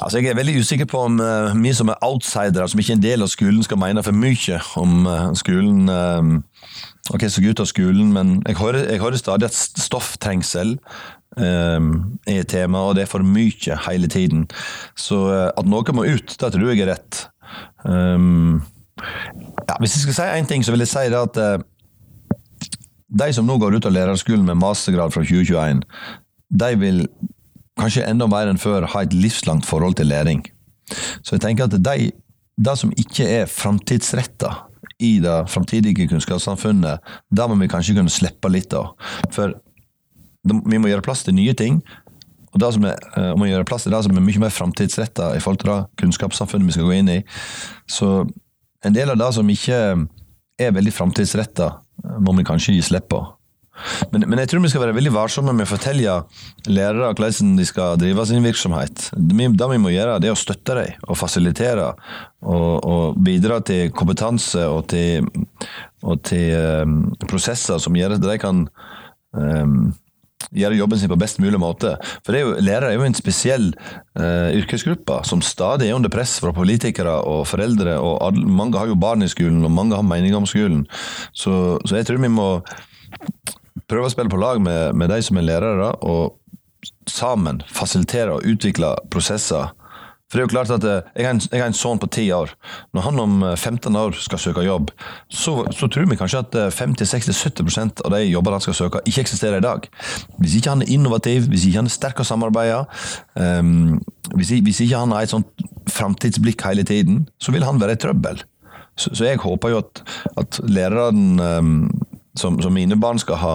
Altså, 0.00 0.18
jeg 0.18 0.30
er 0.30 0.38
veldig 0.38 0.60
usikker 0.60 0.88
på 0.88 1.02
om 1.04 1.20
uh, 1.20 1.52
vi 1.62 1.72
som 1.76 1.90
er 1.92 2.00
outsidere, 2.04 2.68
som 2.68 2.80
ikke 2.80 2.94
er 2.94 2.98
en 2.98 3.04
del 3.04 3.24
av 3.24 3.30
skolen, 3.32 3.62
skal 3.64 3.80
mene 3.80 4.04
for 4.04 4.16
mye 4.16 4.60
om 4.80 5.06
uh, 5.06 5.30
skolen. 5.36 5.88
Uh, 5.92 7.12
ok, 7.12 7.26
så 7.28 7.44
ut 7.44 7.60
av 7.60 7.68
skolen, 7.68 8.12
men 8.14 8.38
jeg 8.48 8.56
hører, 8.60 8.86
jeg 8.88 9.02
hører 9.02 9.20
stadig 9.20 9.50
at 9.50 9.56
stofftrengsel 9.56 10.78
er 11.38 12.46
tema, 12.50 12.80
og 12.88 12.96
det 12.98 13.04
er 13.04 13.08
for 13.08 13.22
mye 13.22 13.76
hele 13.86 14.08
tiden. 14.10 14.48
Så 14.98 15.20
at 15.30 15.68
noe 15.70 15.94
må 15.94 16.02
ut, 16.02 16.32
det 16.40 16.48
tror 16.52 16.72
jeg 16.72 16.82
er 16.82 16.90
rett. 16.90 17.20
Um, 17.86 18.64
ja, 18.98 19.76
hvis 19.78 19.94
jeg 19.94 20.08
skal 20.08 20.16
si 20.16 20.26
én 20.40 20.50
ting, 20.50 20.66
så 20.66 20.74
vil 20.74 20.82
jeg 20.82 20.90
si 20.90 21.04
det 21.12 21.20
at 21.20 21.38
de 23.22 23.28
som 23.34 23.46
nå 23.46 23.60
går 23.62 23.78
ut 23.78 23.86
av 23.86 23.94
lærerskolen 23.94 24.48
med 24.50 24.58
mastergrad 24.58 25.14
fra 25.14 25.22
2021, 25.22 25.84
de 26.50 26.72
vil 26.82 27.04
kanskje 27.80 28.06
enda 28.08 28.28
mer 28.30 28.50
enn 28.50 28.60
før, 28.60 28.88
ha 28.92 29.04
et 29.04 29.14
livslangt 29.16 29.68
forhold 29.68 29.98
til 30.00 30.10
læring. 30.10 30.44
Så 31.22 31.36
jeg 31.36 31.44
tenker 31.44 31.68
at 31.68 31.76
de, 31.76 32.10
det 32.60 32.76
som 32.78 32.92
ikke 32.98 33.26
er 33.40 33.50
framtidsretta 33.50 34.52
i 35.00 35.16
det 35.24 35.36
framtidige 35.48 36.08
kunnskapssamfunnet, 36.10 37.00
da 37.32 37.48
må 37.48 37.56
vi 37.60 37.70
kanskje 37.72 37.96
kunne 37.96 38.12
slippe 38.12 38.50
litt 38.52 38.74
av. 38.76 38.92
For 39.32 39.56
vi 40.44 40.80
må 40.80 40.90
gjøre 40.90 41.04
plass 41.04 41.24
til 41.24 41.36
nye 41.36 41.54
ting. 41.56 41.80
Og 42.50 42.60
det 42.62 42.72
som 42.74 42.86
er, 42.88 43.02
uh, 43.14 43.32
må 43.38 43.46
gjøre 43.46 43.66
plass 43.68 43.86
til 43.86 43.94
det 43.94 44.02
som 44.04 44.16
er 44.16 44.24
mye 44.24 44.42
mer 44.42 44.52
framtidsretta 44.54 45.32
i 45.36 45.42
forhold 45.42 45.60
til 45.62 45.70
det 45.70 45.80
kunnskapssamfunnet 46.02 46.66
vi 46.66 46.76
skal 46.76 46.88
gå 46.88 46.96
inn 46.98 47.12
i. 47.12 47.18
Så 47.88 48.24
en 48.84 48.96
del 48.96 49.12
av 49.12 49.20
det 49.20 49.30
som 49.36 49.52
ikke 49.52 49.78
er 50.60 50.74
veldig 50.76 50.92
framtidsretta, 50.92 51.70
må 52.20 52.34
vi 52.36 52.46
kanskje 52.48 52.74
gi 52.74 52.82
slipp 52.84 53.10
på. 53.12 53.20
Men, 54.12 54.26
men, 54.26 54.40
jeg 54.42 54.52
tror 54.52 54.64
vi 54.64 54.72
skal 54.72 54.84
være 54.84 54.96
veldig 54.96 55.12
varsomme 55.14 55.54
med 55.56 55.68
å 55.68 55.70
fortelle 55.70 56.16
lærere 56.70 57.12
hvordan 57.12 57.54
de 57.58 57.66
skal 57.68 57.98
drive 58.00 58.26
sin 58.28 58.44
virksomhet. 58.44 59.10
Det 59.14 59.70
vi 59.72 59.80
må 59.82 59.94
gjøre, 59.94 60.18
det 60.22 60.30
er 60.30 60.36
å 60.36 60.40
støtte 60.40 60.76
dem 60.80 61.08
og 61.08 61.18
fasilitere. 61.20 61.92
Og, 62.40 62.68
og 62.88 63.18
bidra 63.20 63.60
til 63.64 63.90
kompetanse 63.92 64.62
og 64.64 64.86
til, 64.92 65.26
og 66.00 66.22
til 66.24 66.54
um, 66.86 67.00
prosesser 67.28 67.80
som 67.82 67.96
gjør 67.98 68.16
at 68.16 68.24
de 68.24 68.36
kan 68.40 68.62
um, 69.36 69.90
gjøre 70.56 70.78
jobben 70.78 70.98
sin 70.98 71.10
på 71.10 71.18
best 71.20 71.40
mulig 71.42 71.60
måte. 71.62 71.94
For 72.26 72.36
er 72.36 72.44
jo, 72.44 72.54
Lærere 72.62 72.94
er 72.94 72.98
jo 72.98 73.06
en 73.06 73.16
spesiell 73.16 73.70
uh, 74.18 74.50
yrkesgruppe 74.56 75.20
som 75.28 75.44
stadig 75.44 75.90
er 75.90 75.98
under 75.98 76.12
press 76.12 76.38
fra 76.42 76.54
politikere 76.56 77.20
og 77.28 77.46
foreldre. 77.50 77.98
og 77.98 78.18
alle, 78.26 78.46
Mange 78.46 78.78
har 78.78 78.90
jo 78.90 78.98
barn 78.98 79.22
i 79.22 79.30
skolen, 79.30 79.62
og 79.64 79.74
mange 79.74 79.96
har 79.96 80.06
meninger 80.06 80.40
om 80.40 80.48
skolen. 80.48 80.86
Så, 81.32 81.78
så 81.84 82.00
jeg 82.00 82.08
tror 82.08 82.22
vi 82.22 82.32
må 82.32 82.50
prøve 83.90 84.08
å 84.08 84.12
spille 84.12 84.32
på 84.32 84.40
lag 84.40 84.62
med, 84.62 84.94
med 84.96 85.10
de 85.12 85.20
som 85.26 85.40
er 85.40 85.48
lærere, 85.48 85.92
og 86.06 86.38
sammen 87.10 87.60
fasilitere 87.68 88.38
og 88.38 88.46
utvikle 88.48 88.94
prosesser. 89.12 89.74
For 90.30 90.38
det 90.38 90.44
er 90.44 90.46
jo 90.46 90.52
klart 90.52 90.70
at 90.70 90.84
eh, 90.86 91.06
Jeg 91.18 91.26
har 91.26 91.32
en, 91.34 91.40
jeg 91.42 91.64
en 91.64 91.74
sønn 91.74 92.00
på 92.00 92.08
ti 92.14 92.28
år. 92.30 92.52
Når 92.94 93.06
han 93.08 93.18
om 93.18 93.32
15 93.56 93.90
eh, 93.90 93.98
år 93.98 94.18
skal 94.22 94.38
søke 94.38 94.62
jobb, 94.62 94.92
så, 95.26 95.56
så 95.74 95.88
tror 95.90 96.06
vi 96.06 96.18
kanskje 96.20 96.44
at 96.44 96.58
50-60-70% 96.76 98.04
av 98.06 98.14
de 98.14 98.22
jobbene 98.28 98.60
han 98.60 98.64
skal 98.64 98.78
søke, 98.78 99.02
ikke 99.10 99.24
eksisterer 99.26 99.58
i 99.58 99.66
dag. 99.66 99.88
Hvis 100.38 100.54
ikke 100.60 100.76
han 100.76 100.86
er 100.86 100.92
innovativ, 100.94 101.50
hvis 101.50 101.66
ikke 101.66 101.82
han 101.82 101.90
er 101.90 101.96
sterk 101.96 102.22
å 102.22 102.28
samarbeide, 102.28 102.84
um, 103.34 103.98
hvis, 104.36 104.54
hvis, 104.62 104.84
ikke 104.86 105.02
han 105.02 105.16
har 105.16 105.26
et 105.26 105.34
sånt 105.34 105.66
framtidsblikk 105.90 106.62
hele 106.68 106.86
tiden, 106.86 107.24
så 107.42 107.50
vil 107.50 107.66
han 107.66 107.82
være 107.82 107.98
i 107.98 108.00
trøbbel. 108.00 108.44
Så, 108.94 109.10
så 109.16 109.26
jeg 109.26 109.42
håper 109.42 109.74
jo 109.74 109.82
at, 109.82 110.04
at 110.38 110.62
lærerne 110.70 111.50
um, 111.58 111.74
som, 112.38 112.60
som, 112.62 112.74
mine 112.74 112.96
barn 113.00 113.18
skal 113.18 113.40
ha, 113.40 113.52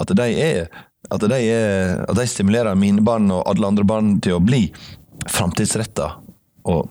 at 0.00 0.12
de, 0.16 0.28
er, 0.34 0.68
at, 1.10 1.22
de 1.22 1.38
er, 1.38 2.04
at 2.08 2.16
de 2.18 2.26
stimulerer 2.28 2.78
mine 2.78 3.04
barn 3.04 3.30
og 3.34 3.44
alle 3.50 3.70
andre 3.70 3.86
barn 3.86 4.16
til 4.24 4.38
å 4.38 4.42
bli 4.44 4.66
framtidsretta 5.28 6.12
og 6.68 6.88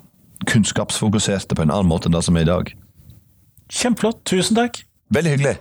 kunnskapsfokuserte 0.48 1.58
på 1.58 1.66
en 1.66 1.74
annen 1.74 1.90
måte 1.90 2.10
enn 2.10 2.16
det 2.16 2.24
som 2.26 2.38
er 2.38 2.46
i 2.46 2.52
dag. 2.52 2.72
Kjempeflott. 3.74 4.22
Tusen 4.28 4.58
takk. 4.60 4.84
Veldig 5.13 5.36
hyggelig. 5.36 5.58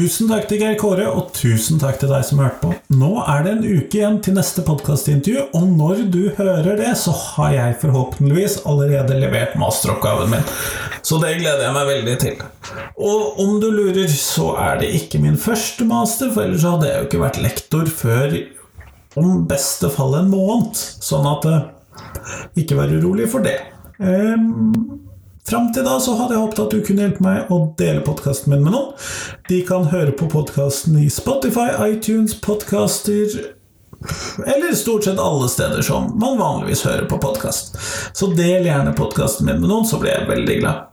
Tusen 0.00 0.30
takk 0.30 0.46
til 0.48 0.62
Geir 0.62 0.78
Kåre, 0.80 1.04
og 1.12 1.26
tusen 1.36 1.76
takk 1.80 1.98
til 2.00 2.08
deg 2.08 2.22
som 2.24 2.38
hørte 2.40 2.60
på. 2.62 2.70
Nå 2.96 3.08
er 3.20 3.42
det 3.44 3.50
en 3.52 3.64
uke 3.66 3.98
igjen 3.98 4.14
til 4.24 4.32
neste 4.32 4.62
podkastintervju, 4.64 5.42
og 5.58 5.66
når 5.76 5.98
du 6.14 6.22
hører 6.38 6.78
det, 6.78 6.94
så 6.96 7.12
har 7.12 7.50
jeg 7.52 7.74
forhåpentligvis 7.82 8.54
allerede 8.70 9.18
levert 9.20 9.58
masteroppgaven 9.60 10.32
min. 10.32 10.46
Så 11.04 11.18
det 11.20 11.34
gleder 11.42 11.66
jeg 11.66 11.74
meg 11.76 11.90
veldig 11.90 12.14
til. 12.22 12.40
Og 12.96 13.42
om 13.44 13.58
du 13.60 13.68
lurer, 13.74 14.08
så 14.14 14.54
er 14.62 14.80
det 14.80 14.88
ikke 15.02 15.20
min 15.20 15.36
første 15.40 15.84
master, 15.90 16.32
for 16.32 16.46
ellers 16.46 16.64
hadde 16.64 16.88
jeg 16.88 16.96
jo 16.96 17.10
ikke 17.10 17.22
vært 17.26 17.42
lektor 17.44 17.92
før 18.00 18.38
om 19.20 19.44
beste 19.52 19.92
fall 19.92 20.16
en 20.22 20.32
måned. 20.32 20.80
Sånn 21.10 21.28
at 21.28 21.50
eh, 21.50 21.68
Ikke 22.62 22.80
vær 22.80 22.96
urolig 22.96 23.28
for 23.28 23.44
det. 23.44 23.58
Um, 24.00 24.99
Fram 25.50 25.72
til 25.74 25.82
da 25.82 25.96
så 25.98 26.12
hadde 26.14 26.36
jeg 26.36 26.44
håpet 26.44 26.60
at 26.62 26.74
du 26.74 26.82
kunne 26.86 27.02
hjelpe 27.02 27.24
meg 27.26 27.48
å 27.50 27.56
dele 27.78 28.04
podkasten 28.06 28.52
min 28.52 28.62
med 28.62 28.70
noen. 28.70 28.92
De 29.48 29.58
kan 29.66 29.88
høre 29.90 30.14
på 30.14 30.28
podkasten 30.30 30.94
i 31.02 31.08
Spotify, 31.10 31.72
iTunes, 31.88 32.36
podcaster, 32.38 33.34
eller 34.46 34.78
stort 34.78 35.08
sett 35.08 35.18
alle 35.18 35.50
steder 35.50 35.82
som 35.82 36.12
man 36.22 36.38
vanligvis 36.38 36.86
hører 36.86 37.10
på 37.10 37.18
podkast. 37.18 37.74
Så 38.14 38.30
del 38.38 38.70
gjerne 38.70 38.94
podkasten 38.94 39.50
min 39.50 39.58
med 39.58 39.72
noen, 39.72 39.90
så 39.90 39.98
blir 39.98 40.14
jeg 40.14 40.30
veldig 40.30 40.60
glad. 40.62 40.86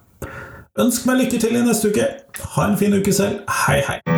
Ønsk 0.82 1.06
meg 1.06 1.22
lykke 1.22 1.46
til 1.46 1.58
i 1.58 1.66
neste 1.66 1.94
uke. 1.94 2.14
Ha 2.58 2.72
en 2.72 2.80
fin 2.82 2.98
uke 2.98 3.14
selv. 3.14 3.44
Hei, 3.68 3.84
hei. 3.86 4.17